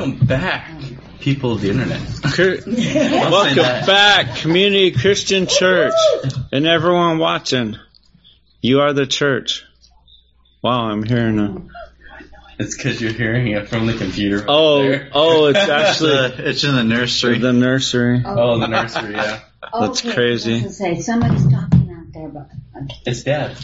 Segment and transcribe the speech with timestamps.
[0.00, 0.70] Welcome back,
[1.20, 2.00] people of the internet.
[3.30, 5.92] Welcome back, Community Christian Church,
[6.50, 7.76] and everyone watching.
[8.62, 9.62] You are the church.
[10.62, 11.62] Wow, I'm hearing a.
[12.58, 14.42] It's because you're hearing it from the computer.
[14.48, 15.10] Oh, there.
[15.12, 17.38] oh, it's It's, actually uh, it's in the nursery.
[17.38, 18.22] the nursery.
[18.24, 19.40] Oh, the nursery, yeah.
[19.78, 20.60] That's Okay, crazy.
[20.60, 22.94] I was say somebody's talking out there, but okay.
[23.04, 23.54] It's dad.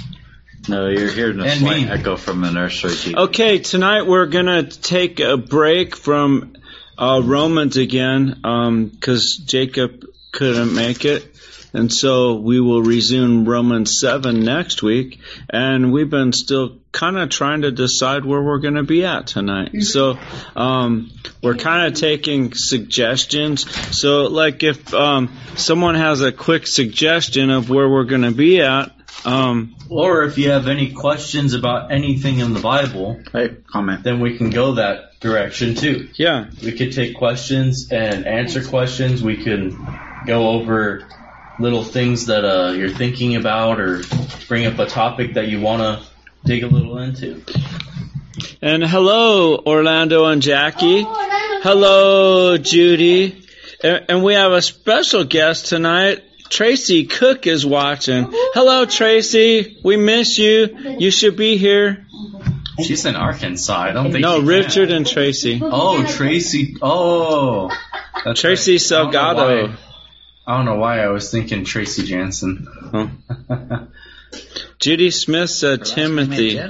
[0.69, 1.89] No, you're hearing a And slight me.
[1.89, 2.91] echo from the nursery.
[2.93, 3.17] TV.
[3.17, 6.55] Okay, tonight we're gonna take a break from
[6.99, 11.27] uh, Romans again because Jacob couldn't make it,
[11.73, 15.21] and so we will resume Romans seven next week.
[15.51, 19.27] And we've been still kind of trying to decide where we're going to be at
[19.27, 19.83] tonight.
[19.83, 20.19] So
[20.57, 21.11] um,
[21.43, 23.71] we're kind of taking suggestions.
[23.99, 28.63] So like if um, someone has a quick suggestion of where we're going to be
[28.63, 28.93] at.
[29.25, 34.03] Um, Or if you have any questions about anything in the Bible, Hey, comment.
[34.05, 36.09] then we can go that direction too.
[36.15, 39.23] yeah, We could take questions and answer questions.
[39.23, 39.77] We can
[40.27, 41.05] go over
[41.59, 44.03] little things that uh, you're thinking about or
[44.49, 46.07] bring up a topic that you want to
[46.45, 47.43] dig a little into.
[48.61, 51.05] And hello, Orlando and Jackie.
[51.07, 53.43] Hello, Judy.
[53.83, 56.23] And, and we have a special guest tonight.
[56.49, 58.29] Tracy Cook is watching.
[58.31, 59.79] Hello, Tracy.
[59.83, 60.97] We miss you.
[60.99, 62.07] You should be here.
[62.83, 63.75] She's in Arkansas.
[63.79, 64.21] I don't think.
[64.23, 64.47] No, she can.
[64.49, 65.61] Richard and Tracy.
[65.63, 66.77] Oh, Tracy.
[66.83, 67.71] Oh,
[68.25, 68.93] that's Tracy right.
[68.93, 69.69] I don't know Salgado.
[69.69, 69.77] why-
[70.49, 72.69] I don't know why I was thinking Tracy Jansen.
[72.93, 73.87] Huh.
[74.79, 76.61] Judy Smith said Timothy.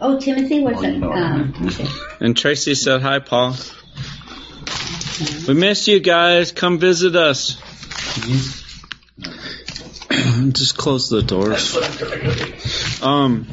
[0.00, 0.92] Oh, Timothy, what's Oh, that?
[0.92, 1.86] you know Um, okay.
[2.20, 3.54] And Tracy said, Hi, Paul.
[5.46, 6.50] We miss you guys.
[6.52, 7.60] Come visit us.
[10.52, 11.76] Just close the doors.
[13.02, 13.46] Um,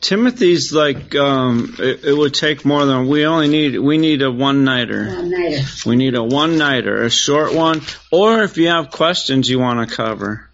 [0.00, 3.78] Timothy's like um, it, it would take more than we only need.
[3.78, 5.22] We need a one nighter.
[5.22, 5.64] Nighter.
[5.84, 9.88] We need a one nighter, a short one, or if you have questions you want
[9.88, 10.48] to cover.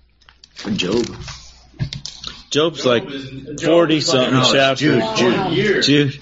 [0.75, 1.07] Job.
[2.51, 3.09] Job's like
[3.61, 5.19] forty something No, it's chapters.
[5.19, 5.83] Jude, Jude.
[5.83, 6.21] Jude.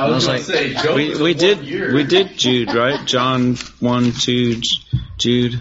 [0.00, 1.92] I was, was like, say, Job We we did year.
[1.94, 3.04] we did Jude right?
[3.06, 4.60] John one two
[5.18, 5.60] Jude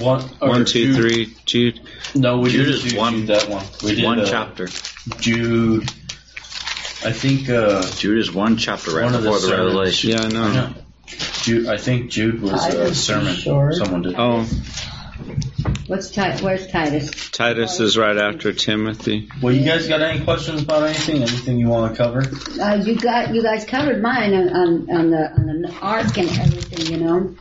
[0.00, 1.80] one, two Jude- three Jude.
[2.14, 3.64] No, we Jude did is Jude, one- Jude that one.
[3.82, 4.68] We did One uh, chapter.
[5.20, 5.84] Jude.
[7.04, 7.48] I think.
[7.50, 9.56] Uh, Jude is one chapter right One of the before the.
[9.56, 10.10] Revelation.
[10.10, 10.52] Yeah, I I know.
[10.52, 10.74] know.
[11.42, 11.66] Jude.
[11.68, 13.34] I think Jude was a sermon.
[13.34, 13.74] short.
[13.74, 14.14] Someone did.
[14.16, 14.46] Oh,
[15.86, 17.30] What's Ti- Where's Titus?
[17.30, 19.28] Titus is right after Timothy.
[19.42, 21.16] Well, you guys got any questions about anything?
[21.22, 22.22] Anything you want to cover?
[22.60, 26.28] Uh, you got you guys covered mine on, on, on the on the ark and
[26.30, 27.34] everything, you know.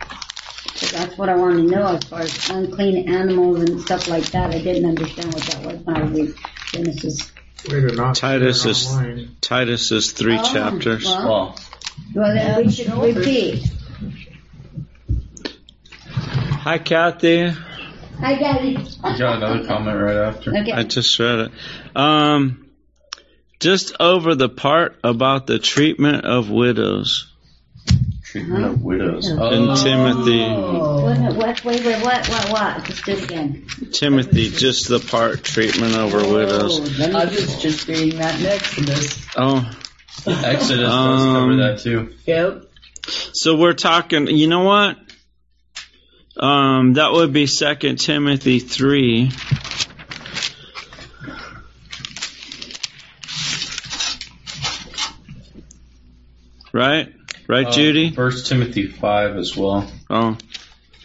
[0.76, 4.26] So that's what I wanted to know as far as unclean animals and stuff like
[4.32, 4.52] that.
[4.54, 6.34] I didn't understand what that was when I read
[6.72, 7.32] Genesis.
[7.70, 9.36] Way to not Titus see it is- online.
[9.42, 11.06] Titus is three Oh, chapters.
[11.06, 11.26] well.
[11.28, 11.56] Well,
[12.16, 13.70] Well, then we should repeat.
[16.10, 17.54] Hi, Kathy.
[18.24, 18.80] I got it.
[18.80, 20.56] you got another comment right after.
[20.58, 20.72] Okay.
[20.72, 21.52] I just read it.
[21.96, 22.70] Um,
[23.60, 27.30] just over the part about the treatment of widows.
[28.24, 29.30] Treatment of widows.
[29.30, 29.76] In Oh.
[29.76, 30.44] Timothy.
[30.50, 32.84] What, what, wait, wait, what, what, what?
[32.86, 33.68] Just do it again.
[33.92, 36.80] Timothy, just the part treatment over widows.
[36.80, 39.28] Oh, let me- I was just reading that next to this.
[39.38, 39.70] Oh,
[40.26, 42.14] Exodus does Um, cover that too.
[42.26, 42.64] Yep.
[43.08, 44.28] so we're talking.
[44.28, 44.98] You know what?
[46.36, 49.32] Um, that would be Second Timothy three.
[56.72, 57.14] Right,
[57.48, 58.12] right, Uh, Judy.
[58.12, 59.90] First Timothy five as well.
[60.10, 60.38] Oh,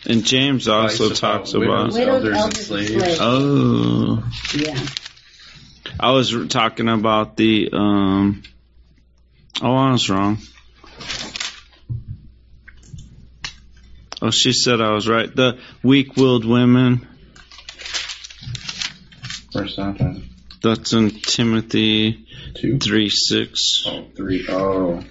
[0.06, 1.92] and James also Advice talks about about.
[1.92, 1.98] widows.
[1.98, 2.90] Widows, elders and elders, and slaves.
[2.90, 3.18] slaves.
[3.20, 4.24] Oh,
[4.54, 4.86] Yeah.
[6.00, 7.68] I was talking about the.
[7.72, 8.42] Um,
[9.60, 10.38] oh, I was wrong.
[14.20, 15.34] Oh, she said I was right.
[15.34, 17.06] The weak-willed women.
[19.52, 20.28] First time.
[20.62, 22.78] That's in Timothy Two.
[22.78, 23.84] three six.
[23.86, 24.46] Oh, three.
[24.48, 25.02] Oh.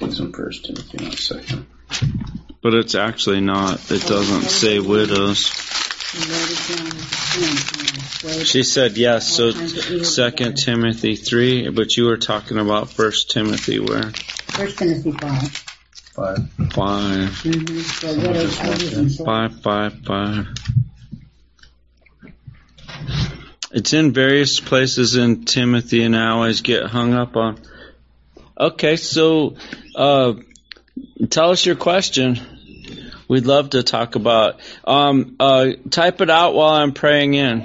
[0.00, 1.04] It's in First Timothy.
[1.04, 1.66] One second.
[2.62, 3.90] But it's actually not.
[3.90, 5.46] It doesn't say widows.
[8.46, 9.28] She said yes.
[9.28, 9.52] So
[10.02, 14.12] Second Timothy three, but you were talking about First Timothy where
[14.52, 15.69] First Timothy five.
[16.14, 16.50] Five.
[16.72, 17.36] five.
[17.36, 19.24] So widows, elders, and slaves.
[19.24, 20.46] five, five, five.
[23.72, 27.60] It's in various places in Timothy, and I always get hung up on.
[28.58, 29.54] Okay, so
[29.94, 30.34] uh,
[31.28, 32.40] tell us your question.
[33.28, 34.58] We'd love to talk about.
[34.84, 37.64] Um, uh, type it out while I'm praying in,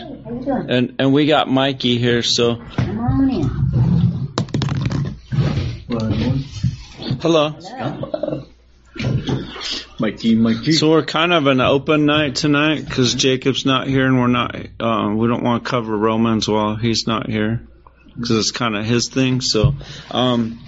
[0.69, 3.65] and and we got Mikey here, so Come on in.
[7.21, 7.49] Hello.
[7.49, 8.45] Hello.
[9.99, 10.73] Mikey, Mikey.
[10.73, 14.55] So we're kind of an open night tonight because Jacob's not here, and we're not.
[14.79, 17.67] Uh, we don't want to cover Romans while he's not here
[18.15, 19.41] because it's kind of his thing.
[19.41, 19.75] So,
[20.11, 20.59] um,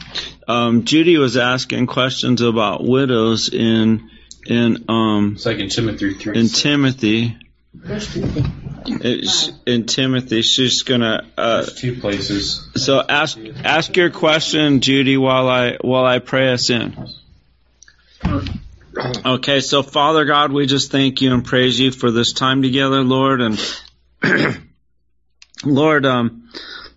[0.48, 4.10] um, Judy was asking questions about widows in
[4.46, 6.40] in um, Second Timothy three.
[6.40, 7.38] in Timothy.
[7.86, 8.46] Timothy.
[8.90, 11.28] It's, in Timothy, she's gonna.
[11.38, 12.70] Uh, There's two places.
[12.76, 16.96] so ask ask your question, Judy, while I while I pray us in.
[19.26, 23.04] Okay, so Father God, we just thank you and praise you for this time together,
[23.04, 23.78] Lord, and
[25.66, 26.50] Lord, um,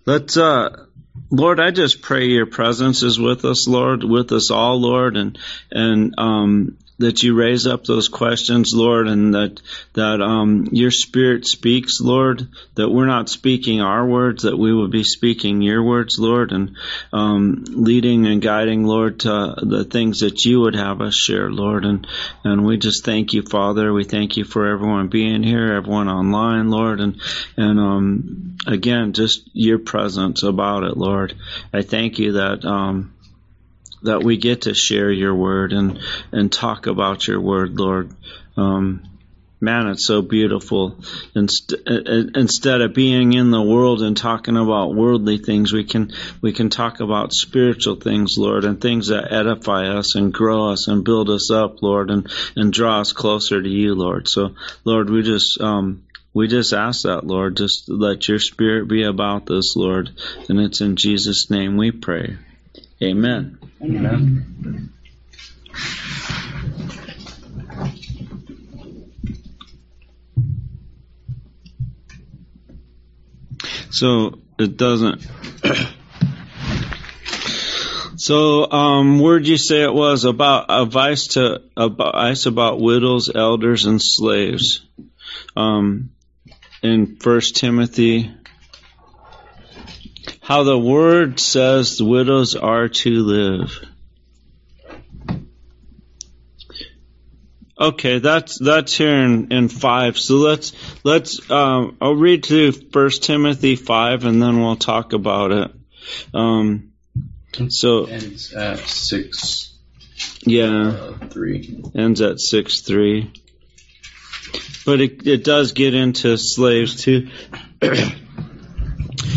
[0.05, 0.85] let's uh,
[1.29, 5.37] Lord, I just pray your presence is with us, Lord, with us all, Lord, and
[5.71, 9.61] and um, that you raise up those questions, Lord, and that
[9.93, 14.87] that um, your Spirit speaks, Lord, that we're not speaking our words, that we will
[14.87, 16.75] be speaking your words, Lord, and
[17.11, 21.85] um, leading and guiding, Lord, to the things that you would have us share, Lord,
[21.85, 22.07] and
[22.43, 23.93] and we just thank you, Father.
[23.93, 27.19] We thank you for everyone being here, everyone online, Lord, and
[27.57, 31.35] and um, again, just your presence about it, Lord.
[31.73, 32.65] I thank you that.
[32.65, 33.13] Um,
[34.03, 35.99] that we get to share your word and
[36.31, 38.15] and talk about your word, Lord.
[38.57, 39.03] Um,
[39.61, 40.97] man, it's so beautiful.
[41.35, 46.11] Inst- instead of being in the world and talking about worldly things, we can
[46.41, 50.87] we can talk about spiritual things, Lord, and things that edify us and grow us
[50.87, 54.27] and build us up, Lord, and and draw us closer to you, Lord.
[54.27, 56.03] So, Lord, we just um,
[56.33, 60.09] we just ask that, Lord, just let your spirit be about this, Lord,
[60.49, 62.37] and it's in Jesus' name we pray.
[63.03, 63.60] Amen.
[63.83, 64.91] Amen.
[73.89, 75.27] So it doesn't.
[78.17, 84.01] so, um, where'd you say it was about advice to advice about widows, elders, and
[84.01, 84.85] slaves?
[85.55, 86.11] Um,
[86.81, 88.31] in First Timothy,
[90.51, 93.79] how the word says the widows are to live.
[97.79, 100.19] Okay, that's that's here in, in five.
[100.19, 100.73] So let's
[101.05, 105.71] let's um, I'll read to First Timothy five, and then we'll talk about it.
[106.33, 106.91] Um,
[107.69, 109.73] so Ends at six
[110.41, 111.81] yeah, uh, three.
[111.95, 113.31] ends at six three,
[114.85, 117.29] but it it does get into slaves too.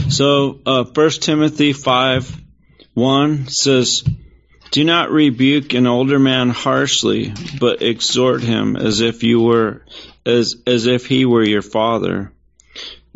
[0.08, 2.35] so uh, First Timothy five
[2.94, 4.05] one says.
[4.70, 9.82] Do not rebuke an older man harshly, but exhort him as if you were
[10.26, 12.32] as as if he were your father.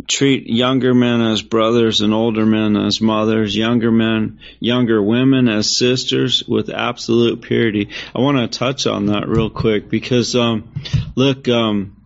[0.06, 5.76] Treat younger men as brothers and older men as mothers, younger men, younger women as
[5.76, 7.90] sisters with absolute purity.
[8.14, 10.72] I want to touch on that real quick because um
[11.16, 11.96] look um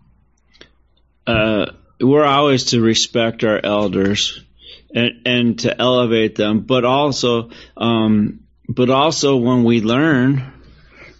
[1.27, 1.67] uh
[2.01, 4.42] we're always to respect our elders
[4.93, 10.51] and and to elevate them, but also um but also when we learn,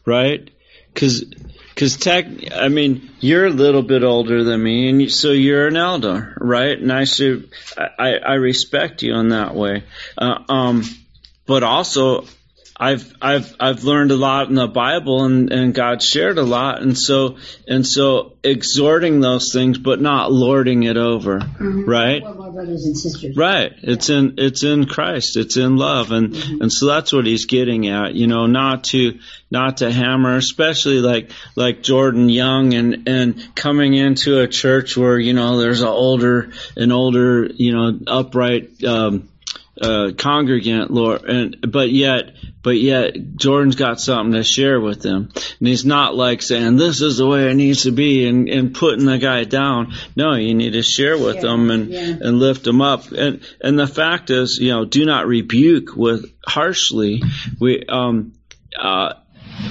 [0.05, 0.49] right?
[0.93, 1.25] Because
[1.73, 5.67] because tech, I mean, you're a little bit older than me, and you, so you're
[5.67, 6.77] an elder, right?
[6.77, 9.83] And I should, I, I respect you in that way.
[10.15, 10.83] Uh, um,
[11.47, 12.25] but also,
[12.75, 16.81] I've I've I've learned a lot in the Bible, and and God shared a lot,
[16.81, 17.37] and so
[17.67, 22.23] and so exhorting those things, but not lording it over, right?
[22.23, 23.37] Well, my brothers and sisters.
[23.37, 23.73] Right.
[23.83, 25.37] It's in it's in Christ.
[25.37, 28.15] It's in love, and and so that's what he's getting at.
[28.15, 29.19] You know, not to
[29.51, 35.19] not to hammer, especially like like Jordan Young and and coming into a church where
[35.19, 38.83] you know there's an older an older you know upright.
[38.83, 39.29] Um,
[39.81, 45.29] uh, congregant, Lord, and but yet, but yet, Jordan's got something to share with them,
[45.33, 48.75] and he's not like saying this is the way it needs to be and, and
[48.75, 49.93] putting the guy down.
[50.15, 52.01] No, you need to share with Yeah, them and yeah.
[52.21, 53.11] and lift them up.
[53.11, 57.21] And and the fact is, you know, do not rebuke with harshly.
[57.59, 58.33] We um
[58.79, 59.13] uh.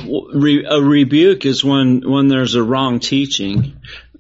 [0.07, 3.77] Re, a rebuke is when when there's a wrong teaching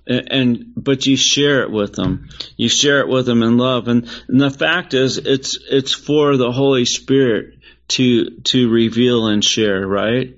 [0.07, 2.29] and, but you share it with them.
[2.57, 6.37] You share it with them in love, and, and the fact is, it's it's for
[6.37, 10.35] the Holy Spirit to to reveal and share, right?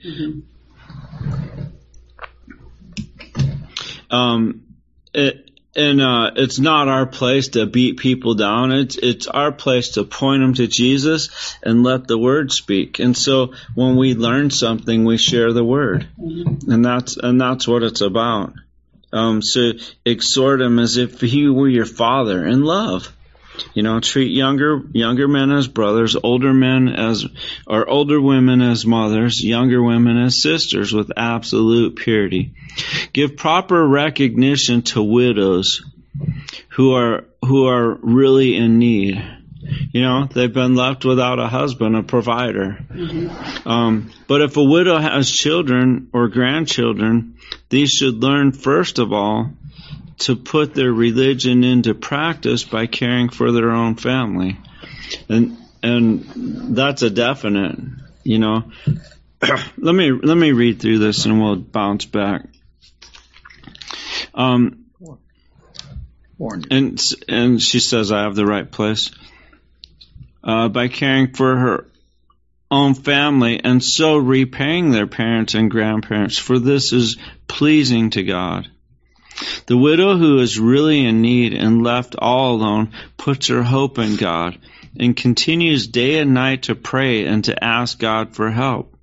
[4.10, 4.64] Um,
[5.12, 8.70] it, and uh, it's not our place to beat people down.
[8.72, 13.00] It's it's our place to point them to Jesus and let the Word speak.
[13.00, 17.82] And so when we learn something, we share the Word, and that's and that's what
[17.82, 18.54] it's about.
[19.14, 19.72] Um, so
[20.04, 23.14] exhort him as if he were your father in love,
[23.74, 27.24] You know, treat younger younger men as brothers, older men as
[27.66, 32.54] or older women as mothers, younger women as sisters with absolute purity.
[33.12, 35.84] Give proper recognition to widows
[36.70, 39.22] who are who are really in need.
[39.92, 42.78] You know, they've been left without a husband, a provider.
[43.64, 49.50] Um, but if a widow has children or grandchildren, these should learn first of all
[50.18, 54.58] to put their religion into practice by caring for their own family.
[55.28, 56.24] And and
[56.76, 57.78] that's a definite,
[58.22, 58.72] you know.
[59.76, 62.46] let me let me read through this and we'll bounce back.
[64.34, 64.86] Um
[66.70, 69.10] and and she says I have the right place.
[70.46, 71.86] Uh, by caring for her
[72.70, 78.68] own family and so repaying their parents and grandparents, for this is pleasing to God.
[79.66, 84.16] The widow who is really in need and left all alone puts her hope in
[84.16, 84.58] God
[84.98, 88.96] and continues day and night to pray and to ask God for help.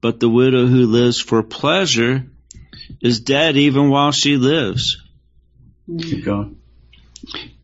[0.00, 2.24] But the widow who lives for pleasure
[3.00, 4.96] is dead even while she lives.
[6.24, 6.58] Going.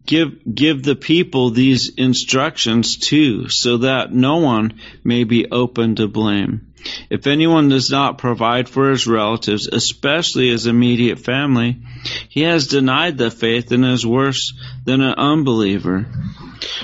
[0.06, 6.08] Give give the people these instructions too, so that no one may be open to
[6.08, 6.74] blame.
[7.08, 11.78] If anyone does not provide for his relatives, especially his immediate family,
[12.28, 14.52] he has denied the faith and is worse
[14.84, 16.06] than an unbeliever.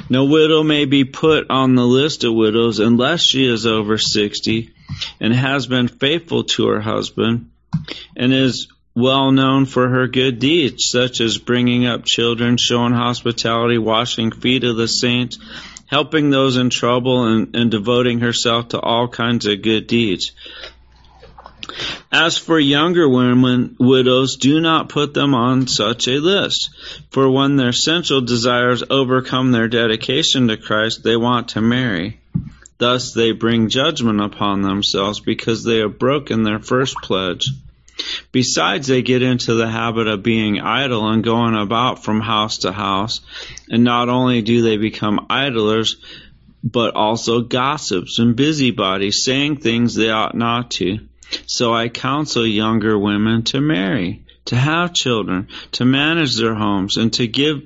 [0.08, 4.70] No widow may be put on the list of widows unless she is over 60
[5.20, 7.50] and has been faithful to her husband
[8.16, 13.78] and is well known for her good deeds, such as bringing up children, showing hospitality,
[13.78, 15.38] washing feet of the saints,
[15.87, 20.32] helping those in trouble, and, and devoting herself to all kinds of good deeds.
[22.12, 26.70] As for younger women, widows, do not put them on such a list.
[27.11, 32.20] For when their sensual desires overcome their dedication to Christ, they want to marry.
[32.78, 37.50] Thus they bring judgment upon themselves because they have broken their first pledge.
[38.33, 42.73] Besides, they get into the habit of being idle and going about from house to
[42.73, 43.21] house.
[43.69, 45.97] And not only do they become idlers,
[46.62, 50.99] but also gossips and busybodies, saying things they ought not to.
[51.47, 57.12] So I counsel younger women to marry, to have children, to manage their homes, and
[57.14, 57.62] to give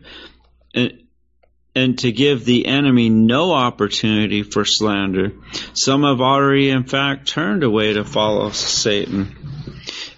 [1.74, 5.32] and, to give the enemy no opportunity for slander.
[5.72, 9.34] Some have already, in fact, turned away to follow Satan.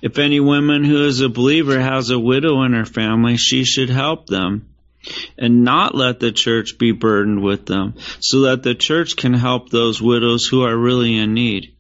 [0.06, 3.90] If any woman who is a believer has a widow in her family, she should
[3.90, 4.68] help them
[5.36, 9.68] and not let the church be burdened with them, so that the church can help
[9.68, 11.74] those widows who are really in need.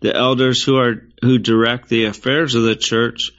[0.00, 3.30] The elders who are who direct the affairs of the church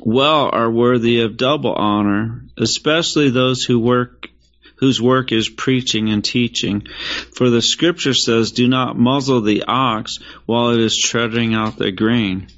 [0.00, 4.28] well are worthy of double honor, especially those who work
[4.76, 6.86] whose work is preaching and teaching.
[7.34, 11.92] For the scripture says, Do not muzzle the ox while it is treading out the
[11.92, 12.48] grain.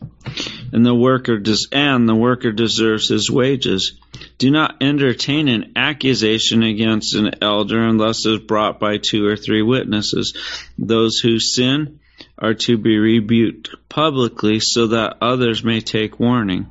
[0.72, 3.92] And the worker des- and the worker deserves his wages.
[4.36, 9.36] Do not entertain an accusation against an elder unless it is brought by two or
[9.36, 10.34] three witnesses.
[10.78, 12.00] Those who sin
[12.36, 16.70] are to be rebuked publicly so that others may take warning.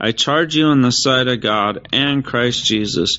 [0.00, 3.18] I charge you in the sight of God and Christ Jesus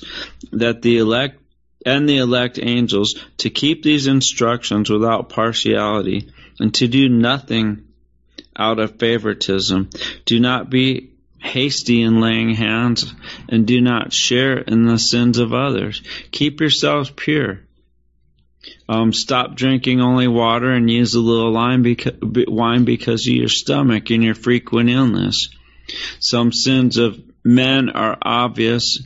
[0.52, 1.40] that the elect
[1.88, 6.30] and the elect angels to keep these instructions without partiality
[6.60, 7.86] and to do nothing
[8.54, 9.88] out of favoritism.
[10.26, 13.14] Do not be hasty in laying hands
[13.48, 16.02] and do not share in the sins of others.
[16.30, 17.60] Keep yourselves pure.
[18.86, 23.48] Um, stop drinking only water and use a little wine because, wine because of your
[23.48, 25.48] stomach and your frequent illness.
[26.20, 29.00] Some sins of men are obvious,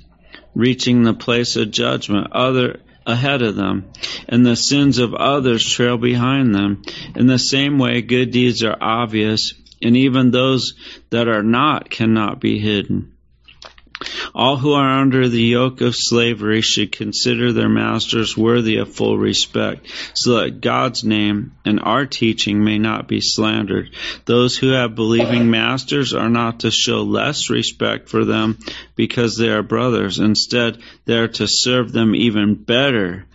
[0.54, 2.32] reaching the place of judgment.
[2.32, 3.90] Other ahead of them,
[4.28, 6.82] and the sins of others trail behind them.
[7.16, 10.74] In the same way, good deeds are obvious, and even those
[11.10, 13.11] that are not cannot be hidden.
[14.34, 19.18] All who are under the yoke of slavery should consider their masters worthy of full
[19.18, 23.90] respect, so that God's name and our teaching may not be slandered.
[24.24, 28.58] Those who have believing masters are not to show less respect for them
[28.96, 30.18] because they are brothers.
[30.18, 33.26] Instead, they are to serve them even better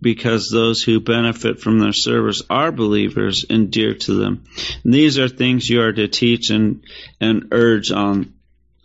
[0.00, 4.44] because those who benefit from their service are believers and dear to them.
[4.84, 6.84] And these are things you are to teach and,
[7.20, 8.34] and urge on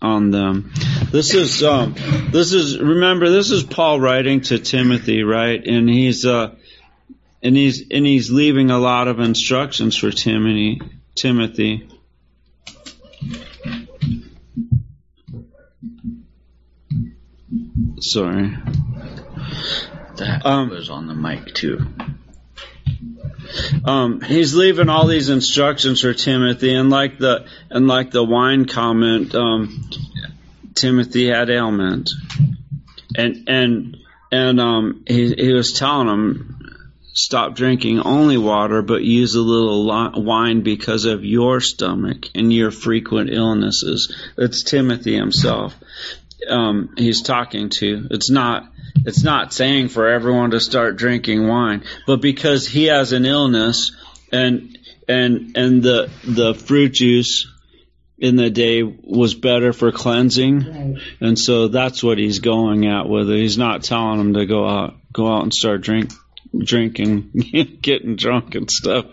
[0.01, 0.71] on them.
[1.11, 1.95] This is um,
[2.31, 5.65] this is remember this is Paul writing to Timothy, right?
[5.65, 6.55] And he's uh,
[7.43, 10.81] and he's and he's leaving a lot of instructions for Timothy.
[11.15, 11.87] Timothy.
[17.99, 18.57] Sorry.
[20.17, 21.85] That Um, was on the mic too.
[23.85, 28.65] Um, he's leaving all these instructions for Timothy, and like the and like the wine
[28.65, 29.89] comment, um,
[30.75, 32.11] Timothy had ailment,
[33.15, 33.97] and and
[34.31, 36.61] and um, he he was telling him
[37.13, 39.85] stop drinking only water, but use a little
[40.23, 44.15] wine because of your stomach and your frequent illnesses.
[44.37, 45.75] It's Timothy himself.
[46.49, 48.07] Um, he's talking to.
[48.11, 48.67] It's not.
[49.05, 53.91] It's not saying for everyone to start drinking wine, but because he has an illness
[54.31, 57.47] and and and the the fruit juice
[58.17, 61.01] in the day was better for cleansing, Right.
[61.21, 63.37] and so that's what he's going at with it.
[63.37, 66.11] He's not telling him to go out go out and start drink
[66.57, 67.31] drinking,
[67.81, 69.05] getting drunk and stuff.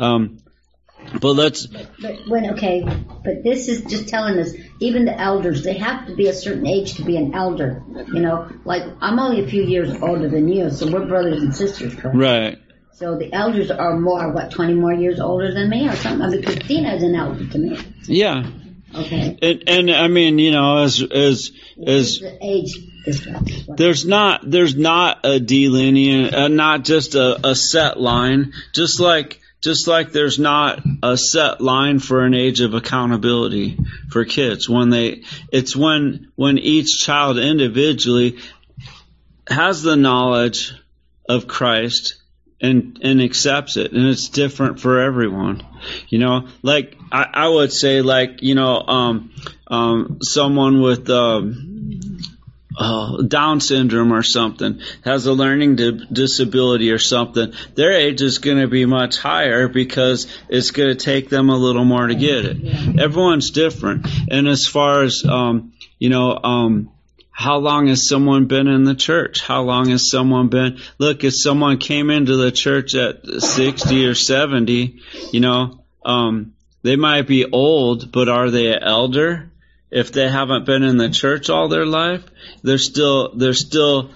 [0.00, 0.41] Um,
[1.20, 2.84] but let's But when, okay,
[3.24, 6.66] but this is just telling us, even the elders, they have to be a certain
[6.66, 7.82] age to be an elder.
[8.12, 11.54] You know, like I'm only a few years older than you, so we're brothers and
[11.54, 12.16] sisters, correct?
[12.16, 12.58] right.
[12.94, 16.30] So the elders are more, what, 20 more years older than me or something?
[16.30, 17.78] Because Tina is an elder to me.
[18.04, 18.44] Yeah,
[18.94, 19.38] Okay.
[19.40, 21.50] and and I mean, you know, as as
[21.84, 22.76] as the age
[23.76, 29.40] there's not there's not a delineant, uh, not just a, a set line, just like
[29.62, 33.78] just like there's not a set line for an age of accountability
[34.10, 38.38] for kids when they it's when when each child individually
[39.48, 40.74] has the knowledge
[41.28, 42.16] of Christ
[42.60, 45.64] and and accepts it and it's different for everyone.
[46.08, 49.32] You know like i, I would say like you know um
[49.68, 51.71] um someone with um
[52.78, 58.38] uh, down syndrome or something has a learning di- disability or something their age is
[58.38, 62.14] going to be much higher because it's going to take them a little more to
[62.14, 66.92] get it everyone's different and as far as um you know um
[67.32, 69.40] how long has someone been in the church?
[69.40, 70.78] How long has someone been?
[70.98, 75.00] Look, if someone came into the church at 60 or 70,
[75.32, 79.50] you know, um, they might be old, but are they an elder?
[79.92, 82.24] If they haven't been in the church all their life,
[82.62, 84.10] they're still, they're still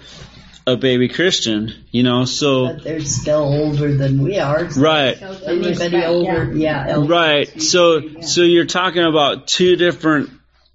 [0.66, 4.68] a baby Christian, you know, so, But they're still older than we are.
[4.70, 5.20] so right.
[5.22, 6.86] Anybody respect, older, yeah.
[6.88, 7.48] elder Right.
[7.48, 10.30] seems So to be- so you're talking about two different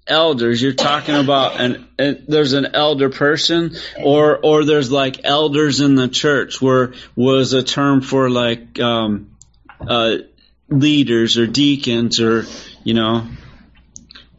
[0.06, 0.62] elders.
[0.62, 5.94] You're talking about an, an there's an elder person or or there's like elders in
[5.94, 9.30] the church where was a term for like um
[9.86, 10.16] uh
[10.68, 12.46] leaders or deacons or
[12.82, 13.26] you know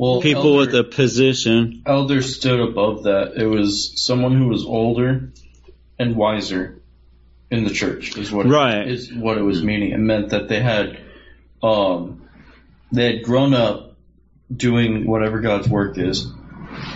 [0.04, 1.82] Well, people with a position.
[1.86, 3.38] elder stood above that.
[3.38, 5.32] It was someone who was older
[5.98, 6.82] and wiser
[7.50, 8.18] in the church.
[8.18, 8.80] Is what Right.
[8.80, 9.92] it, is what it was meaning.
[9.92, 11.00] It meant that they had
[11.62, 12.22] um
[12.92, 13.96] they had grown up
[14.54, 16.30] doing whatever God's work is,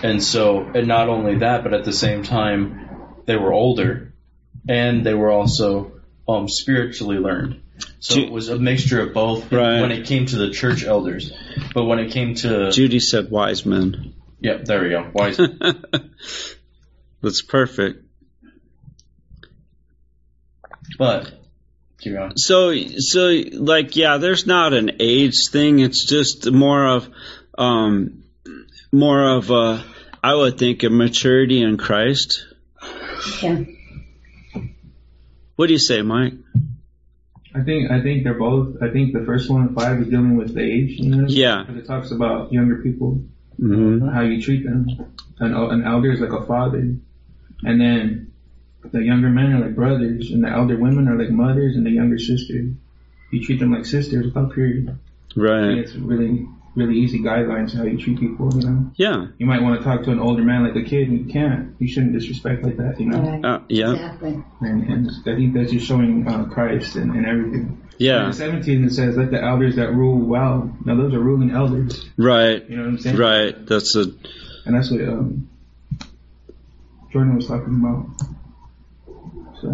[0.02, 2.88] and so and not only that, but at the same time
[3.24, 4.12] they were older,
[4.68, 5.97] and they were also
[6.28, 7.62] um spiritually learned.
[8.00, 9.80] So Ju- it was a mixture of both Right.
[9.80, 11.32] when it came to the church elders.
[11.74, 14.14] But when it came to Judy said wise men.
[14.40, 15.10] yeah, there we go.
[15.12, 15.38] Wise
[17.22, 18.04] That's perfect.
[20.98, 21.32] But.
[22.36, 25.80] So, so like, yeah, there's not an age thing.
[25.80, 27.08] It's just more of,
[27.58, 28.22] um,
[28.92, 29.84] more of a,
[30.22, 32.46] I would think, a maturity in Christ.
[33.42, 33.64] Yeah.
[35.58, 36.34] What do you say, Mike?
[37.52, 38.80] I think I think they're both.
[38.80, 41.00] I think the first one, five, is dealing with the age.
[41.00, 41.64] You know, Yeah.
[41.66, 43.24] because it talks about younger people,
[43.60, 44.06] mm-hmm.
[44.06, 44.86] how you treat them.
[45.40, 46.94] An, an elder is like a father,
[47.64, 48.30] and then
[48.92, 51.90] the younger men are like brothers, and the elder women are like mothers, and the
[51.90, 52.72] younger sisters.
[53.32, 54.96] You treat them like sisters without period.
[55.34, 55.78] Right.
[55.78, 58.52] it's really really easy guidelines how you treat people.
[58.54, 59.26] You know, Yeah.
[59.38, 61.74] you might want to talk to an older man like a kid, and you can't.
[61.78, 63.00] You shouldn't disrespect like that.
[63.00, 63.44] You know, Right.
[63.44, 63.92] Uh, yeah.
[63.92, 64.42] Exactly.
[64.60, 67.82] and, and I think that's just showing uh, Christ and, and everything.
[67.98, 68.26] Yeah.
[68.28, 70.72] In 17 it says, let the elders that rule well.
[70.84, 72.04] Now those are ruling elders.
[72.16, 72.68] Right.
[72.68, 73.16] You know what I'm saying?
[73.16, 73.66] Right.
[73.66, 74.02] That's a,
[74.64, 75.48] And that's what um,
[77.12, 78.06] Jordan was talking about.
[79.60, 79.68] So,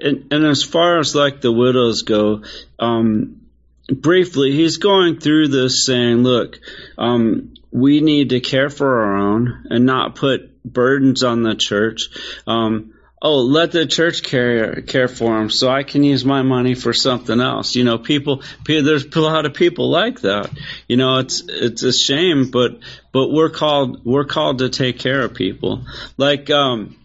[0.00, 2.42] and, and as far as like the widows go,
[2.78, 3.39] um,
[3.90, 6.58] briefly, he's going through this saying, look,
[6.96, 12.08] um, we need to care for our own and not put burdens on the church.
[12.46, 16.74] Um, oh, let the church care care for them, so I can use my money
[16.74, 17.76] for something else.
[17.76, 20.50] You know, people, there's a lot of people like that.
[20.88, 22.78] You know, it's it's a shame, but
[23.12, 25.84] but we're called we're called to take care of people.
[26.16, 26.96] Like um,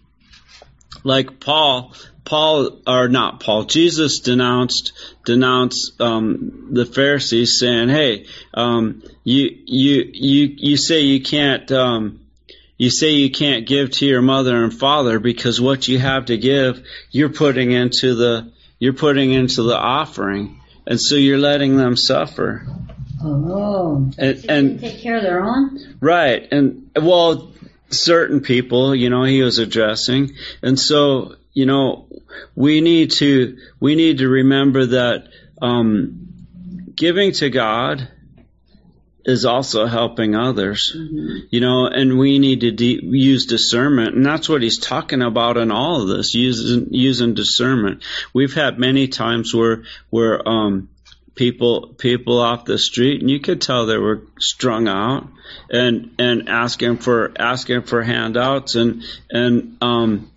[1.04, 1.94] like Paul,
[2.24, 4.94] Paul or not Paul, Jesus denounced
[5.26, 12.22] denounced um, the Pharisees, saying, "Hey, um, you you you you say you can't." Um,
[12.78, 16.38] you say you can't give to your mother and father because what you have to
[16.38, 21.96] give, you're putting into the you're putting into the offering, and so you're letting them
[21.96, 22.68] suffer.
[23.24, 24.12] Oh.
[24.18, 25.98] And, She and take care of their own?
[26.00, 26.48] Right.
[26.52, 27.52] And well,
[27.90, 30.32] certain people, you know, he was addressing.
[30.62, 32.08] And so, you know,
[32.54, 35.30] we need to, we need to remember that,
[35.62, 36.28] um,
[36.94, 38.08] giving to God
[39.24, 40.96] is also helping others,
[41.50, 44.16] you know, and we need to de- use discernment.
[44.16, 48.04] And that's what he's talking about in all of this, using, using discernment.
[48.34, 50.90] We've had many times where, where, um,
[51.36, 55.28] people people off the street and you could tell they were strung out
[55.70, 60.32] and and asking for asking for handouts and and um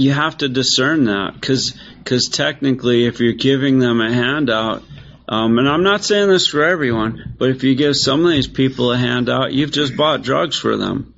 [0.00, 4.82] you have to discern that because because technically if you're giving them a handout
[5.28, 8.48] um, and I'm not saying this for everyone, but if you give some of these
[8.48, 11.14] people a handout, you've just bought drugs for them.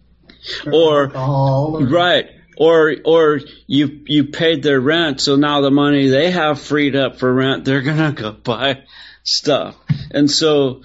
[0.71, 2.29] Or, or- Right.
[2.59, 7.19] Or or you you paid their rent, so now the money they have freed up
[7.19, 8.83] for rent, they're gonna go buy
[9.25, 9.75] stuff.
[10.11, 10.83] And so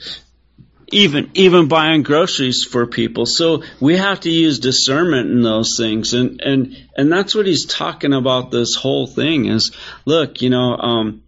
[0.90, 3.26] even even buying groceries for people.
[3.26, 7.66] So we have to use discernment in those things and and and that's what he's
[7.66, 9.72] talking about this whole thing is
[10.06, 11.24] look, you know, um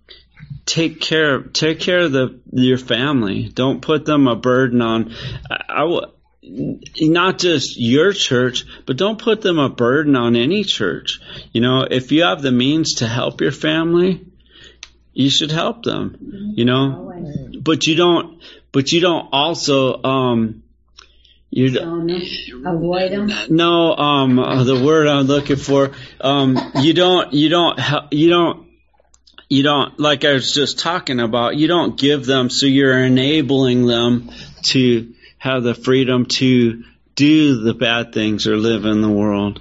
[0.66, 3.50] take care take care of the your family.
[3.50, 5.14] Don't put them a burden on
[5.50, 6.06] I, I
[7.02, 11.20] not just your church, but don't put them a burden on any church.
[11.52, 14.26] You know, if you have the means to help your family,
[15.14, 16.54] you should help them.
[16.56, 17.14] You know,
[17.62, 18.42] but you don't.
[18.72, 20.02] But you don't also.
[20.04, 20.64] Um,
[21.52, 22.12] you Don't
[22.64, 23.32] avoid them.
[23.50, 23.96] no.
[23.96, 25.92] Um, uh, the word I'm looking for.
[26.22, 27.34] Um, you don't.
[27.34, 27.80] You don't.
[28.12, 28.68] You don't.
[29.50, 30.00] You don't.
[30.00, 31.56] Like I was just talking about.
[31.56, 34.30] You don't give them, so you're enabling them
[34.66, 36.84] to have the freedom to
[37.16, 39.60] do the bad things or live in the world.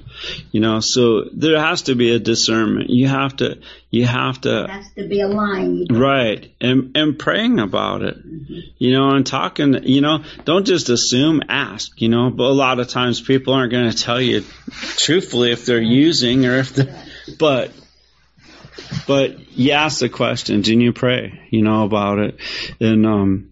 [0.52, 2.90] You know, so there has to be a discernment.
[2.90, 3.58] You have to,
[3.90, 8.18] you have to, Has to be aligned right, and, and praying about it.
[8.78, 12.80] You know, and talking, you know, don't just assume, ask, you know, but a lot
[12.80, 14.44] of times people aren't going to tell you
[14.96, 17.02] truthfully if they're using or if they're,
[17.38, 17.72] but,
[19.06, 22.36] but you ask the questions and you pray, you know, about it.
[22.80, 23.50] And, um,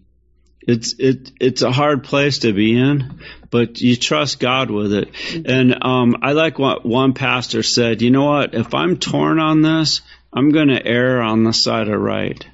[0.67, 5.09] it's it it's a hard place to be in, but you trust God with it.
[5.45, 8.01] And um, I like what one pastor said.
[8.01, 8.53] You know what?
[8.53, 10.01] If I'm torn on this,
[10.37, 12.45] I'm going to err on the side of right.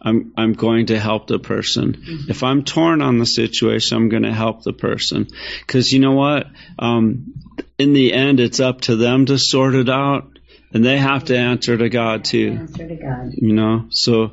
[0.00, 2.26] I'm I'm going to help the person.
[2.28, 5.26] If I'm torn on the situation, I'm going to help the person.
[5.60, 6.46] Because you know what?
[6.78, 7.34] Um,
[7.78, 10.34] in the end, it's up to them to sort it out,
[10.74, 13.32] and they have to answer to God too answer to God.
[13.32, 14.32] you know so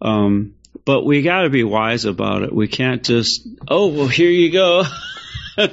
[0.00, 4.30] um but we got to be wise about it we can't just oh well here
[4.30, 4.84] you go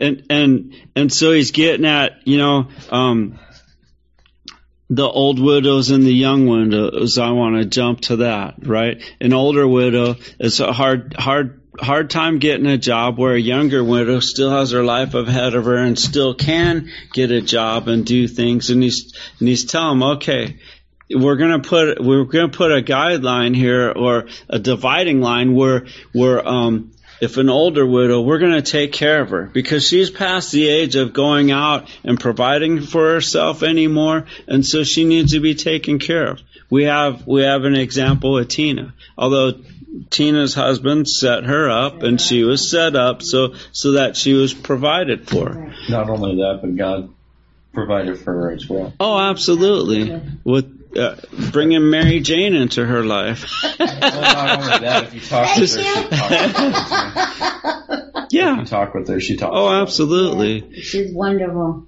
[0.00, 3.38] and and and so he's getting at you know um
[4.96, 7.18] the old widows and the young widows.
[7.18, 9.02] I want to jump to that right?
[9.20, 13.82] An older widow it's a hard hard hard time getting a job where a younger
[13.82, 18.06] widow still has her life ahead of her and still can get a job and
[18.06, 18.70] do things.
[18.70, 20.58] And he's and he's telling them okay
[21.10, 26.46] we're gonna put we're gonna put a guideline here or a dividing line where where
[26.46, 26.92] um
[27.24, 30.68] if an older widow, we're going to take care of her because she's past the
[30.68, 35.54] age of going out and providing for herself anymore, and so she needs to be
[35.54, 36.40] taken care of.
[36.70, 39.52] We have we have an example with Tina, although
[40.10, 44.52] Tina's husband set her up and she was set up so so that she was
[44.52, 45.72] provided for.
[45.88, 47.10] Not only that, but God
[47.72, 48.92] provided for her as well.
[49.00, 50.20] Oh, absolutely.
[50.44, 51.16] With uh,
[51.52, 53.44] bringing Mary Jane into her life.
[53.78, 58.20] Well, not only that, if you talk with her, she talks with her.
[58.26, 58.58] If yeah.
[58.60, 59.52] you talk with her, she talks.
[59.54, 59.82] Oh, with her.
[59.82, 60.80] absolutely.
[60.82, 61.86] She's wonderful.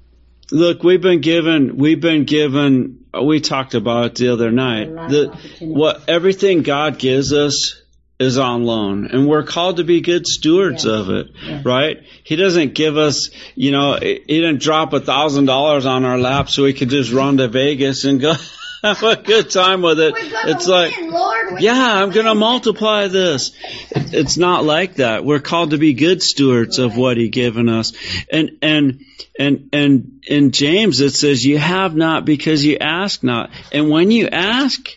[0.53, 4.89] Look, we've been given, we've been given, we talked about it the other night.
[4.89, 7.81] A The, what everything God gives us
[8.21, 10.93] is on loan, and we're called to be good stewards Yes.
[10.93, 11.65] of it, Yes.
[11.65, 11.97] right?
[12.23, 16.19] He doesn't give us, you know, he he didn't drop a thousand dollars on our
[16.19, 18.33] lap so we could just run to Vegas and go
[18.95, 20.15] have a good time with it.
[20.17, 21.61] It's like, win, Lord.
[21.61, 23.53] Yeah, I'm going to multiply this.
[23.91, 25.25] It's not like that.
[25.25, 27.93] We're called to be good stewards of what He given us.
[28.31, 29.05] And and
[29.39, 34.11] and and in James it says, "You have not because you ask not." And when
[34.11, 34.89] you ask,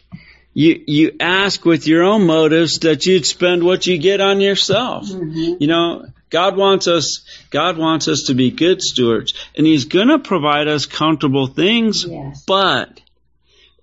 [0.53, 5.07] you you ask with your own motives that you'd spend what you get on yourself.
[5.07, 5.55] Mm-hmm.
[5.59, 7.25] You know, God wants us.
[7.49, 12.05] God wants us to be good stewards, and He's going to provide us comfortable things.
[12.05, 12.43] Yes.
[12.45, 13.01] But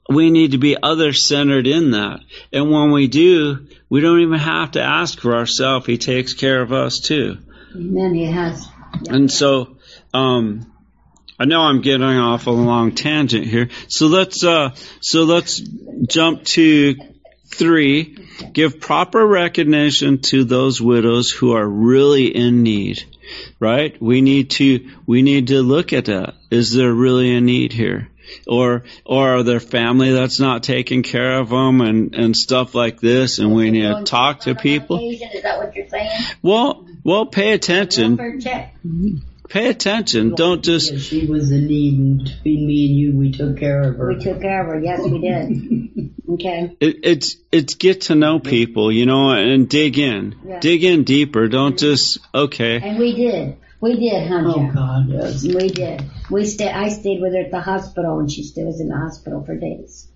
[0.09, 2.21] we need to be other centered in that.
[2.53, 5.87] And when we do, we don't even have to ask for ourselves.
[5.87, 7.39] He takes care of us too.
[7.75, 8.15] Amen.
[8.15, 8.69] He has.
[9.09, 9.77] And so,
[10.15, 10.73] um,
[11.39, 13.69] I know I'm getting off on a long tangent here.
[13.89, 16.97] So let's, uh, so let's jump to
[17.49, 18.17] three.
[18.53, 23.05] Give proper recognition to those widows who are really in need.
[23.59, 24.01] Right?
[24.01, 26.35] We need to, we need to look at that.
[26.51, 28.09] Is there really a need here?
[28.47, 33.01] Or, or are there family that's not taking care of them and, and stuff like
[33.01, 35.11] this and we need to talk to people?
[35.11, 36.11] Is that what you're saying?
[36.43, 38.17] Well, well, pay attention.
[39.49, 40.35] Pay attention.
[40.35, 43.91] Don't just, If she was in need, and between me and you, we took care
[43.91, 44.09] of her.
[44.09, 44.81] We took care of her.
[44.81, 46.13] Yes, we did.
[46.29, 46.77] Okay.
[46.81, 50.35] it, it's, it's get to know people, you know, and dig in.
[50.45, 50.59] Yeah.
[50.59, 51.47] Dig in deeper.
[51.47, 52.81] Don't just, okay.
[52.81, 53.57] And we did.
[53.81, 54.75] We did, huh, Oh Jack?
[54.75, 55.43] God, yes.
[55.45, 56.03] We did.
[56.31, 56.71] We stayed.
[56.73, 59.57] I stayed with her at the hospital, and she still was in the hospital for
[59.57, 60.09] days.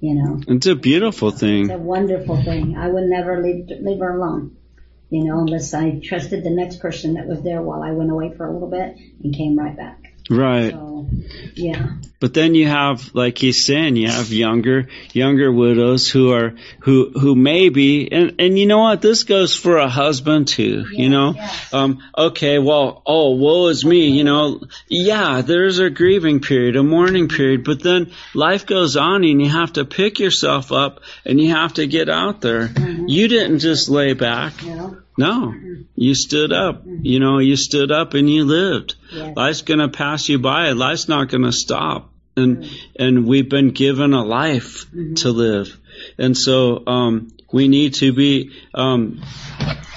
[0.00, 1.62] You know, It's a beautiful thing.
[1.62, 1.80] it's thing.
[1.80, 2.76] a wonderful thing.
[2.76, 4.56] I would never leave leave her alone.
[5.10, 8.32] You know, unless I trusted the next person that was there while I went away
[8.36, 10.07] for a little bit and came right back.
[10.28, 10.72] Right.
[10.72, 10.98] So,
[11.54, 16.54] yeah, But then you have, like he's saying, you have younger, younger widows who are,
[16.80, 19.02] who, who maybe, and, and you know what?
[19.02, 21.34] This goes for a husband too, you know?
[21.34, 21.72] yes.
[21.72, 24.60] Um, okay, well, oh, woe is me, you know?
[24.88, 29.48] Yeah, there's a grieving period, a mourning period, but then life goes on and you
[29.48, 32.70] have to pick yourself up and you have to get out there.
[33.06, 34.62] You didn't just lay back.
[34.64, 35.52] know, No,
[35.96, 36.84] you stood up.
[36.86, 38.94] You know, you stood up and you lived.
[39.12, 39.36] Yes.
[39.36, 40.70] Life's gonna pass you by.
[40.72, 42.12] Life's not gonna stop.
[42.36, 45.76] And and we've been given a life to live.
[46.16, 49.22] And so um, we need to be um,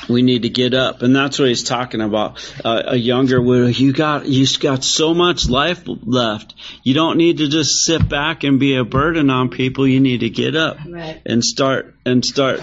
[0.10, 2.40] we need to get up, and that's what he's talking about.
[2.64, 6.54] Uh, a younger widow, you got you got so much life left.
[6.84, 9.88] You don't need to just sit back and be a burden on people.
[9.88, 11.22] You need to get up right.
[11.26, 12.62] and start and start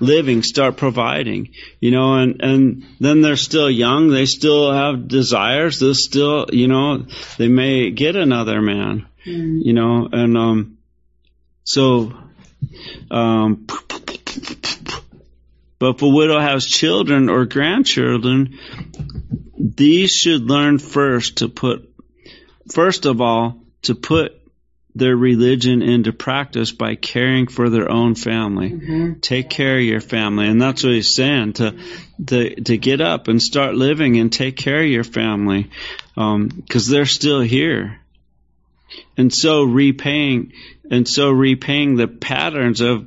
[0.00, 5.80] living, start providing, you know, and and then they're still young, they still have desires,
[5.80, 7.06] they still, you know,
[7.38, 9.64] they may get another man, Mm.
[9.64, 10.78] you know, and um,
[11.64, 12.12] so
[13.10, 13.66] um,
[15.78, 18.58] but if a widow has children or grandchildren,
[19.58, 21.92] these should learn first to put,
[22.72, 24.32] first of all, to put
[24.94, 28.70] their religion into practice by caring for their own family.
[28.70, 29.20] Mm-hmm.
[29.20, 31.78] Take care of your family, and that's what he's saying to
[32.28, 35.70] to to get up and start living and take care of your family,
[36.14, 38.00] because they're still here,
[39.18, 40.54] and so repaying
[40.90, 43.06] and so repaying the patterns of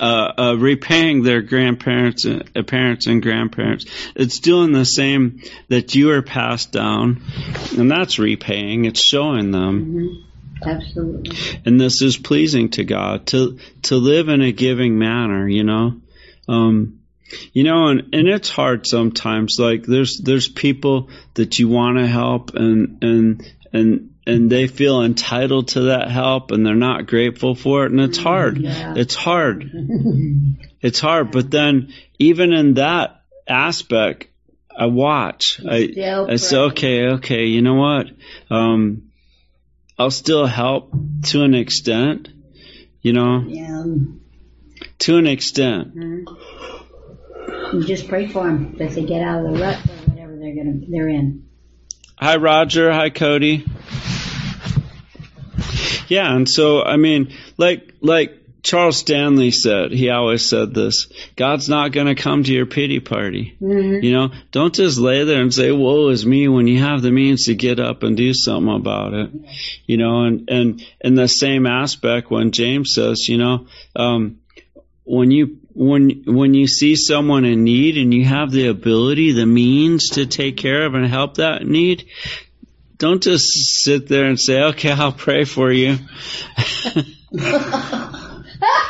[0.00, 3.86] uh, uh, repaying their grandparents, and, uh, parents and grandparents.
[4.14, 7.22] It's doing the same that you are passed down,
[7.76, 8.84] and that's repaying.
[8.84, 10.24] It's showing them,
[10.64, 11.36] Absolutely.
[11.64, 15.48] and this is pleasing to God to to live in a giving manner.
[15.48, 16.00] You know,
[16.48, 17.00] um,
[17.52, 19.58] you know, and and it's hard sometimes.
[19.58, 25.02] Like there's there's people that you want to help, and and and and they feel
[25.02, 28.94] entitled to that help and they're not grateful for it and it's hard Yeah.
[28.96, 29.70] it's hard
[30.80, 34.26] it's hard but then even in that aspect
[34.76, 35.88] i watch i
[36.28, 38.06] i say okay okay you know what
[38.50, 39.10] um
[39.98, 40.92] i'll still help
[41.24, 42.28] to an extent
[43.02, 43.84] you know Yeah.
[44.98, 45.92] to an extent
[47.72, 50.54] You just pray for them that they get out of the rut or whatever they're
[50.54, 51.44] gonna they're in.
[52.18, 52.92] Hi, Roger.
[52.92, 53.64] Hi, Cody.
[56.08, 61.68] Yeah, and so I mean, like like Charles Stanley said, he always said this: God's
[61.68, 63.56] not going to come to your pity party.
[63.62, 64.04] Mm-hmm.
[64.04, 67.12] You know, don't just lay there and say, "Woe is me," when you have the
[67.12, 69.30] means to get up and do something about it.
[69.86, 74.40] You know, and and in the same aspect, when James says, you know, um,
[75.04, 79.46] when you when when you see someone in need and you have the ability, the
[79.46, 82.08] means to take care of and help that need,
[82.98, 85.98] don't just sit there and say, "Okay, I'll pray for you,"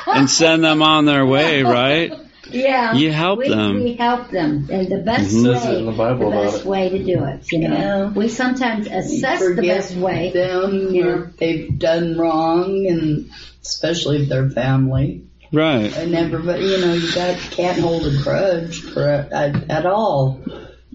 [0.06, 2.12] and send them on their way, right?
[2.50, 2.94] Yeah.
[2.94, 3.82] You help we, them.
[3.82, 4.68] We help them.
[4.70, 5.42] And the best Mhm.
[5.42, 6.66] Says it way, in the Bible about best it.
[6.66, 7.74] way to do it, you know.
[7.74, 8.12] Yeah.
[8.12, 10.30] We sometimes assess the best way.
[10.32, 11.26] them you know.
[11.38, 13.30] they've done wrong, and
[13.62, 15.24] especially if they're family.
[15.52, 15.96] Right.
[15.96, 20.40] And everybody, you know, you got can't hold a grudge for at, at all.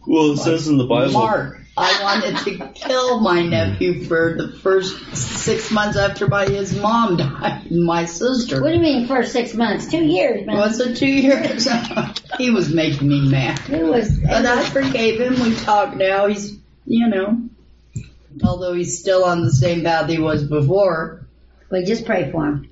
[0.07, 1.13] Well, it says in the Bible.
[1.13, 6.77] Mark, I wanted to kill my nephew for the first six months after my his
[6.77, 8.61] mom died, my sister.
[8.61, 9.89] What do you mean first six months?
[9.89, 10.57] Two years, man.
[10.57, 11.67] Was it two years?
[12.37, 13.61] he was making me mad.
[13.69, 14.19] It was.
[14.19, 15.41] But I forgave him.
[15.41, 16.27] We talk now.
[16.27, 17.41] He's, you know,
[18.43, 21.25] although he's still on the same path he was before.
[21.69, 22.69] we just pray for him.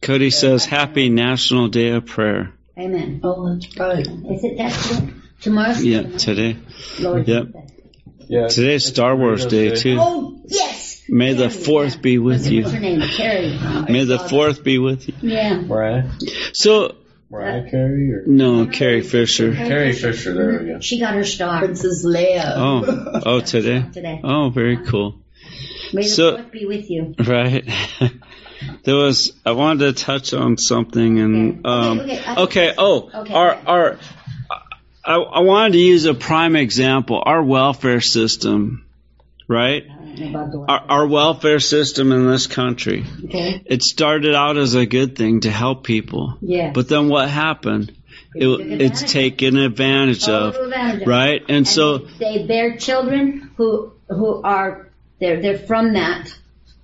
[0.00, 3.20] Cody says, "Happy National Day of Prayer." Amen.
[3.22, 4.00] Oh, that's right.
[4.00, 5.12] Is it that?
[5.42, 5.74] tomorrow?
[5.74, 6.56] Yeah, today.
[6.98, 7.28] Lord.
[7.28, 7.48] Yep.
[8.28, 8.48] Yeah.
[8.48, 9.96] Today's Star Wars Day too.
[10.00, 11.02] Oh yes.
[11.08, 12.62] May the Carrie, fourth be with you.
[12.62, 13.00] What's her name?
[13.00, 13.58] Carrie.
[13.92, 15.14] May the fourth be with you.
[15.20, 15.60] Yeah.
[15.60, 16.10] Mariah?
[16.52, 16.96] So
[17.30, 19.52] Mariah Carey or no, Carrie Fisher.
[19.54, 20.32] Carrie Fisher?
[20.34, 20.80] There we go.
[20.80, 22.52] She got her star Princess Leia.
[22.56, 23.84] Oh, oh, today.
[23.92, 24.20] today.
[24.22, 25.16] Oh, very cool.
[25.92, 27.14] May the So- fourth be with you.
[27.18, 27.68] Right.
[28.84, 29.32] there was.
[29.44, 31.68] I wanted to touch on something, and Okay.
[31.68, 32.74] um, Okay, okay, I- okay.
[32.78, 33.62] Oh, Okay, our okay.
[33.66, 33.98] our.
[35.04, 37.22] I, I wanted to use a prime example.
[37.24, 38.86] Our welfare system,
[39.48, 39.84] right?
[39.90, 43.04] I don't know about the Our, our welfare system in this country.
[43.24, 43.62] Okay.
[43.66, 46.70] It started out as a good thing to help people, Yeah.
[46.72, 47.96] but then what happened?
[48.34, 48.46] It,
[48.80, 51.40] it's taken advantage of, advantage of right?
[51.42, 54.88] And, And so, they, they bear children who who are
[55.20, 56.32] they're they're from that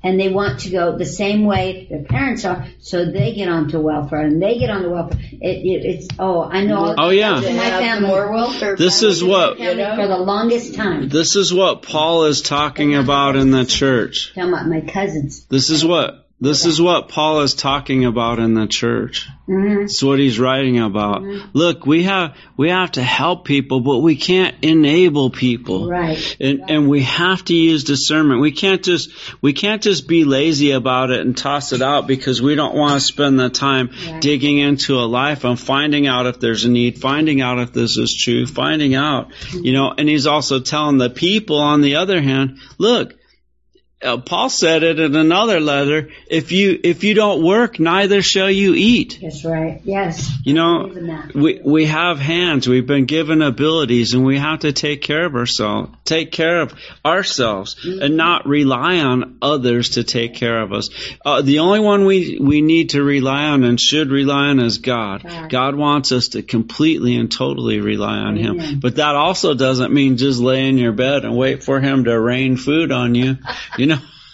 [0.02, 3.80] and they want to go the same way their parents are, so they get onto
[3.80, 5.18] welfare and they get onto welfare.
[5.20, 6.94] It, it, it's oh I know.
[6.96, 7.40] Oh, yeah.
[7.40, 8.08] To My have family.
[8.08, 8.76] more welfare.
[8.76, 9.96] This is what- you know?
[9.96, 11.08] for the longest time.
[11.08, 14.32] this is what Paul is talking about in the church.
[14.34, 15.44] Talking about my cousins.
[15.46, 19.26] This is what this is what Paul is talking about in the church.
[19.46, 21.22] hmm It's what he's writing about.
[21.52, 25.88] Look, we have we have to help people, but we can't enable people.
[25.88, 26.36] Right.
[26.40, 28.40] And and we have to use discernment.
[28.40, 29.10] We can't just
[29.42, 32.94] we can't just be lazy about it and toss it out because we don't want
[32.94, 34.20] to spend the time Right.
[34.20, 37.96] digging into a life and finding out if there's a need, finding out if this
[37.96, 42.20] is true, finding out, you know, and he's also telling the people on the other
[42.22, 43.14] hand, look,
[44.00, 48.50] uh, Paul said it in another letter, if you if you don't work, neither shall
[48.50, 49.18] you eat.
[49.20, 49.80] That's right.
[49.82, 50.30] Yes.
[50.44, 51.34] You know, Believe in that.
[51.34, 55.34] we we have hands, we've been given abilities, and we have to take care of
[55.34, 60.90] ourselves, take care of ourselves, and not rely on others to take care of us.
[61.24, 64.78] Uh, the only one we we need to rely on and should rely on is
[64.78, 65.24] God.
[65.24, 65.50] God.
[65.50, 70.18] God wants us to completely and totally rely on Him, but that also doesn't mean
[70.18, 73.38] just lay in your bed and wait for Him to rain food on you.
[73.76, 73.87] You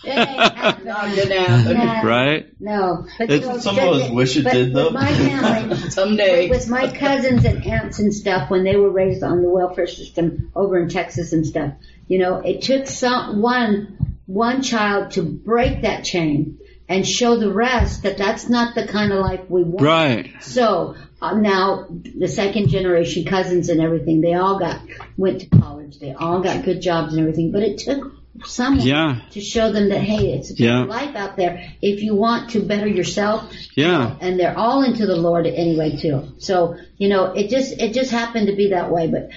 [0.07, 0.87] know, It ain't happening.
[0.87, 1.77] Not gonna happen.
[1.77, 2.07] Yeah.
[2.07, 2.47] right?
[2.61, 3.07] No.
[3.19, 4.85] But It's- Some of us wish it but did, though.
[4.87, 6.49] With my family, Someday.
[6.49, 10.51] with my cousins and aunts and stuff when they were raised on the welfare system
[10.55, 11.73] over in Texas and stuff.
[12.09, 17.53] You know, it took some one one child to break that chain and show the
[17.53, 19.81] rest that that's not the kind of life we want.
[19.83, 20.31] Right.
[20.43, 24.81] So uh, now the second generation cousins and everything, they all got
[25.17, 25.99] went to college.
[25.99, 27.53] They all got good jobs and everything.
[27.53, 28.13] But it took
[28.45, 29.21] someone Yeah.
[29.31, 30.85] to show them that hey, it's a better Yeah.
[30.85, 31.63] life out there.
[31.81, 34.17] If you want to better yourself, Yeah.
[34.21, 36.23] and they're all into the Lord anyway too.
[36.39, 39.07] So you know, it just it just happened to be that way.
[39.07, 39.31] But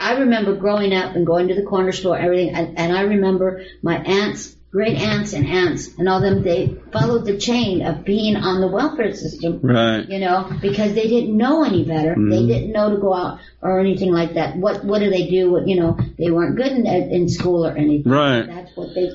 [0.00, 3.62] I remember growing up and going to the corner store, everything, and, and I remember
[3.82, 6.42] my aunts, great aunts and aunts, and all them.
[6.42, 10.06] They followed the chain of being on the welfare system, Right.
[10.08, 12.14] you know, because they didn't know any better.
[12.14, 12.48] They Mhm.
[12.48, 14.56] didn't know to go out or anything like that.
[14.58, 15.50] What what do they do?
[15.52, 18.12] What you know, they weren't good in, in school or anything.
[18.12, 18.46] Right.
[18.46, 19.10] That's what they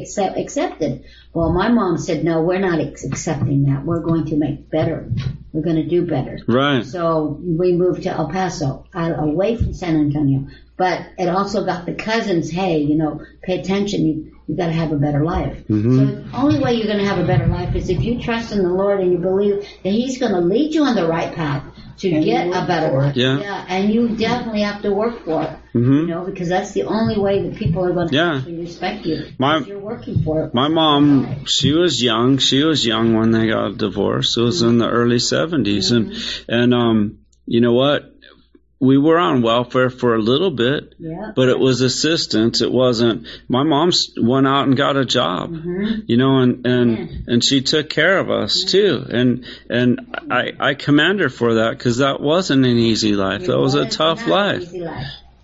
[0.00, 1.02] accept, accepted.
[1.34, 3.84] Well, my mom said, no, we're not ex- accepting that.
[3.86, 5.10] We're going to make better.
[5.52, 6.38] We're going to do better.
[6.46, 6.84] Right.
[6.84, 10.46] So we moved to El Paso, away from San Antonio.
[10.76, 14.31] But it also got the cousins, hey, you know, pay attention.
[14.46, 15.56] You, you got to have a better life.
[15.68, 15.96] Mhm.
[15.96, 18.52] So the only way you're going to have a better life is if you trust
[18.52, 21.34] in the Lord and you believe that He's going to lead you on the right
[21.34, 21.64] path
[21.98, 23.16] to And get a better life.
[23.16, 23.64] Yeah.
[23.68, 25.50] And you definitely have to work for it.
[25.74, 28.42] You hmm know, because that's the only way that people are going to Yeah.
[28.46, 29.24] respect you.
[29.38, 30.54] My- you're working for it.
[30.54, 32.38] My mom, she was young.
[32.38, 34.36] She was young when they got divorced.
[34.36, 35.92] It was in the early 70s.
[35.92, 36.14] And,
[36.48, 38.11] and, um, you know what?
[38.82, 41.30] We were on welfare for a little bit, Yeah.
[41.36, 42.60] but it was assistance.
[42.62, 46.90] It wasn't, my mom went out and got a job, hmm you know, and, and,
[46.98, 47.06] Yeah.
[47.28, 49.06] and she took care of us too.
[49.08, 53.46] And, and I, I commend her for that because that wasn't an easy life.
[53.46, 54.68] That was a tough life.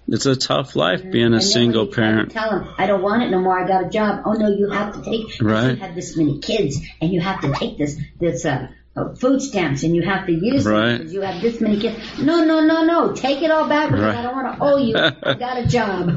[0.09, 2.31] It's a tough life being And a single when you try to parent.
[2.33, 3.57] Tell them, I don't want it no more.
[3.63, 4.23] I got a job.
[4.25, 5.41] Oh no, you have to take.
[5.41, 5.71] Right.
[5.73, 9.41] You have this many kids, and you have to take this this uh, Uh, food
[9.41, 10.97] stamps, and you have to use them Right.
[10.99, 11.99] because you have this many kids.
[12.19, 13.13] No, no, no, no.
[13.13, 14.17] Take it all back because Right.
[14.17, 14.97] I don't want to owe you.
[14.97, 16.11] I got a job.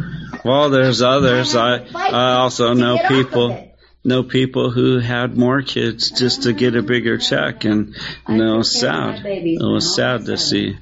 [0.45, 1.55] Well, there's others.
[1.55, 3.71] I, I also know get off of people.
[4.03, 7.95] know people who had more kids just to get a bigger check, and
[8.27, 9.25] you know, it was took care of my sad.
[9.25, 10.77] It was sad to see.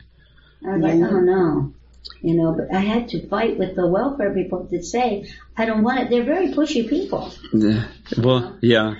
[0.65, 1.73] I was like, oh no.
[2.21, 5.83] You know, but I had to fight with the welfare people to say, I don't
[5.83, 6.09] want it.
[6.09, 7.31] They're very pushy people.
[7.53, 7.85] Yeah.
[8.17, 8.95] Well, yeah.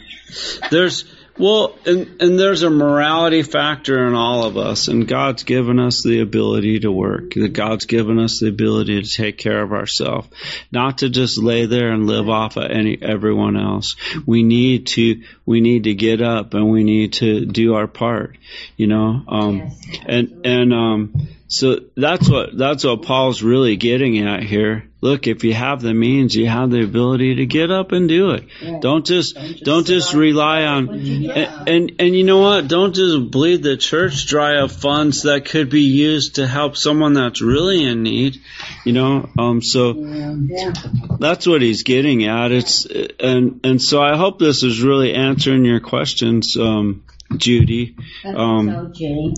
[0.72, 1.04] There's
[1.40, 6.04] Well, and, and there's a morality factor in all of us, and God's given us
[6.04, 7.34] the ability to work.
[7.54, 10.28] God's given us the ability to take care of ourselves,
[10.70, 13.96] not to just lay there and live off of any everyone else.
[14.26, 18.38] We need to we need to get up and we need to do our part.
[18.76, 24.20] You know, um, Yes, and and um, so that's what that's what Paul's really getting
[24.28, 24.89] at here.
[25.02, 28.32] Look, if you have the means, you have the ability to get up and do
[28.32, 28.44] it.
[28.62, 28.80] Yeah.
[28.82, 31.32] Don't just just don't just rely on Yeah.
[31.32, 32.68] and, and and you know what?
[32.68, 37.14] Don't just bleed the church dry of funds that could be used to help someone
[37.14, 38.42] that's really in need.
[38.86, 40.74] You know, um, so Yeah.
[41.18, 42.52] that's what he's getting at.
[42.52, 42.86] It's
[43.22, 47.04] and and so I hope this is really answering your questions, um,
[47.38, 47.96] Judy.
[48.26, 49.34] I Um, so, Judy.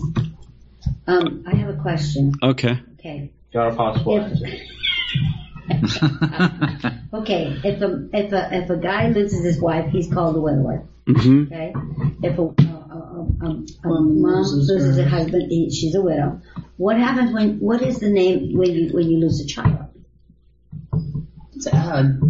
[1.06, 2.32] Um, I have a question.
[2.42, 2.80] Okay.
[2.98, 3.30] Okay.
[3.54, 4.46] Got a possible If- answer.
[7.14, 10.86] Okay, if a if a if a guy loses his wife, he's called a widower.
[11.06, 11.72] hmm Okay,
[12.22, 13.48] if a, a, a, a,
[13.84, 16.40] a Woman mom loses loses her- her husband, he, she's a widow.
[16.78, 17.58] What happens when?
[17.60, 19.88] What is the name when you when you lose a child?
[21.58, 22.20] Sad.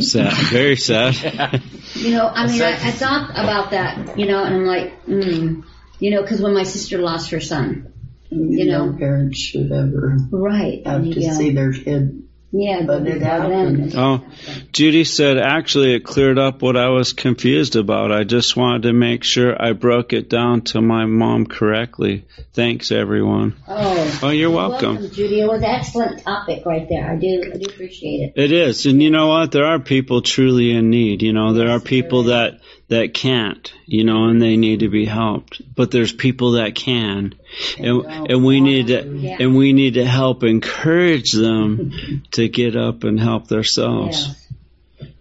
[0.00, 0.32] Sad.
[0.50, 1.62] Very sad.
[1.94, 4.18] You know, I mean, I, I thought about that.
[4.18, 5.62] You know, and I'm like, mm,
[6.00, 7.92] you know, because when my sister lost her son,
[8.30, 8.86] You know.
[8.86, 10.84] know, parents should ever right?
[10.86, 12.21] have to you see their kid.
[12.52, 13.94] Yeah, but it happens.
[13.96, 14.24] Oh,
[14.72, 18.12] Judy said, actually, it cleared up what I was confused about.
[18.12, 22.24] I just wanted to make sure I broke it down to my mom correctly.
[22.52, 23.56] Thanks, everyone.
[23.66, 25.10] Oh, Oh, you're welcome.
[25.10, 25.40] Judy.
[25.40, 27.10] It was an excellent topic right there.
[27.10, 28.40] I do, I do appreciate it.
[28.40, 29.50] It is, and you know what?
[29.52, 31.22] There are people truly in need.
[31.22, 32.60] You know, there are people that
[32.92, 33.72] that can't.
[33.86, 35.60] You know, and they need to be helped.
[35.74, 37.34] But there's people that can,
[37.78, 39.36] and and we need to Yeah.
[39.40, 44.36] and we need to help encourage them to get up and help themselves.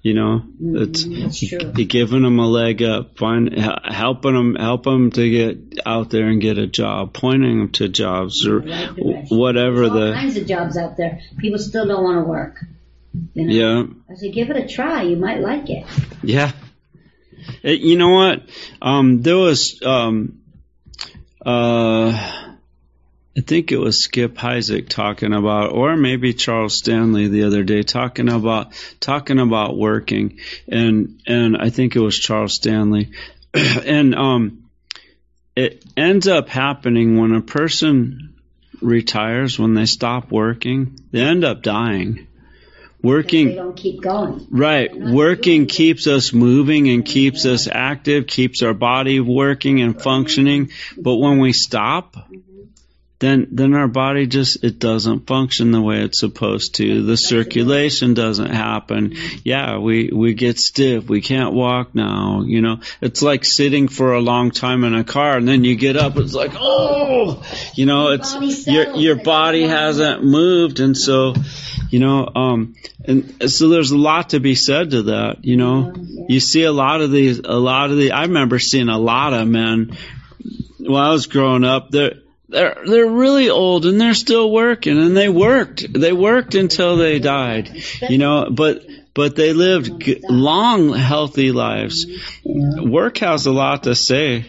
[0.04, 0.78] You know, mm-hmm.
[0.78, 1.04] it's
[1.48, 1.74] true.
[1.76, 6.28] you giving them a leg up, find helping them help them to get out there
[6.28, 10.38] and get a job, pointing them to jobs or Right whatever There's all the kinds
[10.38, 11.22] of jobs out there.
[11.38, 12.66] People still don't want to work.
[13.34, 13.54] You know?
[13.54, 14.14] yeah.
[14.14, 15.04] I said, give it a try.
[15.04, 15.86] You might like it.
[16.24, 16.52] Yeah.
[17.64, 18.44] You know what?
[18.82, 20.42] Um, there was, um,
[21.46, 22.12] uh,
[23.38, 27.84] I think it was Skip Heitzig talking about, or maybe Charles Stanley the other day
[27.84, 33.12] talking about talking about working, and and I think it was Charles Stanley,
[33.54, 34.70] and um,
[35.56, 38.36] it ends up happening when a person
[38.82, 42.28] retires when they stop working, they end up dying.
[43.04, 44.48] Working They don't keep going.
[44.52, 44.96] Right.
[44.96, 50.04] Working keeps us moving and keeps us active, keeps our body working and mm-hmm.
[50.04, 50.72] functioning.
[50.98, 52.51] But when we stop, mm-hmm.
[53.22, 57.04] Then then our body just it doesn't function the way it's supposed to.
[57.04, 59.14] The circulation doesn't happen.
[59.44, 61.08] Yeah, we we get stiff.
[61.08, 62.42] We can't walk now.
[62.42, 65.76] You know, it's like sitting for a long time in a car and then you
[65.76, 66.18] get up.
[66.18, 67.44] It's like oh,
[67.76, 71.36] you know, it's your your body hasn't moved, and so
[71.92, 72.74] you know, um,
[73.06, 75.46] and so there's a lot to be said to that.
[75.46, 75.94] You know,
[76.28, 78.14] you see a lot of these, a lot of the.
[78.14, 79.96] I remember seeing a lot of men
[80.80, 81.92] when I was growing up.
[81.92, 82.21] They're
[82.52, 85.92] they're they're really old and they're still working, and they worked.
[85.92, 87.84] They worked until they died.
[88.08, 92.06] You know, but but they lived g- long, healthy lives.
[92.44, 92.82] Yeah.
[92.82, 94.46] Work has a lot to say.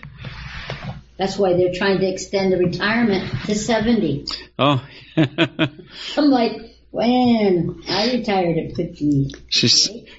[1.19, 4.27] That's why they're trying to extend the retirement to 70.
[4.59, 4.85] Oh.
[5.17, 7.83] I'm like, when?
[7.89, 9.35] I retired at 50.
[9.49, 9.69] She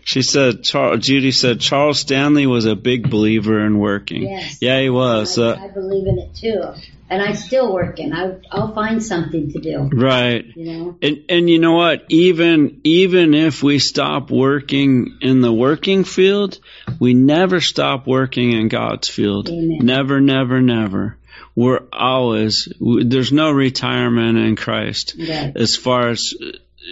[0.03, 4.23] she said Charles, Judy said Charles Stanley was a big believer in working.
[4.23, 4.57] Yes.
[4.59, 5.37] Yeah, he was.
[5.37, 6.63] I, Uh, I believe in it too.
[7.09, 8.11] And I'm still working.
[8.11, 10.45] I, I'll find something to do, right.
[10.55, 10.97] you know?
[10.99, 12.05] And and you know what?
[12.09, 16.57] Even even if we stop working in the working field,
[16.99, 19.47] we never stop working in God's field.
[19.49, 19.79] Amen.
[19.83, 21.17] Never, never, never.
[21.55, 25.55] We're always there's no retirement in Christ Right.
[25.55, 26.33] as far as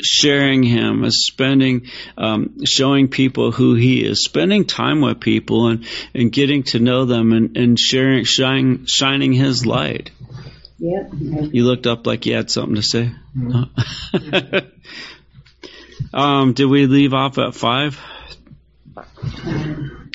[0.02, 1.88] sharing Him, as spending,
[2.18, 7.06] um, showing people who He is, spending time with people and and getting to know
[7.06, 10.12] them and and sharing, shining, shining His light.
[10.80, 11.12] Yep.
[11.54, 13.12] You looked up like you had something to say.
[16.14, 18.00] um, did we leave off at five?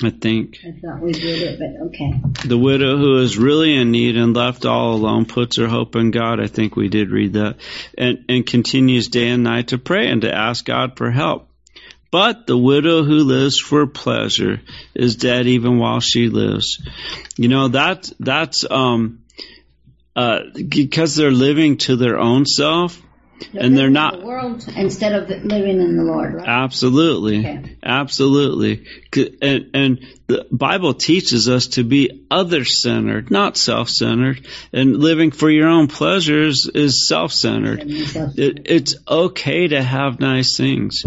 [0.03, 2.47] I think I thought we did it, but okay.
[2.47, 6.11] the widow who is really in need and left all alone puts her hope in
[6.11, 6.39] God.
[6.39, 7.57] I think we did read that,
[7.97, 11.49] and and continues day and night to pray and to ask God for help.
[12.11, 14.61] But the widow who lives for pleasure
[14.95, 16.81] is dead even while she lives.
[17.35, 19.23] You know that that's um
[20.15, 23.01] uh because they're living to their own self.
[23.53, 26.47] And they're living in not the world instead of living in the Lord, right?
[26.47, 27.77] Absolutely, Okay.
[27.83, 28.85] absolutely,
[29.41, 35.69] and and the Bible teaches us to be other-centered, not self-centered, and living for your
[35.69, 37.83] own pleasures is self-centered.
[37.87, 41.05] It, it's okay to have nice things,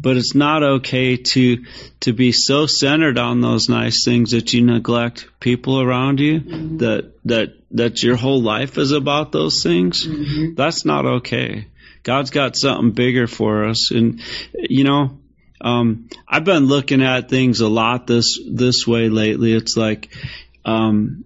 [0.00, 1.64] but it's not okay to
[2.00, 6.40] to be so centered on those nice things that you neglect people around you.
[6.40, 6.78] Mm-hmm.
[6.78, 10.06] That that that your whole life is about those things.
[10.06, 10.54] Mm-hmm.
[10.54, 11.66] That's not okay.
[12.02, 14.20] God's got something bigger for us, and
[14.54, 15.18] you know,
[15.60, 19.52] um, I've been looking at things a lot this this way lately.
[19.52, 20.08] It's like,
[20.64, 21.24] um,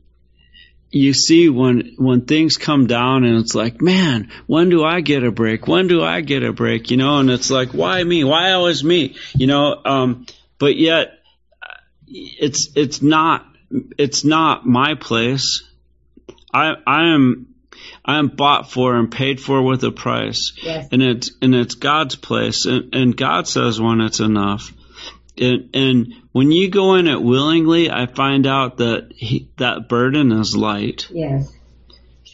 [0.90, 5.24] you see when when things come down, and it's like, man, when do I get
[5.24, 5.66] a break?
[5.66, 6.90] When do I get a break?
[6.90, 8.24] You know, and it's like, why me?
[8.24, 9.16] Why always me?
[9.34, 10.26] You know, um,
[10.58, 11.18] but yet,
[12.06, 13.46] it's it's not
[13.98, 15.64] it's not my place.
[16.52, 17.54] I I am
[18.06, 20.88] I am bought for and paid for with a price Yes.
[20.92, 24.72] and it's and it's God's place, and, and God says when it's enough.
[25.38, 30.32] And, and when you go in it willingly, I find out that he, that burden
[30.32, 31.08] is light.
[31.12, 31.52] Yes.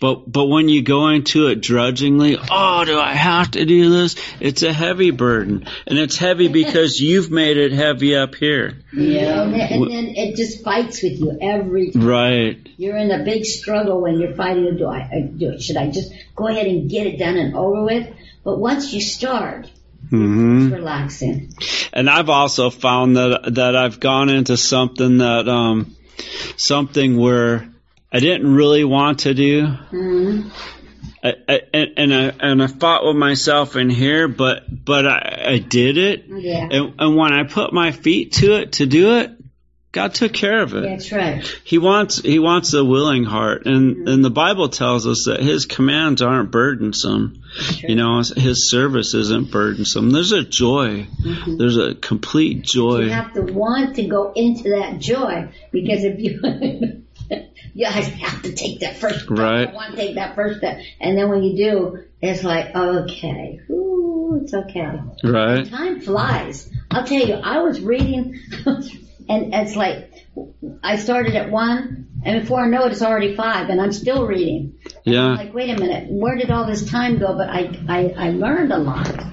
[0.03, 4.17] But but when you go into it drudgingly, oh, do I have to do this?
[4.41, 8.79] It's a heavy burden, and it's heavy because you've made it heavy up here.
[8.93, 9.43] Yeah.
[9.45, 9.53] And
[9.89, 12.05] then, it just fights with you every time.
[12.05, 12.69] Right.
[12.77, 14.77] You're in a big struggle when you're fighting.
[14.77, 15.61] Do I, I do?
[15.61, 18.13] Should I just go ahead and get it done and over with?
[18.43, 19.71] But once you start,
[20.11, 21.55] hmm it's relaxing.
[21.93, 25.95] And I've also found that that I've gone into something that um
[26.57, 27.72] something where
[28.13, 29.67] I didn't really want to do.
[29.67, 30.49] hmm
[31.25, 35.59] I, I, and, I and I fought with myself in here, but but I, I
[35.59, 36.69] did it, Yeah.
[36.69, 39.31] and, and when I put my feet to it to do it,
[39.93, 40.81] God took care of it.
[40.81, 41.45] That's right.
[41.63, 45.67] He wants He wants a willing heart, and and the Bible tells us that His
[45.67, 47.43] commands aren't burdensome.
[47.79, 50.11] You know, His service isn't burdensome.
[50.11, 51.07] There's a joy.
[51.47, 53.03] There's a complete joy.
[53.03, 56.41] You have to want to go into that joy because if you
[57.75, 59.31] you guys have to take that first step.
[59.39, 59.69] Right.
[59.69, 63.61] I want to take that first step, and then when you do, it's like okay,
[63.71, 65.01] ooh, it's okay.
[65.25, 65.69] Right.
[65.69, 66.71] Time flies.
[66.91, 70.13] I'll tell you, I was reading, and it's like
[70.83, 74.27] I started at one, and before I know it, it's already five, and I'm still
[74.27, 74.75] reading.
[75.07, 75.35] I'm Yeah.
[75.35, 77.35] like, wait a minute, where did all this time go?
[77.37, 79.25] But I, I, I learned a lot.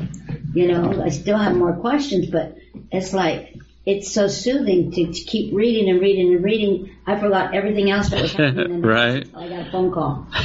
[0.54, 2.58] You know, I still have more questions, but
[2.91, 6.95] it's like, it's so soothing to, to keep reading and reading and reading.
[7.10, 8.82] I forgot everything else that was happening.
[8.89, 9.26] Right.
[9.28, 9.36] house.
[9.36, 10.28] I got a phone call.
[10.32, 10.38] I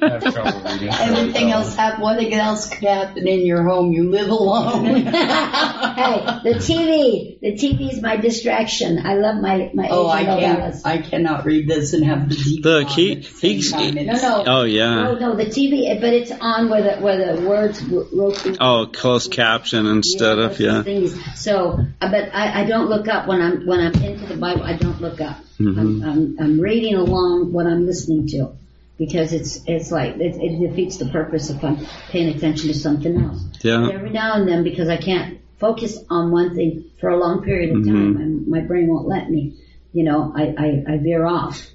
[0.00, 0.88] have trouble reading.
[0.90, 2.00] Everything else happen.
[2.02, 3.92] What else could happen in your home?
[3.92, 4.84] You live alone.
[5.06, 9.04] hey, the TV, the TV is my distraction.
[9.06, 10.74] I love my, my oh, I can't.
[10.84, 13.70] I cannot read this and have the TV Look, on he- at the same he's-
[13.70, 13.94] time.
[13.94, 14.44] No, It's- no.
[14.46, 14.94] Oh yeah.
[15.04, 18.58] No, no, the TV, but it's on where the, where the words w- wrote.
[18.60, 20.82] Oh, closed caption instead Yeah, of yeah.
[20.82, 21.18] Things.
[21.40, 24.62] So, uh, but I, I don't look up when I'm when I'm into the Bible.
[24.62, 25.38] I don't look up.
[25.64, 25.78] Mm-hmm.
[25.80, 28.52] I'm, I'm I'm reading along what I'm listening to,
[28.98, 31.78] because it's it's like it, it defeats the purpose if I'm
[32.10, 33.42] paying attention to something else.
[33.62, 33.80] Yeah.
[33.86, 37.42] But every now and then, because I can't focus on one thing for a long
[37.42, 39.58] period of time, and my brain won't let me.
[39.92, 41.68] You know, I I, I veer off.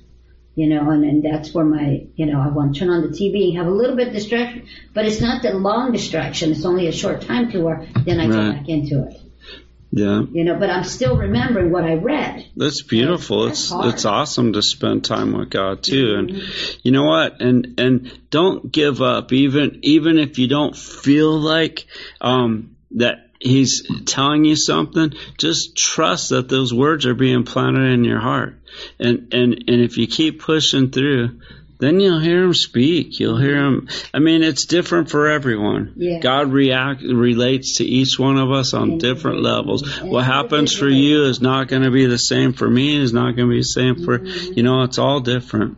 [0.56, 3.10] You know, and, and that's where my, you know, I want to turn on the
[3.10, 6.50] TV and have a little bit of distraction, but it's not the long distraction.
[6.52, 8.32] It's only a short time to where then I Right.
[8.32, 9.22] go back into it.
[9.92, 10.22] Yeah.
[10.32, 12.46] You know, but I'm still remembering what I read.
[12.56, 13.46] That's beautiful.
[13.46, 13.82] That's It's hard.
[13.86, 13.94] Mm-hmm.
[13.96, 16.16] it's awesome to spend time with God too.
[16.18, 16.32] And
[16.84, 17.42] you know what?
[17.42, 21.86] And and don't give up even even if you don't feel like
[22.20, 28.04] um that he's telling you something, just trust that those words are being planted in
[28.04, 28.56] your heart.
[29.00, 31.40] And and and if you keep pushing through,
[31.80, 33.20] then you'll hear him speak.
[33.20, 33.88] You'll hear him.
[34.14, 35.94] I mean, it's different for everyone.
[35.96, 36.20] Yeah.
[36.20, 40.00] God react relates to each one of us on different levels.
[40.02, 43.00] What happens for you is not going to be the same for me.
[43.00, 44.84] Is not going to be the same for you know.
[44.84, 45.78] It's all different.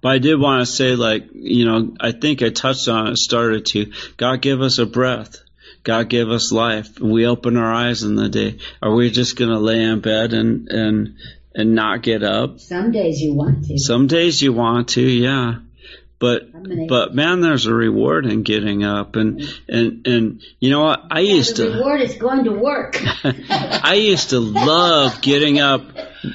[0.00, 3.16] But I did want to say, like, you know, I think I touched on it,
[3.16, 3.92] started to.
[4.16, 5.36] God give us a breath.
[5.84, 6.98] God give us life.
[7.00, 8.58] We open our eyes in the day.
[8.82, 11.16] Are we just going to lay in bed and, and,
[11.58, 12.60] and not get up?
[12.60, 13.78] Some days you want to.
[13.78, 15.56] Some days you want to, yeah.
[16.20, 16.48] But,
[16.88, 19.14] but man, there's a reward in getting up.
[19.14, 21.04] And, and, and, you know what?
[21.12, 21.70] I used the to.
[21.76, 22.96] reward is going to work.
[23.24, 25.82] I used to love getting up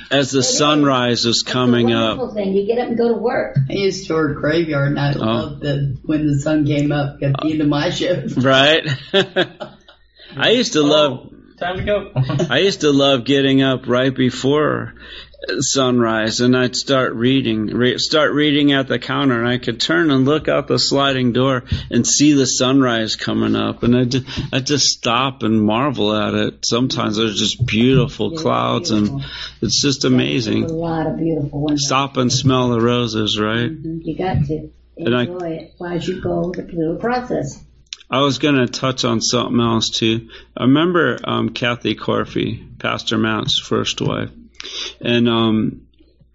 [0.09, 2.17] as the sunrise was coming it's a up.
[2.17, 2.53] wonderful thing.
[2.53, 3.57] You get up and go to work.
[3.69, 5.19] I used to work graveyard and I Oh.
[5.19, 8.37] loved the when the sun came up at the end of my shift.
[8.37, 8.87] Right?
[10.37, 11.32] I used to love oh.
[11.63, 12.11] Time to go.
[12.49, 14.93] I used to love getting up right before
[15.59, 20.09] sunrise, and I'd start reading, re- start reading at the counter, and I could turn
[20.09, 24.25] and look out the sliding door and see the sunrise coming up, and I just,
[24.53, 26.65] I'd just stop and marvel at it.
[26.65, 29.21] Sometimes there's just beautiful Yeah, clouds, and
[29.61, 30.67] it's just A amazing.
[30.67, 31.85] lot of beautiful ones.
[31.85, 33.69] Stop and smell the roses, right?
[33.69, 37.61] Mhm, You got to And I- enjoy it as you go through the process.
[38.09, 40.29] I was going to touch on something else too.
[40.55, 44.29] I remember um, Kathy Corfey, Pastor Matt's first wife,
[45.01, 45.87] and um,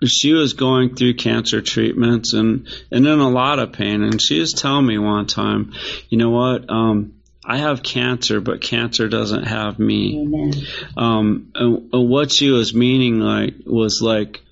[0.04, 4.02] she was going through cancer treatments and and in a lot of pain.
[4.02, 5.72] And she was telling me one time,
[6.08, 6.68] you know what?
[6.70, 7.14] Um,
[7.44, 10.20] I have cancer, but cancer doesn't have me.
[10.20, 10.52] Amen.
[10.96, 14.42] Um, and, and what she was meaning like was like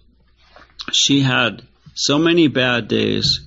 [0.93, 1.62] she had
[1.95, 3.45] so many bad days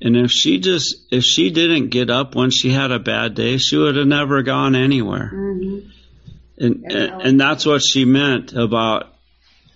[0.00, 3.56] and if she just if she didn't get up when she had a bad day
[3.58, 5.78] she would have never gone anywhere hmm
[6.58, 9.08] and and, and that's what she meant about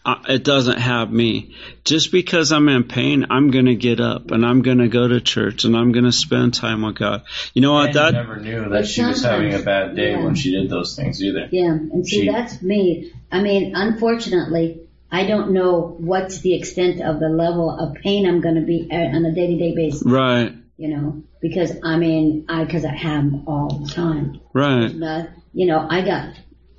[0.04, 4.30] uh, it doesn't have me just because i'm in pain i'm going to get up
[4.30, 7.24] and i'm going to go to church and i'm going to spend time with god
[7.54, 10.12] you know what And you that never knew that she was having a bad day
[10.12, 10.22] yeah.
[10.22, 11.48] when she did those things either.
[11.50, 13.10] Yeah, and see, She- that's me.
[13.32, 18.40] I mean, unfortunately, I don't know what's the extent of the level of pain I'm
[18.40, 20.02] going to be at on a day-to-day basis.
[20.04, 24.40] right You know, because I mean, I because I have 'em all the time.
[24.52, 26.34] right But, you know, I got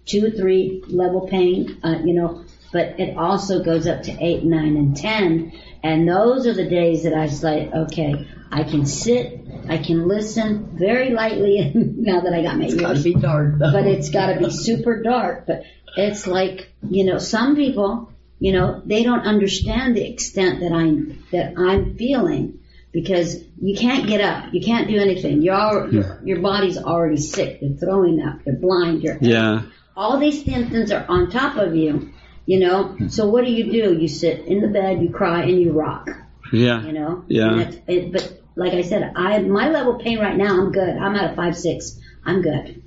[0.05, 4.43] two or three level pain, uh, you know, but it also goes up to eight,
[4.43, 5.53] nine, and ten.
[5.83, 10.07] And those are the days that I was like, okay, I can sit, I can
[10.07, 13.71] listen very lightly now that I got my It's got to be dark though.
[13.71, 15.45] But it's got to be super dark.
[15.47, 15.63] But
[15.95, 21.23] it's like, you know, some people, you know, they don't understand the extent that I'm
[21.31, 22.59] that I'm feeling
[22.91, 25.41] because you can't get up, you can't do anything.
[25.41, 27.59] You're al- your, your body's already sick.
[27.61, 28.39] You're throwing up.
[28.45, 29.03] You're blind.
[29.03, 29.63] You're yeah
[29.97, 32.13] all these symptoms are on top of you.
[32.45, 33.07] You know, hmm.
[33.09, 33.97] so what do you do?
[33.99, 36.07] You sit in the bed, you cry, and you rock.
[36.53, 37.71] yeah You know, Yeah.
[37.87, 40.95] It, but like I said, I my level of pain right now, I'm good.
[40.95, 41.99] I'm at a five six.
[42.23, 42.83] I'm good.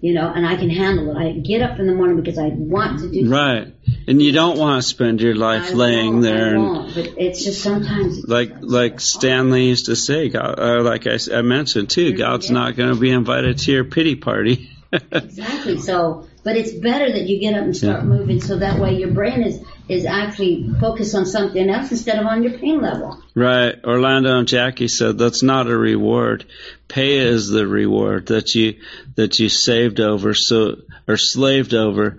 [0.00, 1.16] You know, and I can handle it.
[1.18, 3.28] I get up in the morning because I want to do.
[3.28, 3.74] Right.
[4.06, 7.42] And you don't want to spend your life I laying there I and but it's
[7.42, 8.18] just sometimes.
[8.18, 12.76] It's like like Stanley used to say, God, uh, like I mentioned too, God's not
[12.76, 14.70] going to be invited to your pity party.
[15.12, 15.78] Exactly.
[15.78, 19.10] So, but it's better that you get up and start moving, so that way your
[19.10, 23.22] brain is is actually focused on something else instead of on your pain level.
[23.34, 23.74] right.
[23.84, 26.44] Orlando and Jackie said that's not a reward.
[26.88, 28.80] Pay is the reward that you
[29.16, 30.76] that you saved over so
[31.06, 32.18] or slaved over.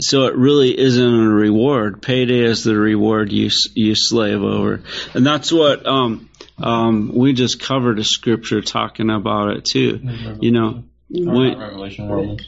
[0.00, 2.00] So it really isn't a reward.
[2.02, 4.82] Payday is the reward you you slave over,
[5.14, 10.00] and that's what um um we just covered a scripture talking about it too.
[10.40, 12.46] You know, when, Revelation Romans.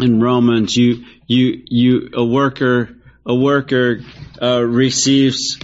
[0.00, 2.90] In Romans, you you you a worker
[3.26, 4.00] a worker
[4.40, 5.58] uh, receives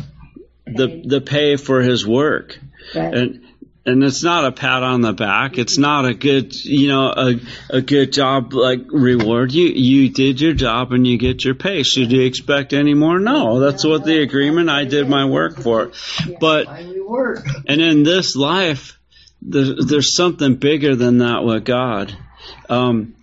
[0.66, 2.58] the the pay for his work,
[2.94, 3.14] Right.
[3.14, 3.44] and
[3.86, 5.56] and it's not a pat on the back.
[5.56, 9.50] It's not a good you know a a good job like reward.
[9.52, 11.82] You you did your job and you get your pay.
[11.82, 13.18] Should you expect any more?
[13.18, 14.68] No, that's what the agreement.
[14.68, 15.94] I did my work for it,
[16.38, 17.46] but Why we work.
[17.66, 18.98] and in this life,
[19.40, 22.14] there's, there's something bigger than that with God.
[22.68, 23.17] Um, th-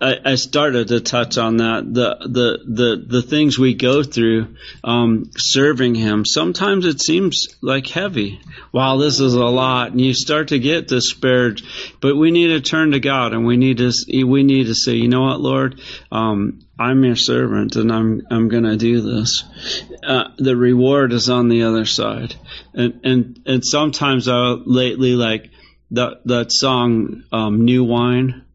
[0.00, 1.92] I, started to touch on that.
[1.92, 6.24] The the the the things we go through, um, serving Him.
[6.24, 8.40] Sometimes it seems like heavy.
[8.72, 11.60] Wow, this is a lot, and you start to get despaired.
[12.00, 13.92] But we need to turn to God, and we need to
[14.24, 15.80] we need to say, you know what, Lord,
[16.10, 19.44] um, I'm your servant, and I'm I'm going to do this.
[20.02, 22.34] Uh, the reward is on the other side,
[22.72, 25.50] and and and sometimes I lately like
[25.90, 28.46] that that song, um, "New Wine."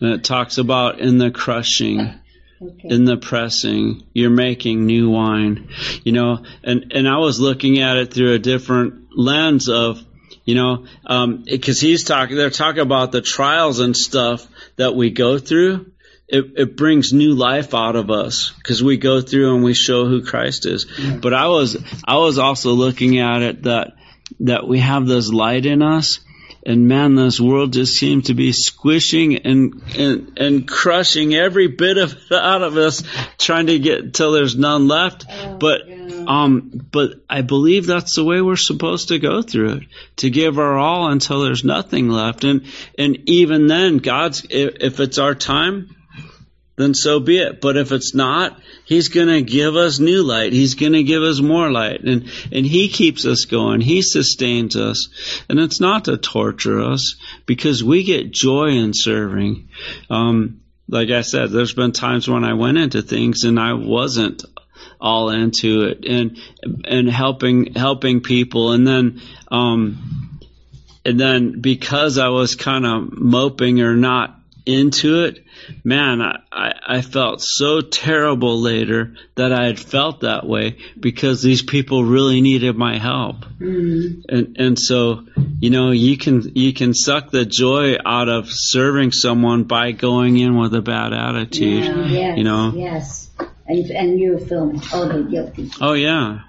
[0.00, 2.14] And it talks about in the crushing,
[2.62, 2.88] Okay.
[2.88, 5.68] in the pressing, you're making new wine.
[6.02, 10.02] You know, and, and I was looking at it through a different lens of,
[10.44, 15.10] you know, um, cause he's talking, they're talking about the trials and stuff that we
[15.10, 15.90] go through.
[16.26, 20.06] It, it brings new life out of us because we go through and we show
[20.06, 20.86] who Christ is.
[21.20, 23.92] But I was, I was also looking at it that,
[24.40, 26.20] that we have this light in us
[26.66, 31.98] and man, this world just seems to be squishing and, and, and crushing every bit
[31.98, 33.02] of it out of us,
[33.38, 35.26] trying to get till there's none left.
[35.58, 35.82] but,
[36.26, 39.82] um, but I believe that's the way we're supposed to go through it,
[40.16, 42.44] to give our all until there's nothing left.
[42.44, 42.64] And,
[42.98, 45.93] and even then, God's, if, if it's our time,
[46.76, 47.60] then so be it.
[47.60, 50.52] But if it's not, He's gonna give us new light.
[50.52, 52.02] He's gonna give us more light.
[52.02, 53.80] And, and He keeps us going.
[53.80, 55.08] He sustains us.
[55.48, 57.16] And it's not to torture us
[57.46, 59.68] because we get joy in serving.
[60.10, 64.44] Um, like I said, there's been times when I went into things and I wasn't
[65.00, 66.38] all into it and
[66.84, 69.20] and helping helping people and then
[69.50, 70.40] um
[71.04, 75.44] and then because I was kind of moping or not into it,
[75.82, 81.62] man, I, I, felt so terrible later that I had felt that way because these
[81.62, 83.44] people really needed my help.
[83.58, 84.22] Mm-hmm.
[84.28, 85.26] And and so,
[85.60, 90.38] you know, you can you can suck the joy out of serving someone by going
[90.38, 91.84] in with a bad attitude.
[91.84, 92.72] Yeah, yes, you know.
[92.74, 93.30] Yes.
[93.66, 95.70] And, and you feeling totally guilty.
[95.80, 96.40] Oh yeah.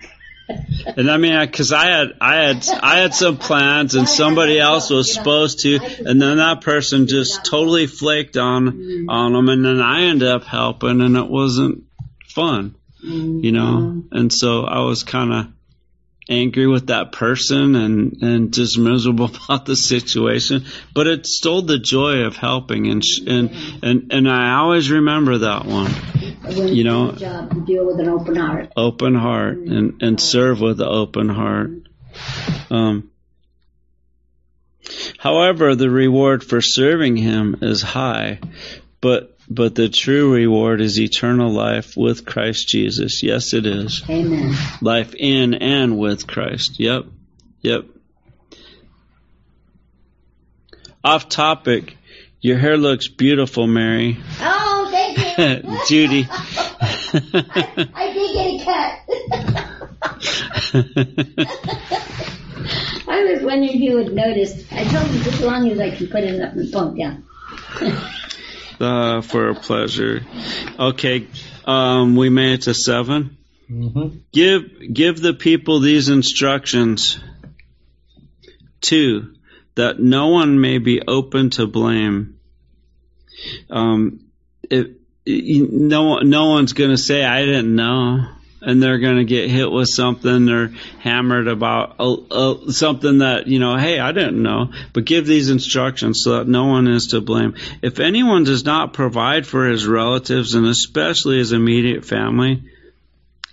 [0.47, 4.89] And I mean, because I had, I had, I had some plans, and somebody else
[4.89, 9.81] was supposed to, and then that person just totally flaked on, on them, and then
[9.81, 11.83] I ended up helping, and it wasn't
[12.27, 14.03] fun, you know.
[14.11, 15.47] And so I was kind of
[16.29, 20.65] angry with that person, and and just miserable about the situation.
[20.93, 25.39] But it stole the joy of helping, and sh- and and and I always remember
[25.39, 25.91] that one.
[26.47, 28.71] When You know- job, you deal with an open heart.
[28.75, 31.71] open heart and, and serve with an open heart.
[32.69, 33.11] Um,
[35.17, 38.39] however, the reward for serving him is high,
[39.01, 43.21] but but the true reward is eternal life with Christ Jesus.
[43.21, 44.01] Yes, it is.
[44.09, 44.55] Amen.
[44.81, 46.79] Life in and with Christ.
[46.79, 47.05] Yep.
[47.61, 47.85] Yep.
[51.03, 51.95] Off topic.
[52.41, 54.17] Your hair looks beautiful, Mary.
[54.39, 54.74] Oh, thank you.
[55.87, 56.27] Judy.
[56.29, 58.91] I, I did get a cut.
[63.07, 64.65] I was wondering if you would notice.
[64.71, 67.23] I told you as long as I can put it up in the pump down.
[68.79, 70.25] uh, for a pleasure.
[70.79, 71.27] Okay,
[71.65, 73.37] um, we made it to 7
[73.69, 74.17] Mm-hmm.
[74.31, 77.19] Give give the people these instructions.
[78.79, 79.33] Two,
[79.73, 82.39] that no one may be open to blame.
[83.71, 84.19] Um,
[84.69, 88.27] it, it- no no one's going to say I didn't know,
[88.61, 93.47] and they're going to get hit with something or hammered about uh, uh, something that
[93.47, 93.77] you know.
[93.77, 94.71] Hey, I didn't know.
[94.93, 97.55] But give these instructions so that no one is to blame.
[97.81, 102.63] If anyone does not provide for his relatives and especially his immediate family,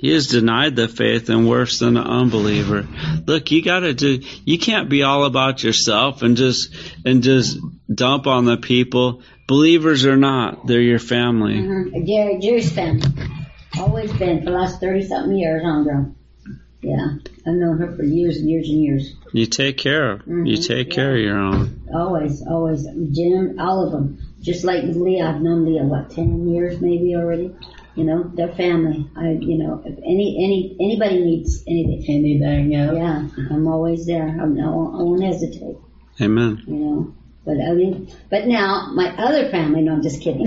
[0.03, 2.89] he has denied the faith and worse than an unbeliever.
[3.25, 7.57] Look, you gotta do, you can't be all about yourself and just, and just
[7.95, 9.23] dump on the people.
[9.47, 11.55] Believers or not, they're your family.
[11.55, 12.07] Mhm.
[12.07, 13.03] Jerry, Jerry's family.
[13.79, 16.15] Always been for the last 30 something years, huh, girl?
[16.83, 17.17] Yeah.
[17.47, 19.15] I've known her for years and years and years.
[19.33, 20.95] You take care of, you Mhm, take yeah.
[20.95, 21.81] care of your own.
[21.95, 22.87] Always, always.
[23.13, 24.19] Jim, all of them.
[24.41, 27.51] Just like with Leah, I've known Leah, what, 10 years maybe already?
[27.95, 29.07] You know, they're family.
[29.17, 32.05] I, you know, if any, any, anybody needs anything.
[32.09, 32.93] Anything, yeah.
[32.93, 34.27] Yeah, I'm always there.
[34.29, 35.77] I'm, I won't, I won't hesitate,
[36.21, 36.63] Amen.
[36.67, 37.15] you know.
[37.45, 40.47] But I mean, but now my other family, no, I'm just kidding.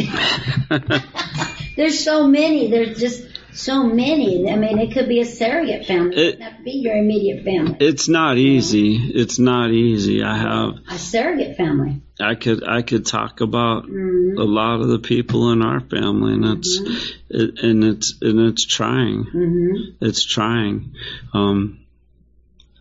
[1.76, 2.70] There's so many.
[2.70, 3.24] There's just
[3.54, 4.50] so many.
[4.50, 6.16] I mean, it could be a surrogate family.
[6.16, 7.76] It It- doesn't be your immediate family.
[7.82, 8.96] it's not easy.
[8.96, 10.24] It's not easy.
[10.24, 12.02] I have, A surrogate family.
[12.20, 14.38] I could, I could talk about Mm-hmm.
[14.39, 16.80] a lot of the people in our family and it's,
[17.30, 19.24] it, and it's, and it's trying.
[19.24, 20.93] hmm it's trying.
[21.34, 21.80] Um,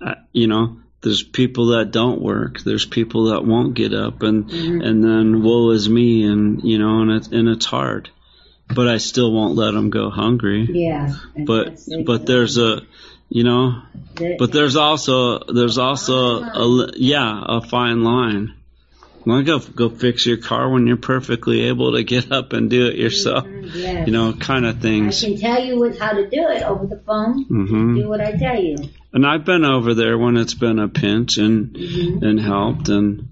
[0.00, 2.60] I, you know, there's people that don't work.
[2.60, 7.02] There's people that won't get up, and and then woe is me, and you know,
[7.02, 8.10] and it's and it's hard.
[8.74, 10.66] But I still won't let them go hungry.
[10.72, 11.14] Yeah.
[11.36, 12.80] But but there's a,
[13.28, 13.82] you know,
[14.38, 18.54] but there's also there's also a yeah a fine line.
[19.26, 22.86] Well, go go fix your car when you're perfectly able to get up and do
[22.86, 23.46] it yourself.
[23.46, 24.06] yes.
[24.06, 25.20] You know, kind of I things.
[25.20, 27.44] can tell you what, how to do it over the phone.
[27.44, 28.76] hmm Do what I tell you.
[29.14, 32.24] And I've been over there when it's been a pinch and Mm-hmm.
[32.24, 33.28] and helped and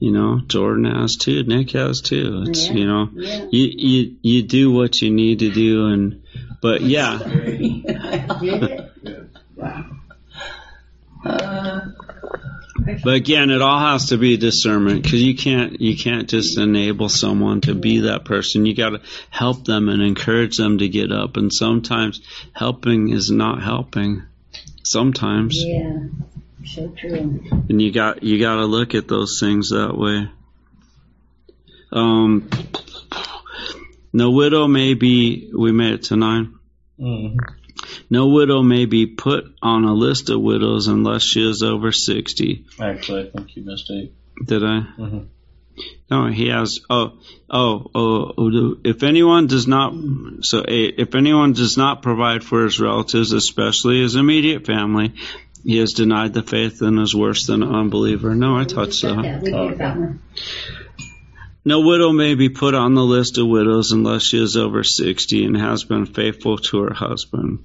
[0.00, 2.44] you know Jordan has too, Nick has too.
[2.48, 2.72] It's Yeah.
[2.74, 3.46] you know Yeah.
[3.50, 6.22] you you you do what you need to do and
[6.60, 7.18] but yeah?
[11.24, 11.80] Uh,
[13.04, 17.08] but again it all has to be discernment because you can't you can't just enable
[17.08, 19.00] someone to be that person you got to
[19.30, 22.20] help them and encourage them to get up and sometimes
[22.52, 24.22] helping is not helping
[24.84, 25.98] sometimes Yeah.
[26.64, 27.40] So true.
[27.68, 30.28] and you got you got to look at those things that way.
[31.90, 32.48] Um,
[34.12, 35.50] no widow may be.
[35.54, 36.54] We made it to nine.
[37.00, 37.38] Mm-hmm.
[38.10, 42.64] No widow may be put on a list of widows unless she is over sixty.
[42.80, 44.12] Actually, I think you missed eight.
[44.44, 44.86] Did I?
[44.98, 45.26] Mhm.
[46.10, 46.80] No, he has.
[46.90, 47.18] Oh,
[47.48, 48.76] oh, oh, oh.
[48.84, 49.94] If anyone does not,
[50.42, 50.96] so eight.
[50.98, 55.14] If anyone does not provide for his relatives, especially his immediate family,
[55.64, 58.34] he has denied the faith and is worse than an unbeliever.
[58.34, 59.40] No, I touched We got that.
[59.40, 59.42] that.
[59.42, 60.22] We did that one.
[61.64, 65.44] No widow may be put on the list of widows unless she is over 60
[65.44, 67.64] and has been faithful to her husband.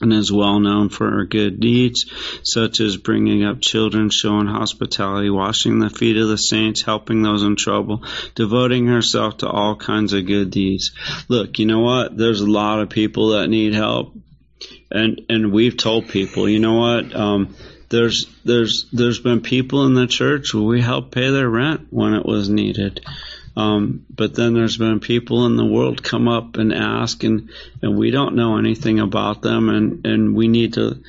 [0.00, 2.06] And is well known for her good deeds,
[2.42, 7.42] such as bringing up children, showing hospitality, washing the feet of the saints, helping those
[7.42, 10.92] in trouble, devoting herself to all kinds of good deeds.
[11.28, 12.16] Look, you know what?
[12.16, 14.14] There's a lot of people that need help,
[14.90, 17.14] and and we've told people, you know what?
[17.14, 17.56] Um,
[17.88, 22.14] there's there's there's been people in the church where we helped pay their rent when
[22.14, 23.04] it was needed.
[23.56, 27.48] Um, but then there's been people in the world come up and ask, and,
[27.80, 31.02] and we don't know anything about them, and, and we need to.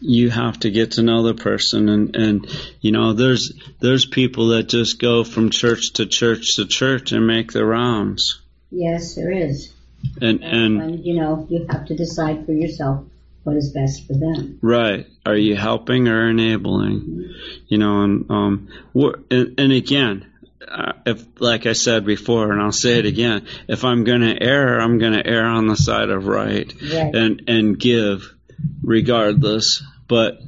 [0.00, 2.46] You have to get to know the person, and, and
[2.80, 7.26] you know there's there's people that just go from church to church to church and
[7.26, 8.40] make the rounds,
[8.70, 9.72] Yes, there is.
[10.20, 13.04] and and And, you know, you have to decide for yourself
[13.42, 14.58] what is best for them.
[14.60, 15.06] Right.
[15.24, 17.32] Are you helping or enabling?
[17.68, 18.68] You know, and um,
[19.30, 20.26] and, and again,
[20.68, 24.40] uh, if like I said before, and I'll say it again, if I'm going to
[24.42, 27.14] err, I'm going to err on the side of right Right.
[27.14, 28.34] and and give,
[28.82, 29.82] regardless.
[30.08, 30.40] But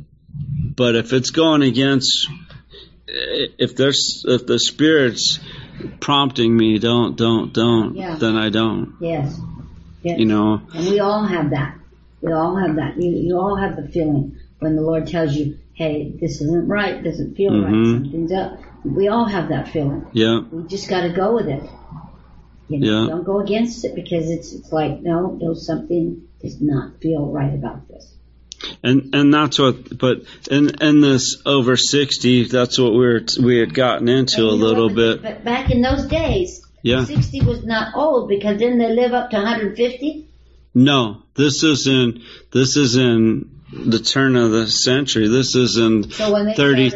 [0.77, 2.29] but if it's going against,
[3.07, 5.39] if there's if the spirit's
[6.01, 8.16] prompting me, don't don't don't, Yeah.
[8.16, 8.95] then I don't.
[9.01, 9.39] Yes.
[10.03, 10.19] Yes.
[10.19, 10.62] You know.
[10.75, 11.77] And we all have that.
[12.21, 12.97] We all have that.
[13.01, 17.03] You, you all have the feeling when the Lord tells you, hey, this isn't right,
[17.03, 17.93] doesn't feel right, Mhm.
[18.03, 18.59] something's up.
[18.95, 20.07] We all have that feeling.
[20.12, 20.41] Yeah.
[20.41, 21.62] We just got to go with it.
[22.68, 23.09] You know, Yeah.
[23.09, 27.55] don't go against it because it's it's like no, no, something does not feel right
[27.55, 28.14] about this.
[28.82, 33.59] And and that's what, but in in this over sixty, that's what we were we
[33.59, 35.22] had gotten into a little bit.
[35.22, 37.05] But back in those days, Yeah.
[37.05, 40.26] 60 was not old because didn't they live up to 150?
[40.74, 42.22] No, this is in
[42.53, 45.28] this is in the turn of the century.
[45.28, 46.91] This is in So when 30,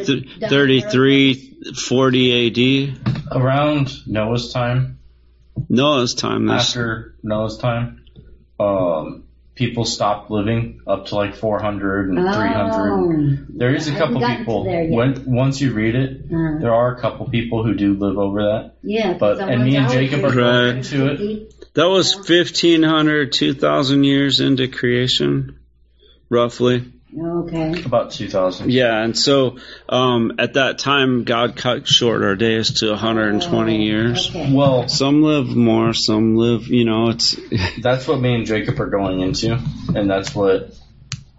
[0.49, 2.95] 33, 40 A.D.
[3.31, 4.99] Around Noah's time,
[5.69, 6.47] Noah's time.
[6.47, 8.05] This, after Noah's time,
[8.61, 12.91] um, people stopped living up to like 400 and 300.
[12.91, 13.47] Oh.
[13.49, 14.65] There is a I couple people.
[14.65, 14.93] to there yet.
[14.93, 18.43] When, once you read it, Uh, there are a couple people who do live over
[18.43, 18.75] that.
[18.83, 20.63] Yeah, But and me and Jacob are reading Right.
[20.63, 21.75] going into it.
[21.75, 25.59] that was 1500, 2000 years into creation,
[26.29, 26.85] roughly.
[27.17, 27.83] Okay.
[27.85, 28.71] About 2000.
[28.71, 29.59] Yeah, and so
[29.89, 34.31] um, at that time, God cut short our days to 120 Oh, years.
[34.31, 34.53] Okay.
[34.53, 37.37] Well, Some live more, some live, you know, it's
[37.83, 39.59] that's what me and Jacob are going into,
[39.95, 40.75] and that's what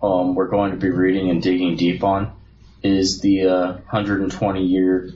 [0.01, 2.33] um, we're going to be reading and digging deep on,
[2.83, 5.09] is the uh, 120 year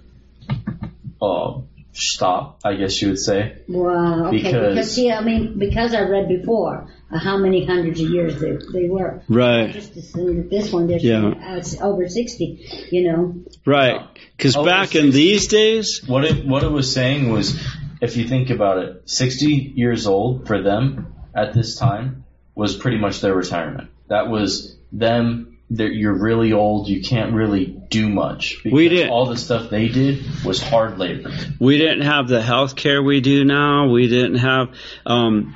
[1.22, 1.60] uh,
[1.94, 3.58] stop, I guess you would say.
[3.68, 4.28] Wow.
[4.28, 4.38] Okay.
[4.38, 8.58] Because, Because- see, I mean, because I read before how many hundreds of years they,
[8.74, 9.22] they were.
[9.30, 11.28] Right, just assumed that this one, there's Yeah.
[11.28, 13.36] uh, it's over 60, you know.
[13.66, 14.02] right.
[14.36, 17.60] Because back in these days, What it what it was saying was,
[18.02, 19.46] if you think about it, 60
[19.76, 23.90] years old for them at this time was pretty much their retirement.
[24.10, 25.58] That was them.
[25.70, 26.88] They're, you're really old.
[26.88, 28.60] You can't really do much.
[28.64, 31.32] Because We didn't- All the stuff they did was hard labor.
[31.60, 33.90] we didn't have the health care we do now.
[33.90, 34.70] We didn't have
[35.06, 35.54] um,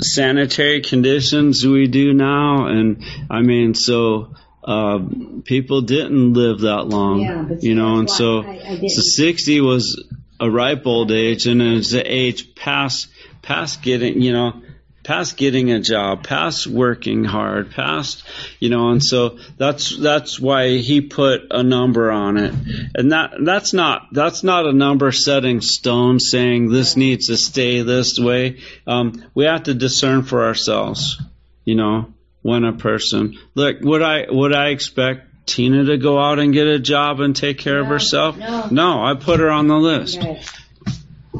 [0.00, 4.34] sanitary conditions we do now, and I mean, so
[4.64, 5.00] uh,
[5.44, 10.02] people didn't live that long, Yeah, you know, and so I- I so sixty was
[10.40, 13.08] a ripe old age, and it's the age past
[13.42, 14.62] past getting, you know.
[15.08, 18.24] Past getting a job, past working hard, past,
[18.60, 22.52] you know, and so that's that's why he put a number on it,
[22.94, 27.80] and that that's not that's not a number setting stone saying this needs to stay
[27.80, 28.58] this way.
[28.86, 31.18] Um, we have to discern for ourselves,
[31.64, 36.38] you know, when a person look would I would I expect Tina to go out
[36.38, 38.36] and get a job and take care of herself?
[38.36, 38.68] no.
[38.70, 39.02] no.
[39.02, 40.18] I put her on the list.
[40.18, 40.46] Right.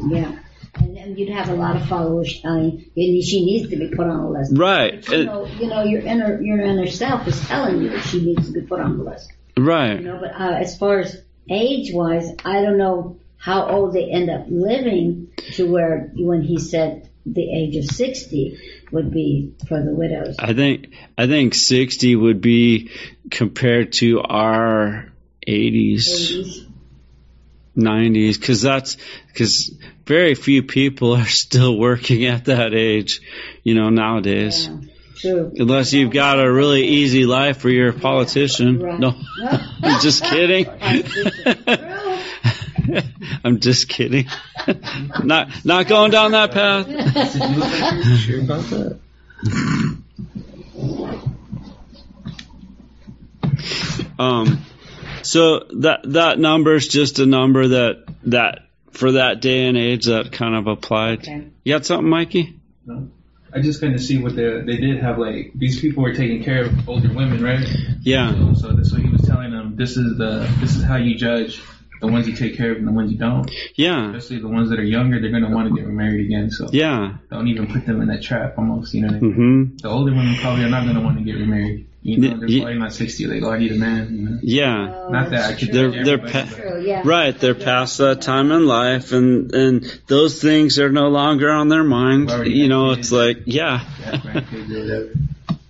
[0.07, 0.39] Yeah.
[0.79, 4.07] And then you'd have a lot of followers telling you she needs to be put
[4.07, 4.53] on the list.
[4.55, 8.03] Right, But you know, you know, your inner your inner self is telling you that
[8.03, 9.31] she needs to be put on the list.
[9.57, 9.99] Right.
[9.99, 14.09] You know, but uh, as far as age wise, I don't know how old they
[14.09, 18.57] end up living to where when he said the age of sixty
[18.91, 20.35] would be for the widows.
[20.39, 22.91] I think I think sixty would be
[23.29, 25.11] compared to our
[25.45, 26.31] eighties.
[26.31, 26.65] 80s.
[27.79, 29.77] 90s because that's because
[30.09, 33.21] very few people are still working at that age
[33.63, 34.79] you know nowadays Yeah,
[35.21, 35.51] true.
[35.55, 38.99] unless you've got a really easy life or you're a politician Right.
[38.99, 39.13] no
[39.83, 40.65] i'm just kidding
[43.43, 44.25] i'm just kidding
[45.23, 46.87] not not going down that path
[48.25, 48.99] sure about that?
[54.17, 54.63] um
[55.21, 60.05] so that that number is just a number that that for that day and age
[60.05, 61.47] that kind of applied Okay.
[61.63, 63.09] you got something mikey No.
[63.51, 66.43] I just kind of see what they they did have like these people were taking
[66.43, 67.65] care of older women, right?
[68.03, 68.31] Yeah.
[68.31, 71.15] So, so, this, so he was telling them this is the this is how you
[71.15, 71.59] judge
[71.99, 73.49] the ones you take care of and the ones you don't.
[73.73, 74.13] Yeah.
[74.15, 76.51] Especially the ones that are younger, they're gonna want to get remarried again.
[76.51, 77.15] So Yeah.
[77.31, 78.53] don't even put them in that trap.
[78.59, 79.07] Almost, you know.
[79.07, 79.33] What I mean?
[79.33, 81.87] hmm The older women probably are not gonna want to get remarried.
[82.01, 83.27] You know, they're Ye- probably not sixty.
[83.27, 84.15] Like, oh, I need a man.
[84.15, 84.39] You know?
[84.41, 84.93] Yeah.
[84.95, 85.73] Oh, Not that I could.
[85.73, 87.01] They're- they're everybody, pa- yeah.
[87.03, 87.37] Right.
[87.37, 91.83] They're past that time in life, and and those things are no longer on their
[91.83, 92.31] mind.
[92.31, 93.81] Already You know, got it's like, yeah.
[93.99, 95.09] yeah, grandkids or whatever.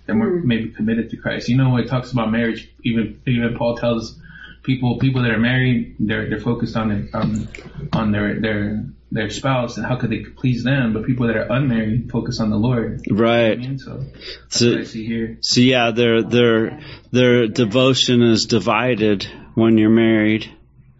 [0.06, 1.48] They're maybe committed to Christ.
[1.48, 4.16] You know, when it talks about marriage, even even Paul tells
[4.62, 7.48] people people that are married, they're they're focused on their um,
[7.92, 10.92] on their their their spouse and how could they please them.
[10.92, 13.02] But people that are unmarried focus on the Lord.
[13.06, 13.58] You know what I Right.
[13.58, 13.78] mean?
[13.78, 15.38] So that's So- what I see here.
[15.40, 16.80] So yeah, their their
[17.10, 20.46] their devotion is divided when you're married.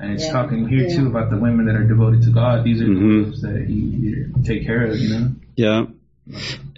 [0.00, 0.32] And it's Yeah.
[0.32, 0.96] talking here Yeah.
[0.96, 2.64] too about the women that are devoted to God.
[2.64, 3.24] These are Mhm.
[3.26, 5.28] those that you, you take care of, you know.
[5.56, 5.84] Yeah.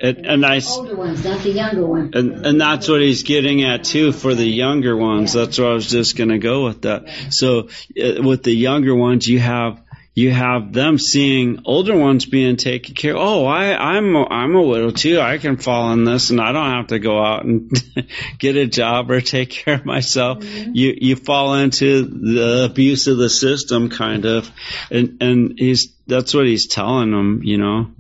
[0.03, 2.11] And, and I s- Older ones, not the younger ones.
[2.15, 5.33] and and that's what he's getting at too for the younger ones.
[5.35, 7.07] That's where I was just going to go with that.
[7.31, 7.69] So
[8.03, 9.81] uh, with the younger ones, you have
[10.15, 13.13] you have them seeing older ones being taken care.
[13.13, 13.23] Of.
[13.23, 15.21] Oh, I I'm a, I'm a widow too.
[15.21, 17.71] I can fall in this, and I don't have to go out and
[18.39, 20.45] get a job or take care of myself.
[20.45, 24.51] You you fall into the abuse of the system, kind of,
[24.91, 27.43] and and he's that's what he's telling them.
[27.43, 27.91] You know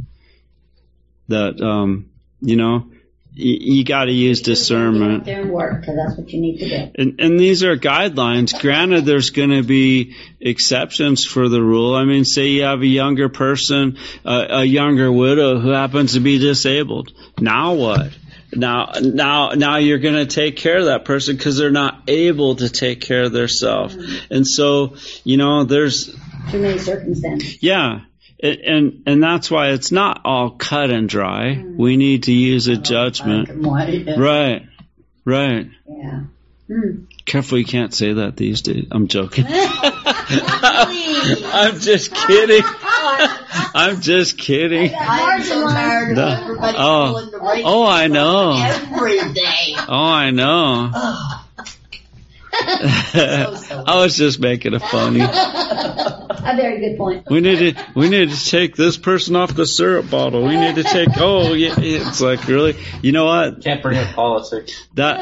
[1.28, 2.10] that um
[2.42, 2.91] you know
[3.34, 5.24] you, you got to use discernment.
[5.24, 6.92] there and work, because that's what you need to do.
[6.96, 8.58] And, and these are guidelines.
[8.60, 11.94] Granted, there's going to be exceptions for the rule.
[11.94, 16.20] I mean, say you have a younger person, uh, a younger widow who happens to
[16.20, 17.12] be disabled.
[17.40, 18.10] Now what?
[18.54, 22.56] Now, now, now you're going to take care of that person because they're not able
[22.56, 23.96] to take care of themselves.
[24.30, 26.14] And so, you know, there's,
[26.50, 27.62] Too many circumstances.
[27.62, 28.00] yeah.
[28.42, 31.62] And, and and that's why it's not all cut and dry.
[31.64, 33.46] We need to use a judgment.
[33.62, 34.18] Black and white.
[34.18, 34.66] Right.
[35.24, 35.70] Right.
[35.88, 36.20] Yeah.
[36.66, 37.04] Hmm.
[37.24, 38.88] Careful, you can't say that these days.
[38.90, 39.44] I'm joking.
[40.74, 42.64] I'm just kidding.
[43.74, 44.92] I'm just kidding.
[44.94, 47.30] I am so tired of everybody Oh.
[47.64, 48.54] Oh, I know.
[48.60, 49.74] every day.
[49.76, 50.90] Oh, I know.
[52.62, 53.84] Ugh.
[53.86, 55.20] I was just making a funny.
[55.20, 57.26] A very good point.
[57.30, 60.42] We need to we need to take this person off the syrup bottle.
[60.42, 64.14] We need to take oh yeah it's like really you know what Can't bring up
[64.14, 64.88] politics.
[64.94, 65.20] that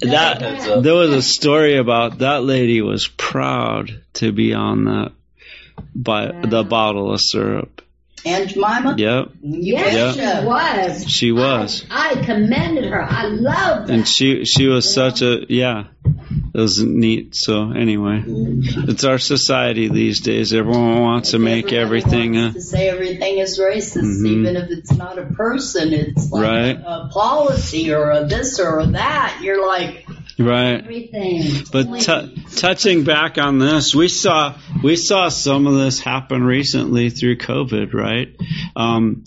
[0.00, 5.12] that there was a story about that lady was proud to be on that
[5.94, 7.82] by the bottle of syrup.
[8.26, 10.40] And Jemima, Yep, Yes, betcha.
[10.40, 11.10] she was.
[11.10, 11.84] she was.
[11.90, 13.02] I commended her.
[13.02, 13.94] I loved her.
[13.94, 15.84] and she she was such a yeah
[16.54, 21.76] it was neat so anyway it's our society these days everyone wants to make Everybody
[21.76, 24.26] everything uh, wants to say everything is racist, Mhm.
[24.40, 25.92] even if it's not a person.
[25.92, 26.76] It's like Right.
[26.78, 29.40] a, a policy or a this or a that.
[29.42, 30.06] You're like,
[30.38, 31.64] right Everything.
[31.72, 37.10] but t- touching back on this we saw we saw some of this happen recently
[37.10, 38.34] through covid right
[38.76, 39.24] um,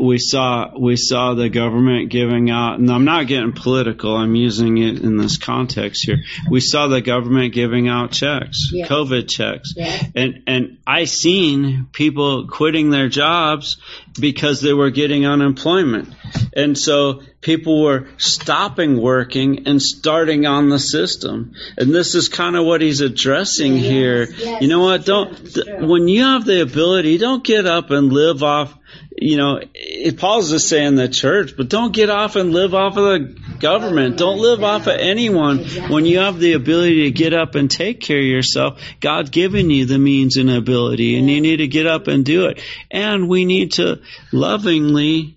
[0.00, 4.78] we saw we saw the government giving out and i'm not getting political i'm using
[4.78, 6.18] it in this context here
[6.50, 8.86] we saw the government giving out checks Yeah.
[8.86, 10.02] covid checks Yeah.
[10.14, 13.78] and and I seen people quitting their jobs
[14.18, 16.14] because they were getting unemployment,
[16.52, 21.52] and so people were stopping working and starting on the system.
[21.76, 24.24] And this is kind of what he's addressing Yes, here.
[24.38, 25.04] yes, you know what?
[25.04, 28.72] Don't th- when you have the ability, don't get up and live off.
[29.16, 32.96] You know, it, Paul's just saying the church, but don't get off and live off
[32.96, 34.16] of the government.
[34.16, 35.64] Don't live off of anyone.
[35.88, 39.70] When you have the ability to get up and take care of yourself, God's given
[39.70, 42.60] you the means and ability, and you need to get up and do it.
[42.90, 44.00] And we need to
[44.32, 45.36] lovingly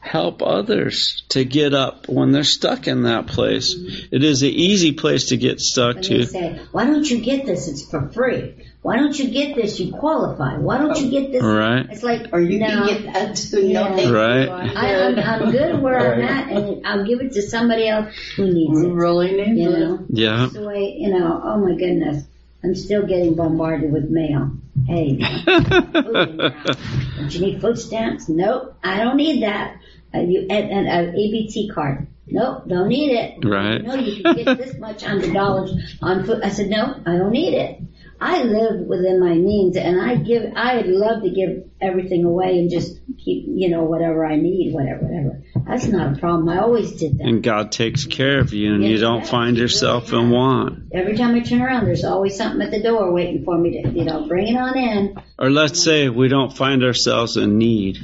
[0.00, 3.74] help others to get up when they're stuck in that place.
[4.10, 6.26] It is an easy place to get stuck And to.
[6.26, 7.68] say, why don't you get this?
[7.68, 8.54] It's for free.
[8.82, 9.78] Why don't you get this?
[9.78, 10.56] You qualify.
[10.56, 11.42] Why don't you get this?
[11.42, 11.86] Right.
[11.90, 12.66] It's like, or you no.
[12.66, 13.62] can get that too.
[13.68, 13.94] No, Yeah.
[13.96, 14.12] thank.
[14.14, 14.48] Right.
[14.48, 15.24] I'm I, I'm, good.
[15.24, 18.86] I'm good where I'm at, and I'll give it to somebody else who needs We
[18.86, 18.92] it.
[18.94, 19.78] really need You it.
[19.80, 20.36] know, Yeah.
[20.38, 20.96] That's the way.
[20.98, 22.24] You know, oh my goodness,
[22.64, 24.52] I'm still getting bombarded with mail.
[24.86, 26.76] Hey, food in your house.
[27.18, 28.28] don't you need food stamps?
[28.30, 29.76] Nope, I don't need that.
[30.14, 32.06] Uh, you and, and an EBT card.
[32.26, 33.44] Nope, don't need it.
[33.44, 33.82] Right.
[33.84, 36.40] No, you can get this much hundred dollars on food.
[36.42, 37.80] I said, no, I don't need it.
[38.20, 40.52] I live within my means, and I give.
[40.54, 45.06] I'd love to give everything away and just keep, you know, whatever I need, whatever,
[45.06, 45.42] whatever.
[45.66, 46.48] That's not a problem.
[46.48, 47.24] I always did that.
[47.24, 50.82] And God takes care of you, and you don't yes, find yourself really in want.
[50.92, 53.88] Every time I turn around, there's always something at the door waiting for me to,
[53.88, 55.18] you know, bring it on in.
[55.38, 57.98] Or let's say we don't find ourselves in need.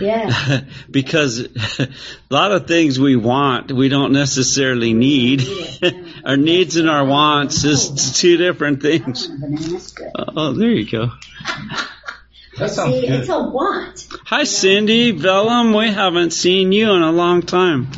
[0.00, 0.60] Yeah.
[0.90, 1.40] because
[1.78, 1.88] a
[2.30, 5.42] lot of things we want we don't necessarily need.
[6.24, 9.28] our needs and our wants is two different things.
[9.28, 10.12] want a banana split.
[10.14, 11.10] Oh, there you go.
[12.58, 13.20] That sounds See, good.
[13.20, 14.08] it's a want.
[14.24, 15.76] Hi, Cindy Vellum.
[15.76, 17.88] We haven't seen you in a long time.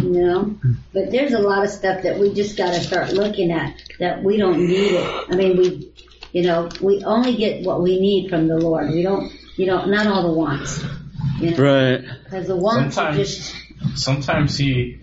[0.00, 0.56] No,
[0.92, 4.22] but there's a lot of stuff that we just got to start looking at that
[4.22, 5.26] we don't need it.
[5.28, 5.92] I mean, we,
[6.32, 8.90] you know, we only get what we need from the Lord.
[8.90, 10.80] We don't, you know, not all the wants.
[11.40, 12.04] You know, Right.
[12.24, 13.54] because the wants are Sometimes- just
[13.94, 14.98] Sometimes he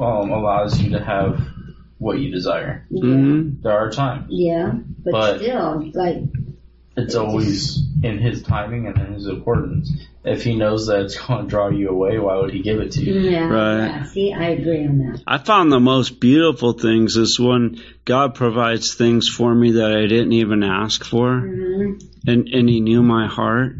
[0.00, 1.40] um, allows you to have
[1.98, 2.86] what you desire.
[2.90, 4.26] yeah, hmm There are times.
[4.30, 4.72] yeah,
[5.04, 6.22] but, But- still, like
[6.96, 9.92] It's always in his timing and in his importance.
[10.24, 12.92] If he knows that it's going to draw you away, why would he give it
[12.92, 13.20] to you?
[13.20, 13.86] yeah, Right.
[13.86, 14.02] yeah.
[14.04, 15.22] See, I agree on that.
[15.26, 20.06] I found the most beautiful things is when God provides things for me that I
[20.06, 21.92] didn't even ask for, hmm
[22.26, 23.76] and and He knew my heart,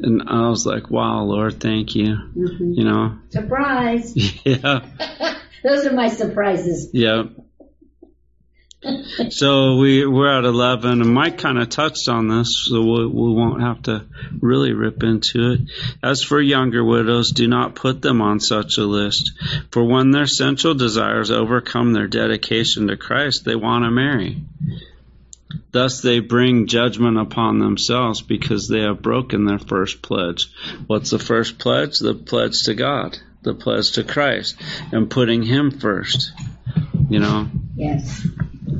[0.00, 4.14] and I was like, "Wow, Lord, thank you." hmm You know, Surprise!
[4.44, 4.80] yeah,
[5.64, 6.90] Those are my surprises.
[6.92, 7.24] yeah.
[9.30, 13.32] So we we're at eleven, and Mike kind of touched on this, so we, we
[13.32, 14.04] won't have to
[14.40, 15.60] really rip into it.
[16.04, 19.32] As for younger widows, do not put them on such a list,
[19.72, 24.44] for when their sensual desires overcome their dedication to Christ, they want to marry.
[25.72, 30.50] Thus, they bring judgment upon themselves because they have broken their first pledge.
[30.86, 31.98] What's the first pledge?
[31.98, 34.56] The pledge to God, the pledge to Christ,
[34.92, 36.32] and putting Him first.
[37.08, 37.48] You know.
[37.76, 38.26] Yes,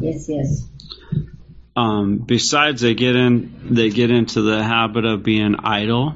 [0.00, 0.68] yes, yes.
[1.76, 6.14] um, besides they get in they get into the habit of being idle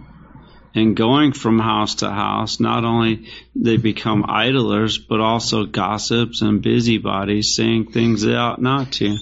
[0.75, 6.63] and going from house to house not only they become idlers but also gossips and
[6.63, 9.17] busybodies saying things they ought not to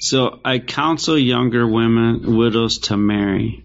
[0.00, 3.64] so i counsel younger women widows to marry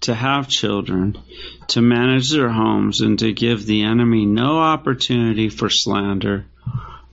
[0.00, 1.18] to have children
[1.66, 6.46] to manage their homes and to give the enemy no opportunity for slander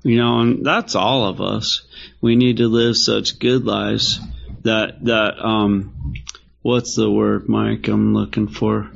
[0.03, 1.83] you know, and that's all of us.
[2.21, 4.19] We need to live such good lives
[4.63, 6.15] that that um,
[6.61, 7.87] what's the word, Mike?
[7.87, 8.89] I'm looking for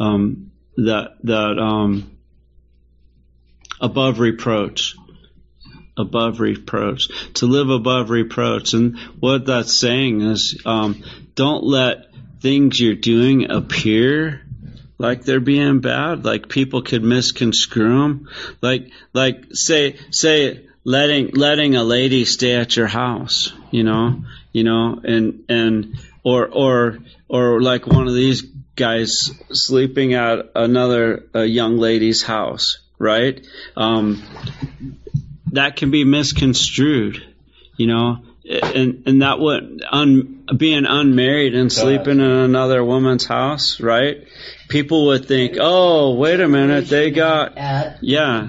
[0.00, 2.18] um, that that um,
[3.80, 4.96] above reproach,
[5.98, 11.02] above reproach, to live above reproach, and what that's saying is, um,
[11.34, 12.06] don't let
[12.40, 14.42] things you're doing appear
[14.98, 18.28] like they're being bad, like people could misconstrue them.
[18.60, 24.64] Like, like say, say, letting, letting a lady stay at your house, you know, you
[24.64, 28.42] know, and, and, or, or, or like one of these
[28.74, 33.46] guys sleeping at another young lady's house, right?
[33.76, 34.22] Um,
[35.52, 37.22] that can be misconstrued,
[37.76, 38.18] you know,
[38.48, 44.26] and and that would un, being unmarried and sleeping in another woman's house, right?
[44.68, 47.56] People would think, oh, wait a minute, they got
[48.00, 48.48] yeah,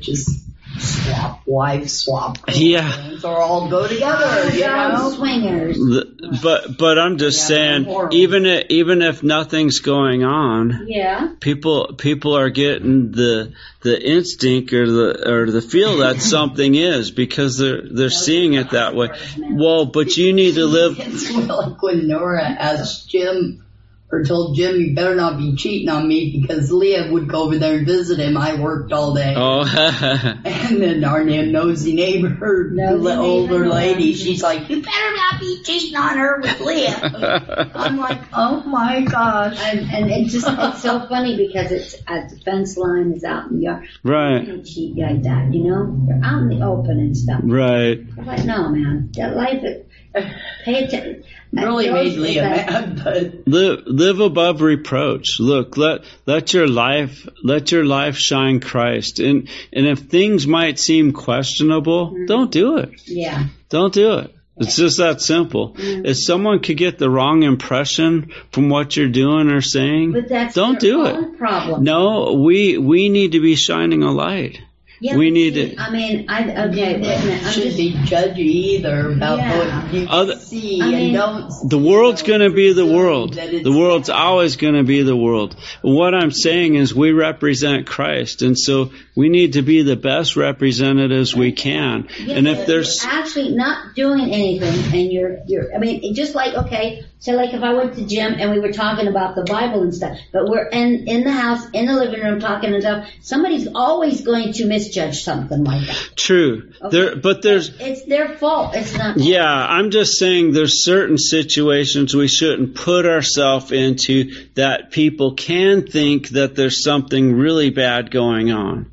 [0.00, 0.49] just
[0.80, 2.82] swap wives, swap Yeah.
[2.82, 5.10] girlfriends, or all go together, you Young know?
[5.10, 5.76] swingers.
[5.76, 7.46] The- but but I'm just Yeah,
[7.84, 11.28] saying, even if, even if nothing's going on, Yeah.
[11.40, 13.52] people people are getting the
[13.82, 18.70] the instinct or the or the feel that something is because they're they're seeing it
[18.70, 19.08] that way.
[19.38, 20.98] Well, but you need to live.
[21.10, 23.64] It's like when Nora asked Jim,
[24.12, 27.58] or told Jim, you better not be cheating on me because Leah would go over
[27.58, 28.36] there and visit him.
[28.36, 29.34] I worked all day.
[29.36, 29.60] Oh,
[30.44, 34.16] And then our name, nosy neighbor, Nosy the older neighbor, lady, yeah.
[34.24, 37.70] she's like, you better not be cheating on her with Leah.
[37.74, 39.56] I'm like, oh my gosh.
[39.60, 43.50] And, and it just, it's so funny because it's, a the fence line is out
[43.50, 43.84] in the yard.
[44.04, 46.04] You right, don't cheat like that, you know?
[46.08, 47.40] You're out in the open and stuff.
[47.44, 48.00] right.
[48.18, 49.10] I'm like, no, man.
[49.14, 51.24] That life, is- pay attention.
[51.52, 55.40] Really Those- made Leah mad, but Live live above reproach.
[55.40, 59.18] Look, let let your life let your life shine Christ.
[59.18, 62.90] And and if things might seem questionable, don't do it.
[63.06, 63.46] Yeah.
[63.68, 64.34] Don't do it.
[64.56, 65.74] It's just that simple.
[65.78, 70.12] If someone could get the wrong impression from what you're doing or saying,
[70.52, 71.38] don't do it.
[71.38, 71.82] problem.
[71.82, 74.60] No, we we need to be shining a light.
[75.02, 77.44] Yeah, we need see, to- I mean, I, okay, wait a minute.
[77.44, 79.58] I'm shouldn't just, be judgy either about Yeah.
[79.82, 81.70] what you Other- see I mean, and don't.
[81.70, 83.32] The world's going to be the world.
[83.32, 84.16] The world's bad.
[84.18, 85.56] always going to be the world.
[85.80, 90.36] What I'm saying is we represent Christ, and so we need to be the best
[90.36, 92.08] representatives we can.
[92.22, 95.74] Yeah, And if there's actually not doing anything, and you're you're.
[95.74, 98.60] I mean, it just like okay, So like if I went to gym and we
[98.60, 101.92] were talking about the Bible and stuff, but we're in, in the house, in the
[101.92, 106.10] living room talking and stuff, somebody's always going to misjudge something like that.
[106.16, 106.72] True.
[106.80, 106.96] Okay.
[106.96, 108.74] There, but there's It's their fault.
[108.74, 109.18] It's not.
[109.18, 115.86] Yeah, I'm just saying there's certain situations we shouldn't put ourselves into that people can
[115.86, 118.90] think that there's something really bad going on.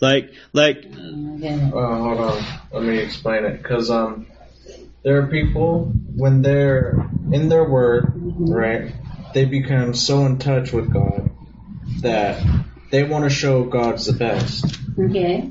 [0.00, 0.84] Like, like,
[1.42, 1.54] Okay.
[1.54, 3.64] Uh, hold on, let me explain it.
[3.64, 4.26] Cause um,
[5.04, 8.92] there are people when they're in their word, right?
[9.34, 11.30] They become so in touch with God
[12.00, 12.44] that
[12.90, 14.64] they want to show God's the best.
[14.98, 15.50] Okay.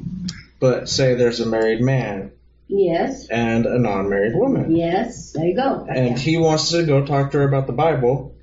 [0.60, 2.32] But say there's a married man
[2.68, 3.28] Yes.
[3.30, 5.32] and a non-married woman, Yes.
[5.34, 5.86] There you go.
[5.90, 8.36] and he wants to go talk to her about the Bible,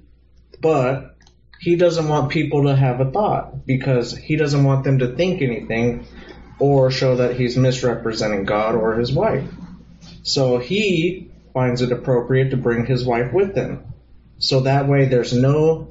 [0.60, 1.16] but
[1.60, 5.40] he doesn't want people to have a thought because he doesn't want them to think
[5.42, 6.06] anything
[6.58, 9.48] or show that he's misrepresenting God or his wife.
[10.22, 13.84] So he finds it appropriate to bring his wife with him.
[14.38, 15.88] So that way there's no,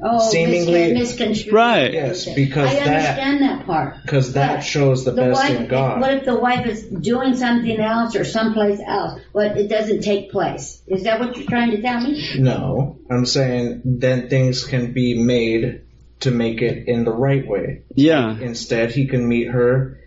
[0.00, 1.52] Oh, Seemingly- misconstrued.
[1.52, 1.92] Right.
[1.92, 3.94] Yes, because I that- understand that part.
[4.02, 6.00] because that shows the, The best wife, in God.
[6.00, 10.30] what if the wife is doing something else or someplace else, but it doesn't take
[10.30, 10.80] place?
[10.86, 12.22] Is that what you're trying to tell me?
[12.38, 15.80] No, I'm saying then things can be made
[16.20, 17.82] to make it in the right way.
[17.96, 19.97] yeah, Instead, he can meet her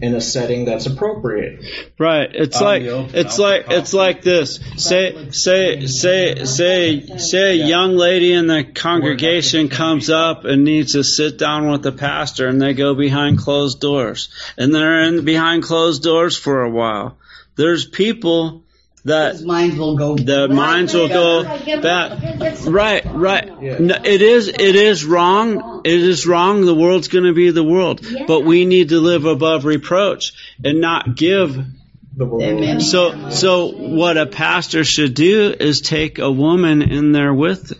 [0.00, 1.64] in a setting that's appropriate.
[1.98, 2.30] right.
[2.32, 4.60] It's like, it's like, it's like this.
[4.76, 10.92] Say, say, say, say, say a young lady in the congregation comes up and needs
[10.92, 15.24] to sit down with the pastor and they go behind closed doors and they're in
[15.24, 17.18] behind closed doors for a while.
[17.56, 18.62] There's people
[19.04, 20.16] that His minds will go.
[20.16, 21.44] the minds will go
[21.80, 22.20] back.
[22.66, 23.80] Right, right.
[23.80, 25.82] No, it is, it is wrong.
[25.84, 26.64] It is wrong.
[26.64, 30.32] The world's going to be the world, but we need to live above reproach
[30.64, 31.64] and not give.
[32.18, 32.42] The world.
[32.42, 32.80] Amen.
[32.80, 37.72] So, so what a pastor should do is take a woman in there with,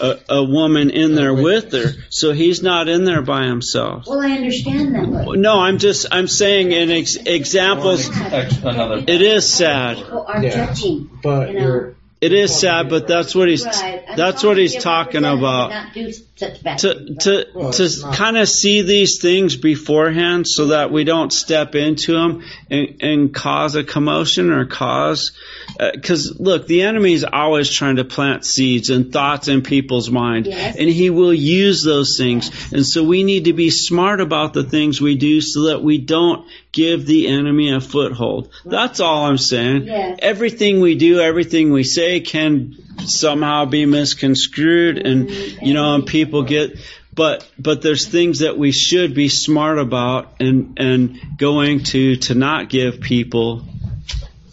[0.00, 4.06] a, a woman in there with her, so he's not in there by himself.
[4.06, 5.24] Well, I understand that.
[5.26, 8.08] but No, I'm just, I'm saying in ex- examples.
[8.08, 9.04] Another.
[9.06, 9.98] It is sad.
[9.98, 10.66] People are Yeah.
[10.72, 11.10] judging.
[11.22, 11.60] But You know.
[11.60, 14.04] you're It is sad, but that's what he's, Right.
[14.16, 15.72] That's what he's talking about.
[15.72, 17.46] and Not do such bad to to?
[17.54, 22.44] Well, to kind of see these things beforehand so that we don't step into them
[22.70, 25.32] and, and cause a commotion or cause
[25.80, 30.10] uh, because look the enemy is always trying to plant seeds and thoughts in people's
[30.10, 30.76] mind Yes.
[30.76, 34.64] and he will use those things and so we need to be smart about the
[34.64, 39.38] things we do so that we don't give the enemy a foothold that's all i'm
[39.38, 40.18] saying Yes.
[40.20, 42.74] everything we do everything we say can
[43.06, 45.64] somehow be misconstrued and mm-hmm.
[45.64, 46.78] you know and people get
[47.14, 52.34] but but there's things that we should be smart about and and going to to
[52.34, 53.64] not give people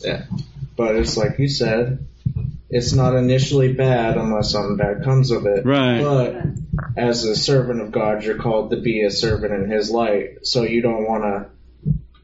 [0.04, 0.26] Yeah.
[0.76, 2.08] But it's like you said,
[2.70, 5.66] it's not initially bad unless something bad comes of it.
[5.66, 6.02] Right.
[6.02, 6.36] But
[6.96, 10.48] as a servant of God, you're called to be a servant in His light.
[10.48, 11.50] So you don't want to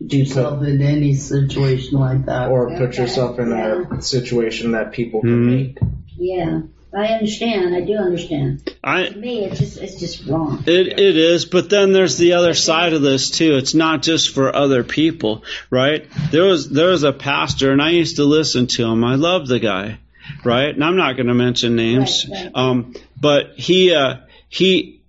[0.08, 2.50] be yourself in any situation like that.
[2.50, 3.02] or put Okay.
[3.02, 5.56] yourself in a situation that people can Mhm.
[5.56, 5.78] make.
[6.18, 6.62] Yeah,
[6.94, 7.76] I understand.
[7.76, 8.74] I do understand.
[8.84, 10.64] i To me, it's just it's just wrong.
[10.66, 13.56] It, it is, but then there's the other side of this too.
[13.58, 16.06] It's not just for other people, right?
[16.32, 19.04] There was there was a pastor, and I used to listen to him.
[19.04, 19.98] I love the guy,
[20.46, 20.74] right?
[20.74, 22.52] And I'm not going to mention names, Right, right.
[22.56, 24.18] um, but he uh,
[24.48, 25.02] he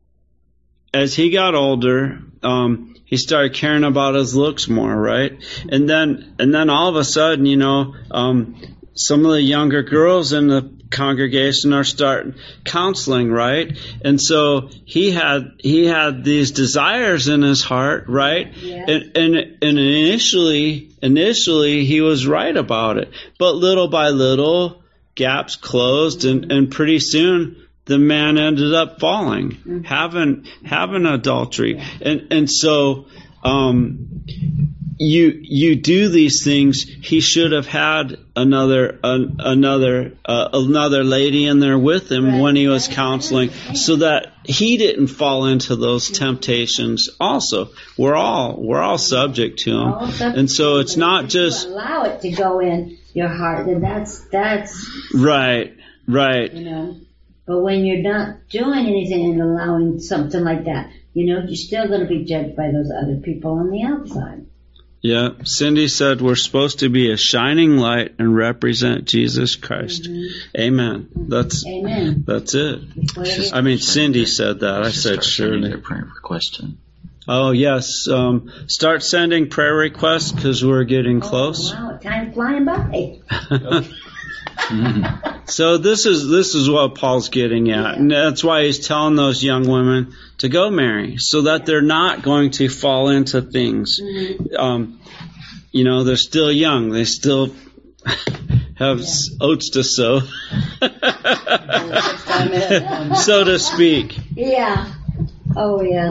[0.93, 5.43] as he got older, um, he started caring about his looks more, right?
[5.69, 8.61] And then and then all of a sudden, you know, um,
[8.95, 12.35] some of the younger girls in the congregation are starting
[12.65, 13.79] counseling, right?
[14.05, 18.53] And so he had he had these desires in his heart, right?
[18.57, 18.85] Yeah.
[18.89, 24.83] And and and initially initially he was right about it, but little by little
[25.15, 32.29] gaps closed, and and pretty soon the man ended up falling, having having adultery, and
[32.31, 33.07] and so.
[33.43, 34.25] Um,
[34.99, 36.83] you you do these things.
[36.83, 42.41] He should have had another an, another uh, another lady in there with him Right.
[42.41, 47.11] when he was counseling, so that he didn't fall into those temptations.
[47.21, 52.05] Also, we're all we're all subject to them, subject and so it's not just allow
[52.05, 55.77] it to go in your heart, then that's that's right,
[56.09, 56.53] right.
[56.53, 56.97] you know.
[57.47, 61.87] But when you're not doing anything and allowing something like that, you know, you're still
[61.87, 64.47] going to be judged by those other people on the outside.
[65.01, 70.09] Yeah, Cindy said we're supposed to be a shining light and represent Jesus Christ.
[70.59, 71.09] Amen.
[71.15, 72.25] That's Amen.
[72.27, 72.81] that's it.
[72.97, 73.53] That's what it is.
[73.53, 74.83] I mean, Cindy said that.
[74.83, 75.69] I said start surely.
[75.69, 76.79] their prayer request in.
[77.29, 78.09] Oh yes.
[78.09, 81.73] Um, start sending prayer requests because we're getting close.
[81.73, 83.21] Oh, wow, time's flying by.
[84.47, 85.33] Mhm.
[85.49, 89.41] So this is this is what Paul's getting at, and that's why he's telling those
[89.45, 94.01] young women to go marry, so that they're not going to fall into things.
[94.59, 94.99] Um,
[95.71, 97.55] you know, they're still young; they still
[98.77, 100.23] have s oats to sow,
[100.81, 103.17] Next time ahead.
[103.19, 104.19] so to speak.
[104.35, 104.93] Yeah.
[105.55, 106.11] Oh yeah.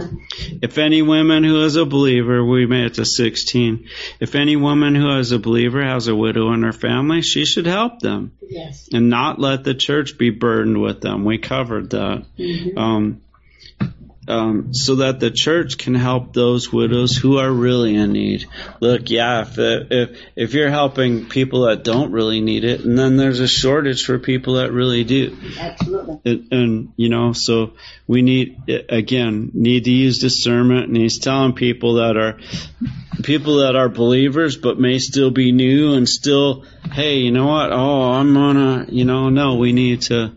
[0.61, 3.87] If any woman who is a believer, we made it to 16.
[4.19, 7.65] If any woman who is a believer has a widow in her family, she should
[7.67, 8.89] help them Yes.
[8.91, 11.23] and not let the church be burdened with them.
[11.25, 12.25] We covered that.
[12.75, 13.21] Um,
[14.27, 18.45] um, so that the church can help those widows who are really in need.
[18.79, 23.17] Look, yeah, if, if if you're helping people that don't really need it, and then
[23.17, 25.37] there's a shortage for people that really do.
[25.59, 26.19] Absolutely.
[26.25, 27.73] And, and you know, so
[28.07, 32.39] we need again need to use discernment, and he's telling people that are
[33.23, 37.71] people that are believers but may still be new and still, hey, you know what?
[37.71, 40.33] Oh, I'm gonna, you know, no, we need to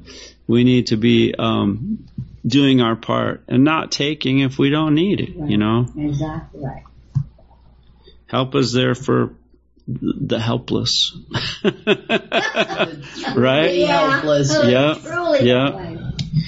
[0.46, 2.07] we need to be um,
[2.48, 5.30] doing our part and not taking if we don't need it.
[5.36, 6.82] You know, Exactly right.
[8.26, 9.34] help is there for
[9.86, 11.16] the helpless,
[11.64, 11.74] right?
[13.68, 14.52] Being helpless.
[14.64, 14.94] Yeah.
[15.02, 15.46] Truly.
[15.48, 15.70] Yeah.
[15.70, 15.98] that way.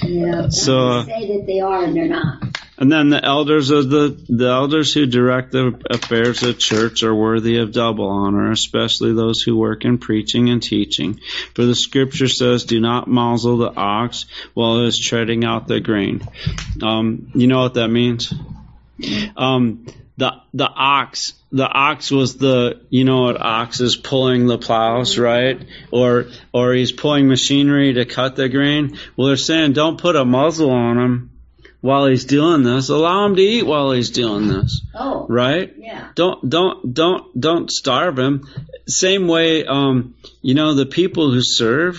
[0.03, 2.43] You know, So, say that they are and they're not.
[2.81, 7.13] And then the elders of the the elders who direct the affairs of church are
[7.13, 11.19] worthy of double honor, especially those who work in preaching and teaching.
[11.53, 14.25] For the scripture says, "Do not muzzle the ox
[14.55, 16.27] while it is treading out the grain."
[16.81, 18.33] Um, you know what that means?
[19.37, 19.85] Um,
[20.17, 25.19] the the ox the ox was the you know what ox is pulling the plows
[25.19, 30.15] right or or he's pulling machinery to cut the grain well they're saying don't put
[30.15, 31.30] a muzzle on him
[31.81, 35.25] while he's doing this allow him to eat while he's doing this Oh.
[35.29, 36.09] right Yeah.
[36.15, 38.47] don't don't don't don't starve him
[38.87, 41.97] same way um you know the people who serve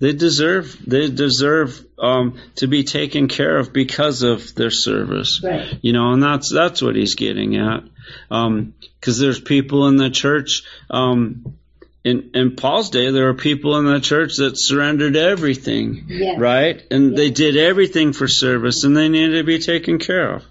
[0.00, 5.78] they deserve they deserve um to be taken care of because of their service Right.
[5.82, 7.84] you know and that's that's what he's getting at
[8.30, 11.56] um because there's people in the church um
[12.04, 16.34] in in Paul's day there were people in the church that surrendered everything Yeah.
[16.38, 20.44] right and they did everything for service and they needed to be taken care of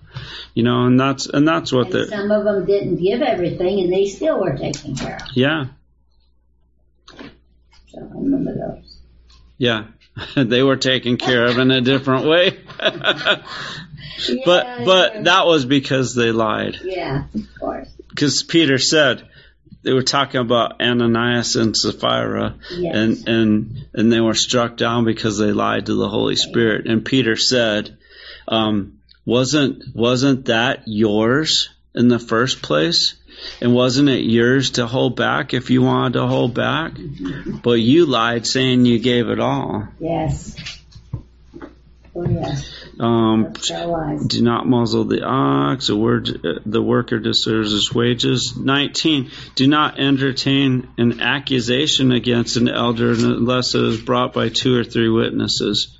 [0.55, 3.79] you know and that's and that's what And the some of them didn't give everything
[3.81, 5.21] and they still were taken care of.
[5.35, 5.65] yeah
[7.91, 8.97] So I remember those.
[9.57, 9.85] yeah
[10.35, 13.45] they were taken care of in a different way but
[14.27, 15.21] Yeah, but yeah.
[15.23, 17.89] that was because they lied Yeah, of course.
[18.09, 19.27] because Peter said
[19.83, 22.95] they were talking about Ananias and Sapphira, Yes.
[22.95, 26.87] and and and they were struck down because they lied to the Holy Spirit.
[26.87, 27.97] And Peter said,
[28.47, 33.15] um, "Wasn't wasn't that yours in the first place?
[33.61, 36.93] And wasn't it yours to hold back if you wanted to hold back?
[37.63, 40.55] But you lied, saying you gave it all." Yes.
[42.15, 42.82] Oh yes.
[42.99, 44.27] Um, That's our lives.
[44.27, 45.87] do not muzzle the ox.
[45.87, 48.55] The word, uh, the worker deserves his wages.
[48.57, 49.31] 19.
[49.55, 54.83] Do not entertain an accusation against an elder unless it is brought by two or
[54.83, 55.97] three witnesses.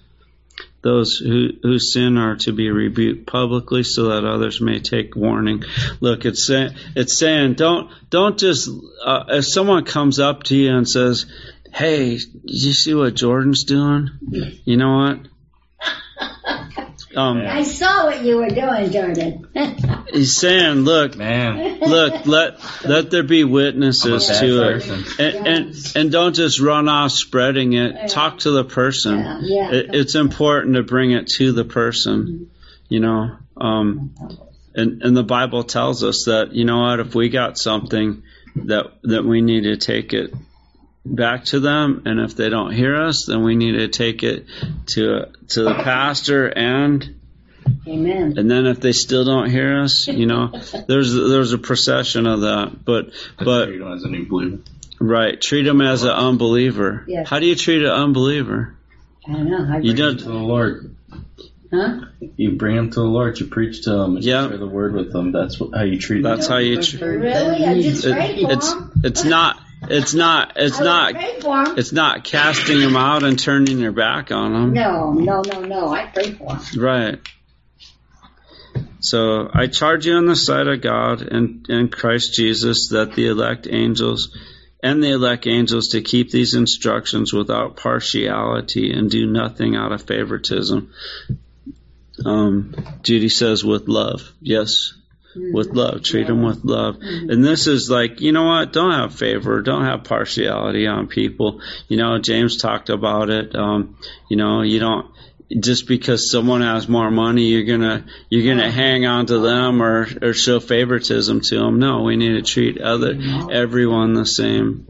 [0.82, 5.64] Those who, who sin are to be rebuked publicly so that others may take warning.
[6.02, 8.70] Look, it's saying, it's saying don't, don't just,
[9.04, 11.26] uh, if someone comes up to you and says,
[11.74, 14.10] Hey, did you see what Jordan's doing?
[14.66, 15.20] You know what?
[17.16, 19.48] Um, I saw what you were doing, Jordan.
[20.12, 25.20] He's saying, look, Man, look, let let there be witnesses I'm a bad to it,
[25.20, 28.10] and, and and don't just run off spreading it.
[28.10, 29.20] Talk to the person.
[29.20, 29.72] Yeah, yeah.
[29.72, 32.52] It, it's important to bring it to the person,
[32.90, 33.38] you know.
[33.58, 34.16] Um,
[34.74, 38.24] and and the Bible tells us that you know what if we got something
[38.56, 40.34] that that we need to take it
[41.06, 44.46] back to them, and if they don't hear us, then we need to take it
[44.88, 47.20] to to the pastor and
[47.88, 48.36] Amen.
[48.38, 50.48] and then if they still don't hear us, you know,
[50.88, 52.84] there's there's a procession of that.
[52.86, 54.60] But but you know, as a new believer.
[55.00, 57.04] right, treat them as an unbeliever.
[57.08, 57.24] Yeah.
[57.26, 58.76] How do you treat an unbeliever?
[59.28, 59.66] I don't know.
[59.66, 60.20] How You To don't.
[60.20, 60.96] the Lord,
[61.74, 62.02] Huh?
[62.38, 63.40] you bring them to the Lord.
[63.40, 64.16] You preach to them.
[64.18, 64.44] And Yeah.
[64.44, 65.32] you share the word with them.
[65.32, 66.36] That's what, how you treat Them.
[66.36, 66.82] That's how you.
[66.82, 67.66] Tr- Really?
[67.66, 69.60] I just it- prayed it's it's not
[69.90, 71.78] it's not it's not prayed for them.
[71.78, 74.74] it's not casting them out and turning your back on them.
[74.74, 75.94] No, no, no, no.
[75.94, 76.82] I prayed for them.
[76.82, 77.20] Right.
[79.00, 83.28] So I charge you on the side of God and, and Christ Jesus that the
[83.28, 84.36] elect angels
[84.82, 90.04] and the elect angels to keep these instructions without partiality and do nothing out of
[90.04, 90.94] favoritism.
[92.26, 94.32] Um, Judy says with love.
[94.40, 94.94] Yes.
[95.36, 95.54] Mm-hmm.
[95.54, 96.04] with love.
[96.04, 96.98] Treat them with love.
[96.98, 97.30] Mm-hmm.
[97.32, 98.72] And this is like, you know what?
[98.72, 99.62] Don't have favor.
[99.62, 101.62] Don't have partiality on people.
[101.88, 103.56] You know, James talked about it.
[103.56, 103.98] Um,
[104.30, 105.14] you know, you don't
[105.60, 110.08] just because someone has more money, you're gonna you're gonna hang on to them or
[110.22, 111.80] or show favoritism to them.
[111.80, 113.50] No, we need to treat other mm-hmm.
[113.52, 114.86] everyone the same,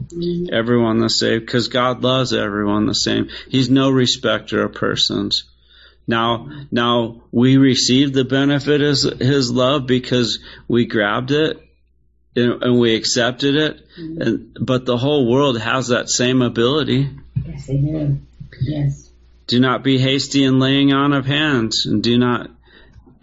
[0.52, 3.28] everyone the same, because God loves everyone the same.
[3.48, 5.44] He's no respecter of persons.
[6.06, 11.58] Now, now we received the benefit of his, love because we grabbed it
[12.36, 13.86] and, and we accepted it.
[13.96, 17.10] And, but the whole world has that same ability.
[17.46, 18.20] Yes, they do.
[18.60, 19.10] Yes.
[19.46, 22.50] Do not be hasty in laying on of hands, and do not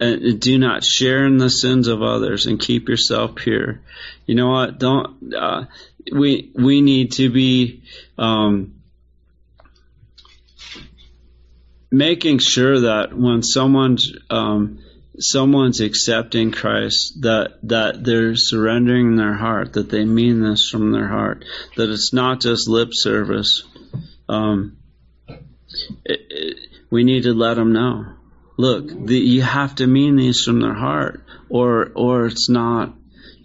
[0.00, 3.80] uh, do not share in the sins of others, and keep yourself pure.
[4.26, 4.78] You know what?
[4.78, 5.64] Don't uh,
[6.12, 7.82] we we need to be
[8.18, 8.81] um,
[11.92, 14.80] making sure that when someone's um,
[15.18, 21.06] someone's accepting Christ, that that they're surrendering their heart, that they mean this from their
[21.06, 21.44] heart,
[21.76, 23.62] that it's not just lip service.
[24.28, 24.78] Um,
[26.04, 26.56] it, it,
[26.90, 28.14] we need to let them know.
[28.56, 32.94] Look, the, you have to mean these from their heart, or or it's not.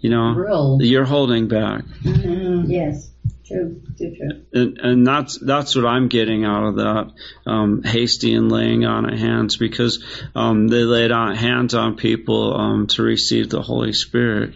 [0.00, 0.78] You know, Real.
[0.80, 2.70] you're holding back, Mm-hmm.
[2.70, 3.10] Yes.
[3.48, 3.80] True.
[3.96, 4.14] True.
[4.16, 4.42] True.
[4.52, 7.12] and and that's that's what I'm getting out of that
[7.46, 10.04] um, hasty and laying on of hands because
[10.34, 14.54] um, they laid on hands on people um, to receive the Holy Spirit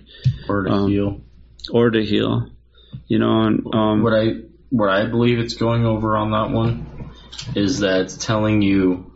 [0.49, 1.21] or to Um, heal.
[1.73, 2.51] or to heal.
[3.09, 4.35] You know, and um, what I
[4.69, 7.11] what I believe it's going over on that one
[7.57, 9.11] is that it's telling you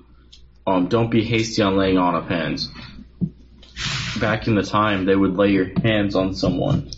[0.66, 2.70] um, don't be hasty on laying on of hands.
[4.19, 6.90] Back in the time, they would lay your hands on someone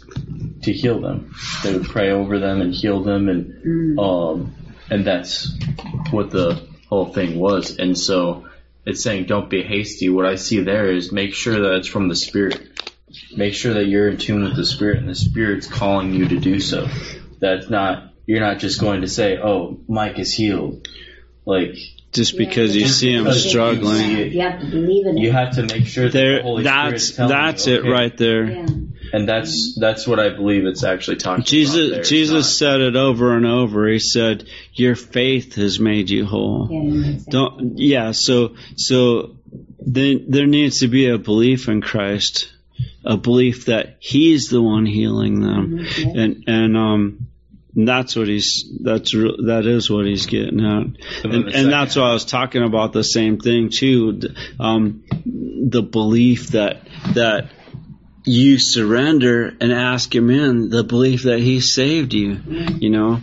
[0.69, 1.35] to heal them.
[1.63, 4.55] They would pray over them and heal them, and um,
[4.91, 5.53] and that's
[6.11, 7.79] what the whole thing was.
[7.79, 8.49] And so
[8.85, 10.09] it's saying don't be hasty.
[10.09, 12.61] What I see there is make sure that it's from the Spirit.
[13.35, 16.39] Make sure that you're in tune with the Spirit, and the Spirit's calling you to
[16.39, 16.87] do so.
[17.41, 20.87] That's not you're not just going to say, "Oh, Mike is healed."
[21.47, 21.77] Like
[22.13, 24.29] just because you see them because you struggling, see.
[24.29, 25.21] You have to believe in it.
[25.21, 27.89] you have to make sure that the Holy that's Spirit's telling that's you, it okay.
[27.91, 28.45] right there.
[28.45, 28.67] yeah.
[29.11, 31.47] And that's that's what I believe it's actually talking about.
[31.47, 31.61] there.
[31.61, 33.89] Jesus It's Jesus said it over and over.
[33.89, 37.31] He said, "Your faith has made you whole." Yeah, exactly.
[37.33, 38.13] Don't yeah.
[38.13, 39.37] So so
[39.81, 42.53] then there needs to be a belief in Christ,
[43.03, 47.28] a belief that He's the one healing them, Mhm, and and um.
[47.87, 48.65] That's what he's.
[48.81, 50.87] That's that is what he's getting at,
[51.25, 54.21] And and, that's second- why I was talking about the same thing too.
[54.59, 56.83] Um, the belief that
[57.15, 57.51] that
[58.25, 62.41] you surrender and ask him in, the belief that he saved you.
[62.81, 63.21] You know,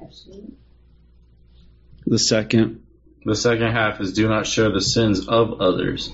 [0.00, 0.52] Absolutely.
[2.06, 2.82] the second.
[3.24, 6.10] The second half is do not share the sins of others.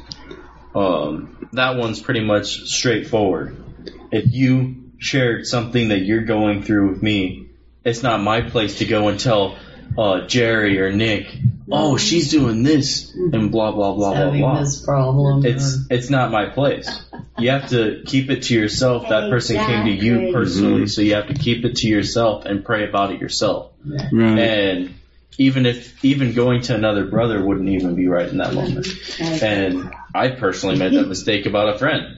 [0.75, 3.63] Um, that one's pretty much straightforward.
[4.11, 7.49] If you shared something that you're going through with me,
[7.85, 9.59] it's not my place to go and tell
[9.99, 11.27] uh, Jerry or Nick,
[11.71, 14.61] oh, she's doing this and blah blah blah blah having blah.
[14.61, 15.45] this problem.
[15.45, 17.05] It's it's not my place.
[17.39, 19.09] You have to keep it to yourself.
[19.09, 20.33] That person came to you Exactly.
[20.33, 23.73] personally, so you have to keep it to yourself and pray about it yourself.
[23.85, 24.39] Right.
[24.39, 24.95] And
[25.37, 28.87] even if even going to another brother wouldn't even be right in that moment.
[29.21, 29.43] Right.
[29.43, 32.17] And I personally made that mistake about a friend.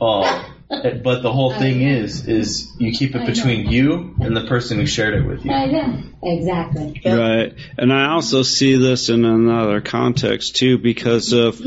[0.00, 0.44] Uh,
[0.80, 4.86] but the whole thing is, is you keep it between you and the person who
[4.86, 5.52] shared it with you.
[5.52, 6.02] I know.
[6.22, 7.00] Exactly.
[7.04, 7.54] Right.
[7.76, 11.60] And I also see this in another context too because of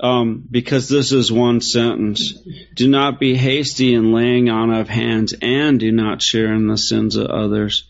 [0.00, 2.34] um, because this is one sentence.
[2.74, 6.78] Do not be hasty in laying on of hands and do not share in the
[6.78, 7.84] sins of others.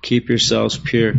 [0.00, 1.14] Keep yourselves pure.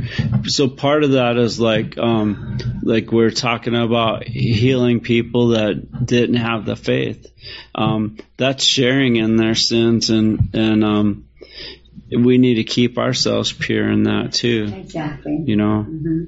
[0.48, 6.38] So part of that is like um, like we're talking about healing people that didn't
[6.38, 7.28] have the faith.
[7.76, 11.28] Um, that's sharing in their sins and and um,
[12.12, 15.44] we need to keep ourselves pure in that too Exactly.
[15.46, 16.24] you know, hmm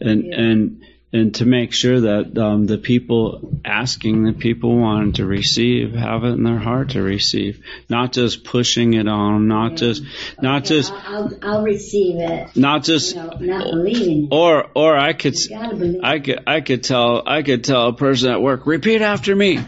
[0.00, 0.40] and Yeah.
[0.40, 0.82] and
[1.16, 6.24] and to make sure that um, the people asking, the people wanting to receive, have
[6.24, 9.76] it in their heart to receive, not just pushing it on them, not Yeah.
[9.78, 10.02] just,
[10.40, 12.56] not Okay, just, I'll, I'll, I'll receive it.
[12.56, 14.28] not just, You know, not believing.
[14.30, 15.38] or or I could.
[15.42, 16.00] You gotta believe.
[16.04, 19.58] I could I could tell I could tell a person at work repeat after me.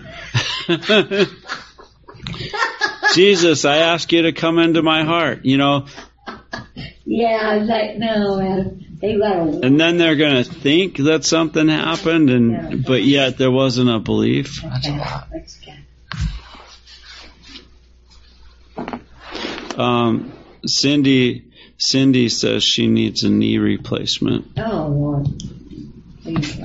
[3.14, 5.44] Jesus, I ask you to come into my heart.
[5.44, 5.86] You know,
[7.04, 8.84] yeah, I was like, no, man.
[9.00, 9.60] They gotta.
[9.64, 14.64] and then they're gonna think that something happened, and but yet there wasn't a belief.
[14.64, 15.00] Okay,
[15.32, 15.72] let's go.
[19.82, 20.32] Um,
[20.66, 21.44] Cindy,
[21.76, 24.46] Cindy says she needs a knee replacement.
[24.58, 25.26] Oh Lord.
[26.22, 26.60] Please.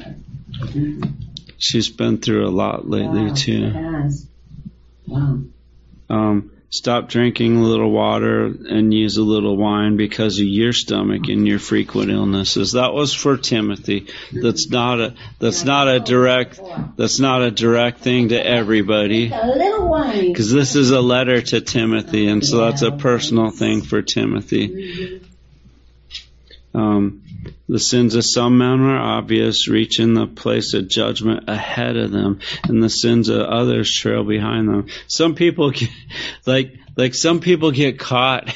[1.59, 3.63] She's been through a lot lately Wow, too.
[3.65, 4.27] it has.
[5.07, 5.39] Wow.
[6.09, 11.27] Um, stop drinking a little water and use a little wine because of your stomach
[11.27, 12.71] and your frequent illnesses.
[12.71, 14.07] That was for Timothy.
[14.31, 16.59] That's not a that's not a direct
[16.97, 20.29] that's not a direct thing to everybody A little wine.
[20.29, 25.21] because this is a letter to Timothy, and so that's a personal thing for Timothy.
[26.73, 27.23] Um,
[27.67, 32.39] the sins of some men are obvious, reaching the place of judgment ahead of them,
[32.63, 34.87] and the sins of others trail behind them.
[35.07, 35.89] Some people get,
[36.45, 38.53] like, like some people get caught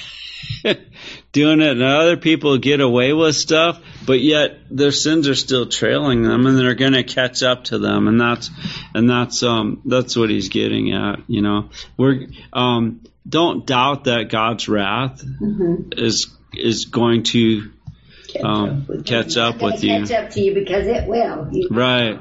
[1.32, 5.68] doing it, and other people get away with stuff, but yet their sins are still
[5.68, 8.50] trailing them, and they're going to catch up to them, and that's,
[8.94, 11.20] and that's, um, that's what he's getting at.
[11.28, 15.92] You know, we're, um, don't doubt that God's wrath Mm-hmm.
[15.98, 17.72] is is going to
[18.28, 19.42] Catch um, up with catch you.
[19.42, 20.00] up with you.
[20.06, 21.48] catch up to you because it will.
[21.52, 22.20] You- Right.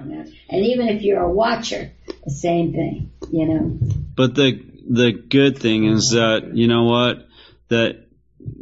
[0.49, 1.91] And even if you're a watcher,
[2.25, 3.11] the same thing.
[3.33, 3.79] You know.
[4.15, 7.27] But the the good thing is that you know what
[7.69, 8.07] that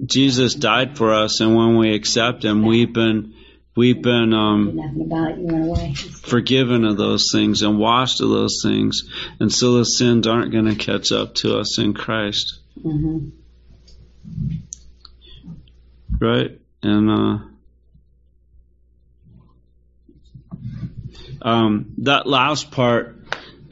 [0.07, 3.35] Jesus died for us, and when we accept Him, we've been
[3.77, 5.39] we've been um, Nothing about it.
[5.41, 5.95] You went away.
[5.95, 9.03] forgiven of those things and washed of those things,
[9.39, 13.29] and so the sins aren't going to catch up to us in Christ, hmm
[16.21, 16.59] right?
[16.85, 17.39] And uh,
[21.40, 23.16] um, that last part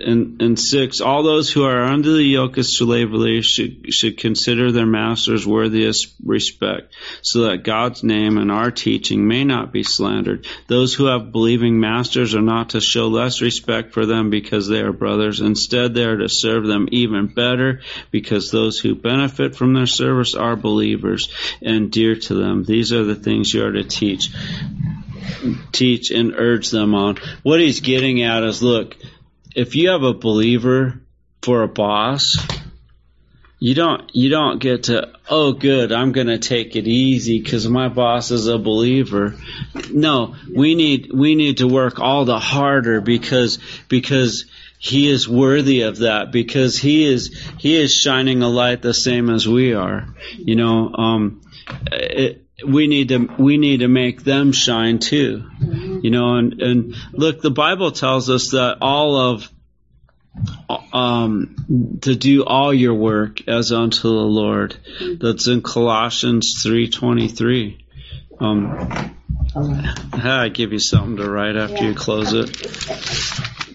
[0.02, 4.70] in, in six, all those who are under the yoke of slavery should should consider
[4.70, 9.82] their masters worthy of respect, so that God's name and our teaching may not be
[9.82, 10.46] slandered.
[10.66, 14.80] Those who have believing masters are not to show less respect for them because they
[14.80, 15.40] are brothers.
[15.40, 17.80] Instead, they are to serve them even better
[18.10, 21.28] because those who benefit from their service are believers
[21.62, 22.64] and dear to them.
[22.64, 24.30] These are the things you are to teach
[25.72, 27.16] teach and urge them on.
[27.42, 28.96] What he's getting at is look,
[29.54, 31.00] if you have a believer
[31.42, 32.38] for a boss,
[33.58, 37.88] you don't you don't get to oh good I'm to take it easy cuz my
[37.88, 39.36] boss is a believer.
[39.92, 43.58] No, we need we need to work all the harder because
[43.88, 44.46] because
[44.78, 49.30] he is worthy of that because he is he is shining a light the same
[49.30, 50.08] as we are.
[50.38, 51.40] You know, um
[51.92, 55.48] it, we need to we need to make them shine too.
[56.02, 59.50] You know, and and look, the Bible tells us that all of
[60.92, 64.76] um, to do all your work as unto the Lord.
[65.20, 67.84] That's in Colossians three twenty three.
[68.40, 69.16] Um,
[69.54, 72.48] I give you something to write after you close it.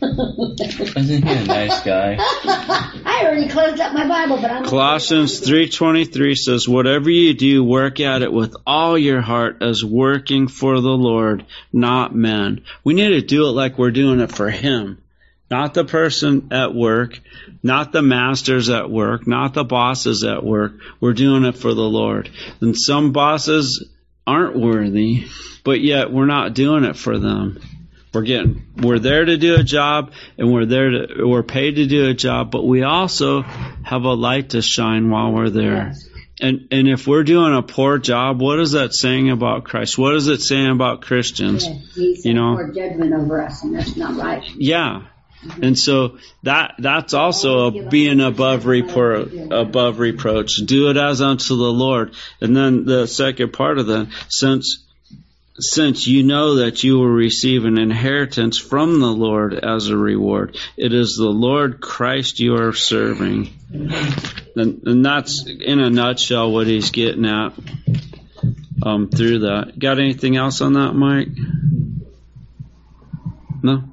[0.97, 2.17] Isn't he a nice guy?
[2.19, 7.99] I already closed up my Bible, but I'm Colossians 3:23 says whatever you do work
[7.99, 12.61] at it with all your heart as working for the Lord not men.
[12.83, 15.01] We need to do it like we're doing it for him.
[15.49, 17.19] Not the person at work,
[17.63, 20.73] not the masters at work, not the bosses at work.
[20.99, 22.29] We're doing it for the Lord.
[22.59, 23.87] And some bosses
[24.27, 25.27] aren't worthy,
[25.63, 27.59] but yet we're not doing it for them.
[28.13, 31.85] We're getting we're there to do a job and we're there to we're paid to
[31.87, 35.87] do a job, but we also have a light to shine while we're there.
[35.87, 36.09] Yes.
[36.39, 39.97] And and if we're doing a poor job, what is that saying about Christ?
[39.97, 41.67] What is it saying about Christians?
[41.95, 42.71] Yes, You know.
[42.73, 44.43] judgment over us, and that's not right.
[44.55, 45.03] Yeah.
[45.61, 50.57] And so that that's also a being above repro- above reproach.
[50.57, 52.13] Do it as unto the Lord.
[52.41, 54.83] And then the second part of that, since
[55.59, 60.57] since you know that you will receive an inheritance from the Lord as a reward,
[60.75, 63.53] it is the Lord Christ you are serving.
[63.71, 67.53] And, and that's in a nutshell what he's getting at
[68.83, 69.77] um, through that.
[69.79, 71.29] Got anything else on that, Mike?
[73.63, 73.83] No.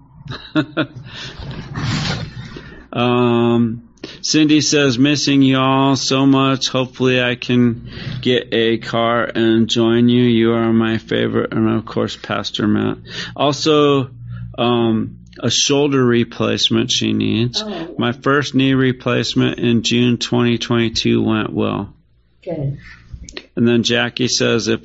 [2.93, 3.89] um,
[4.23, 6.69] Cindy says, missing y'all so much.
[6.69, 7.91] Hopefully, I can
[8.21, 10.23] get a car and join you.
[10.23, 12.99] You are my favorite, and of course, Pastor Matt.
[13.37, 14.11] Also,
[14.57, 17.63] um, a shoulder replacement she needs.
[17.63, 17.95] Oh.
[17.99, 21.93] My first knee replacement in June 2022 went well.
[22.43, 22.79] Good.
[23.57, 24.81] And then Jackie says if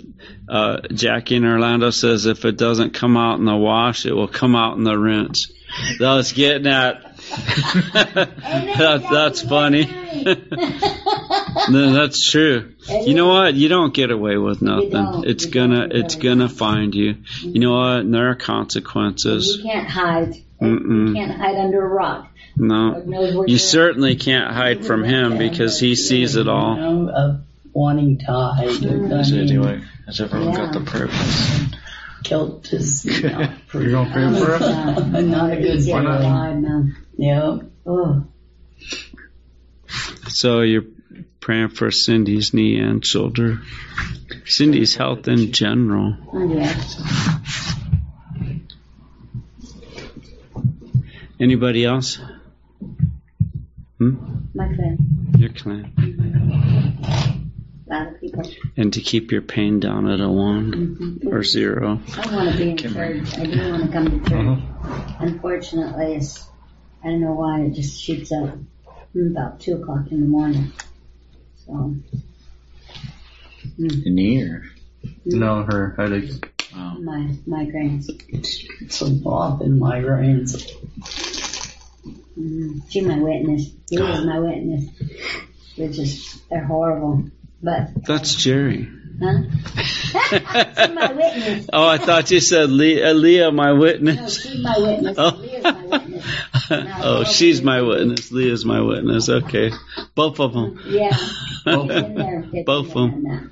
[0.48, 4.28] uh, Jackie in Orlando says if it doesn't come out in the wash, it will
[4.28, 5.52] come out in the rinse.
[6.00, 7.04] That was getting at.
[7.94, 9.86] that, that's funny.
[11.70, 12.74] no, that's true.
[12.88, 13.54] You know what?
[13.54, 15.24] You don't get away with nothing.
[15.26, 17.18] It's gonna it's gonna find you.
[17.41, 18.00] You know what?
[18.00, 19.62] And there are consequences.
[19.64, 19.64] You consequences.
[19.64, 20.44] can't hide.
[20.62, 21.10] Mm-mm.
[21.10, 22.32] You can't hide under a rock.
[22.58, 22.91] No.
[22.91, 27.41] Lord knows where You certainly can't hide from him because he sees it all.
[27.80, 28.72] Know, of wanting to hide.
[28.72, 31.76] So I mean, anyway, has everyone got the prayer points?
[32.23, 35.22] Guilt is not, You gonna pray for it?
[35.23, 36.95] not a good Easy to feeling.
[37.18, 37.60] Yeah.
[37.85, 38.26] Oh.
[40.27, 40.85] So you're
[41.39, 43.61] praying for Cindy's knee and shoulder.
[44.45, 46.15] Cindy's health in general.
[46.34, 46.84] Yeah.
[51.39, 52.19] Anybody else?
[53.97, 54.15] Hmm?
[54.53, 55.34] My clan.
[55.38, 55.93] Your clan.
[57.90, 58.44] A lot of people.
[58.78, 61.28] And to keep your pain down at a one mm-hmm.
[61.28, 61.99] or zero.
[62.16, 63.38] I don't want to be in church.
[63.38, 64.34] I do want to come to church.
[64.34, 65.16] Uh-huh.
[65.20, 66.48] Unfortunately, it's,
[67.03, 68.56] I don't know why it just shoots up
[69.16, 70.72] about two o'clock in the morning.
[71.66, 71.95] So,
[73.80, 74.03] mm.
[74.03, 74.66] The knee or?
[75.26, 76.53] No, her headache.
[76.76, 76.99] Oh.
[76.99, 78.10] my migraines.
[78.28, 80.72] It's a bop in migraines.
[82.38, 83.72] Mm, she my witness.
[83.90, 84.86] He is my witness.
[85.76, 87.32] They're just, they're horrible.
[87.61, 88.88] But, That's Jerry.
[89.22, 89.40] huh?
[90.94, 91.68] my witness.
[91.73, 94.41] Oh, I thought you said Leah, Leah my No, witness.
[94.41, 95.15] she's my witness.
[95.19, 95.36] Oh.
[95.38, 96.26] Leah's my witness.
[97.03, 98.31] oh, she's my witness.
[98.31, 99.27] Leah's my witness.
[99.30, 99.72] Okay.
[100.15, 100.80] Both of them.
[100.88, 101.10] Yeah.
[101.65, 102.45] Both It's in there.
[102.53, 103.52] It's Both of them.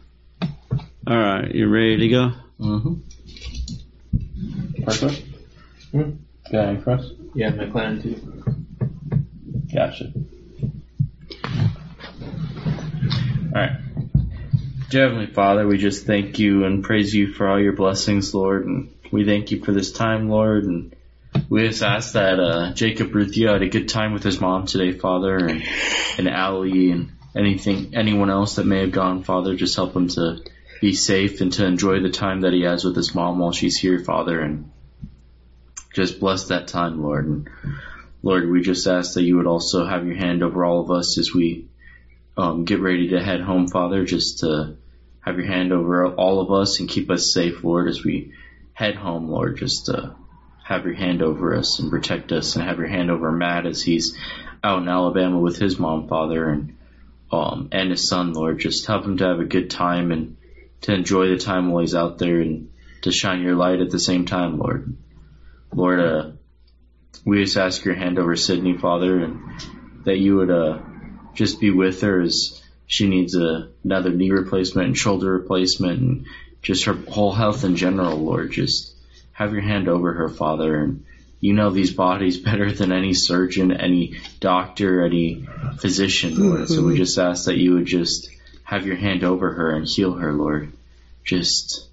[1.06, 1.54] All right.
[1.54, 2.32] You ready to go?
[2.60, 2.94] Mm-hmm.
[4.84, 5.24] Perfect.
[5.92, 6.12] Hmm?
[6.52, 7.12] Got any for us?
[7.36, 8.16] Yeah, my clan too.
[9.74, 10.14] Gotcha.
[13.54, 13.72] Alright.
[14.90, 18.66] Dear Heavenly Father, we just thank you and praise you for all your blessings, Lord,
[18.66, 20.96] and we thank you for this time, Lord, and
[21.50, 24.94] we just ask that uh, Jacob Ruthia had a good time with his mom today,
[24.94, 25.62] Father, and
[26.18, 30.42] and Allie and anything anyone else that may have gone, Father, just help him to
[30.80, 33.78] be safe and to enjoy the time that he has with his mom while she's
[33.78, 34.72] here, Father, and
[35.94, 37.28] just bless that time, Lord.
[37.28, 37.50] And
[38.24, 41.18] Lord, we just ask that you would also have your hand over all of us
[41.18, 41.68] as we
[42.38, 44.78] um, get ready to head home, Father, just to
[45.22, 48.34] have your hand over all of us and keep us safe, Lord, as we
[48.74, 50.16] head home, Lord, just to
[50.64, 53.82] have your hand over us and protect us and have your hand over Matt as
[53.82, 54.18] he's
[54.64, 56.78] out in Alabama with his mom, Father, and
[57.32, 58.60] um, and his son, Lord.
[58.60, 60.38] Just help him to have a good time and
[60.82, 62.70] to enjoy the time while he's out there and
[63.02, 64.96] to shine your light at the same time, Lord.
[65.74, 66.32] Lord, uh,
[67.26, 69.42] we just ask your hand over Sydney, Father, and
[70.06, 70.80] that you would uh,
[71.38, 76.26] just be with her as she needs a, another knee replacement and shoulder replacement and
[76.64, 78.52] just her whole health in general, Lord.
[78.52, 78.96] Just
[79.34, 81.06] have your hand over her, Father, and
[81.40, 85.48] you know these bodies better than any surgeon, any doctor, any
[85.78, 86.68] physician, Lord.
[86.68, 88.30] So we just ask that you would just
[88.64, 90.74] have your hand over her and heal her, Lord.
[91.24, 91.88] Just,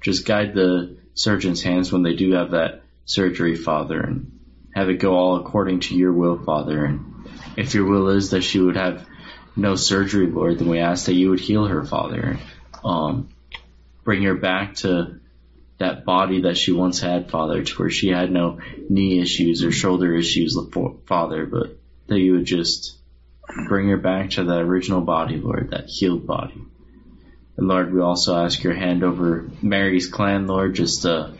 [0.00, 4.32] just guide the surgeon's hands when they do have that surgery, Father, and
[4.74, 6.84] have it go all according to your will, Father.
[6.84, 7.17] And
[7.56, 9.06] if your will is that she would have
[9.56, 12.38] no surgery, Lord, then we ask that you would heal her, Father.
[12.84, 13.28] Um,
[14.04, 15.20] bring her back to
[15.78, 19.72] that body that she once had, Father, to where she had no knee issues or
[19.72, 20.58] shoulder issues,
[21.06, 21.78] Father, but
[22.08, 22.96] that you would just
[23.68, 26.60] bring her back to that original body, Lord, that healed body.
[27.56, 31.34] And Lord, we also ask your hand over Mary's clan, Lord, just to,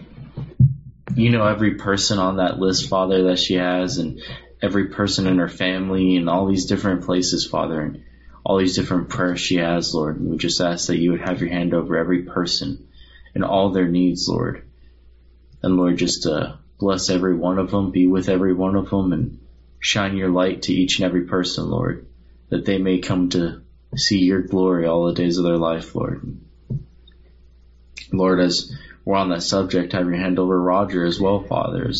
[1.14, 4.20] you know every person on that list, Father, that she has, and
[4.62, 8.04] every person in her family, and all these different places, Father, and
[8.44, 10.18] all these different prayers she has, Lord.
[10.18, 12.88] And we just ask that you would have your hand over every person
[13.34, 14.64] and all their needs, Lord.
[15.62, 19.12] And Lord, just uh, bless every one of them, be with every one of them,
[19.12, 19.38] and
[19.80, 22.06] shine your light to each and every person, Lord,
[22.48, 23.62] that they may come to
[23.96, 26.38] see your glory all the days of their life, Lord.
[28.12, 28.72] Lord, as
[29.04, 31.90] we're on that subject, have your hand over Roger as well, Father.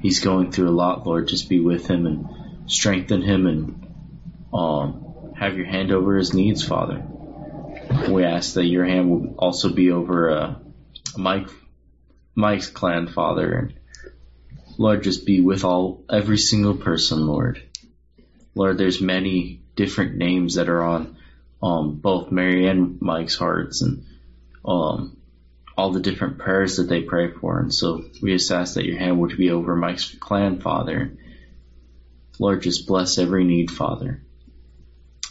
[0.00, 1.28] He's going through a lot, Lord.
[1.28, 3.86] Just be with him and strengthen him and
[4.52, 7.02] um, have your hand over his needs, Father.
[8.08, 10.54] We ask that your hand will also be over uh,
[11.16, 11.48] Mike,
[12.34, 13.74] Mike's clan, Father, and
[14.78, 17.62] Lord, just be with all every single person, Lord.
[18.54, 21.16] Lord, there's many different names that are on
[21.62, 24.06] um, both Mary and Mike's hearts, and
[24.64, 25.16] um,
[25.80, 27.58] all the different prayers that they pray for.
[27.58, 31.16] And so we just ask that your hand would be over Mike's clan, Father.
[32.38, 34.22] Lord, just bless every need, Father.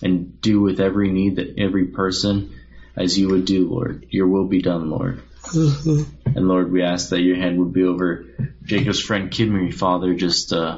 [0.02, 2.56] And do with every need that every person
[2.96, 4.08] as you would do, Lord.
[4.10, 5.22] Your will be done, Lord.
[5.54, 8.26] And Lord, we ask that your hand would be over
[8.64, 10.16] Jacob's friend Kimmy, Father.
[10.16, 10.78] Just, uh,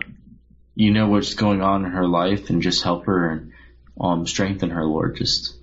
[0.75, 3.53] you know what's going on in her life and just help her and
[3.99, 5.15] um, strengthen her, Lord.
[5.15, 5.55] Just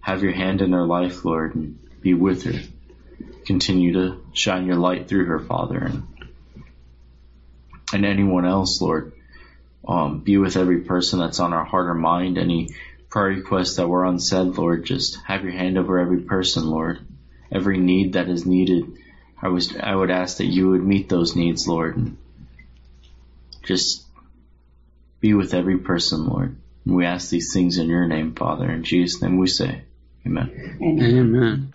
[0.00, 2.60] have your hand in her life, Lord, and be with her
[3.46, 6.06] continue to shine your light through her, Father, and
[7.92, 9.12] and anyone else, Lord.
[9.86, 12.38] Um, be with every person that's on our heart or mind.
[12.38, 12.68] Any
[13.08, 17.00] prayer requests that were unsaid, Lord, just have your hand over every person, Lord.
[17.50, 18.92] Every need that is needed,
[19.42, 22.16] I was I would ask that you would meet those needs, Lord, and
[23.64, 24.04] just
[25.20, 26.56] be with every person, Lord.
[26.86, 28.70] We ask these things in your name, Father.
[28.70, 29.82] In Jesus' name we say,
[30.26, 30.78] Amen.
[30.80, 31.70] And Amen.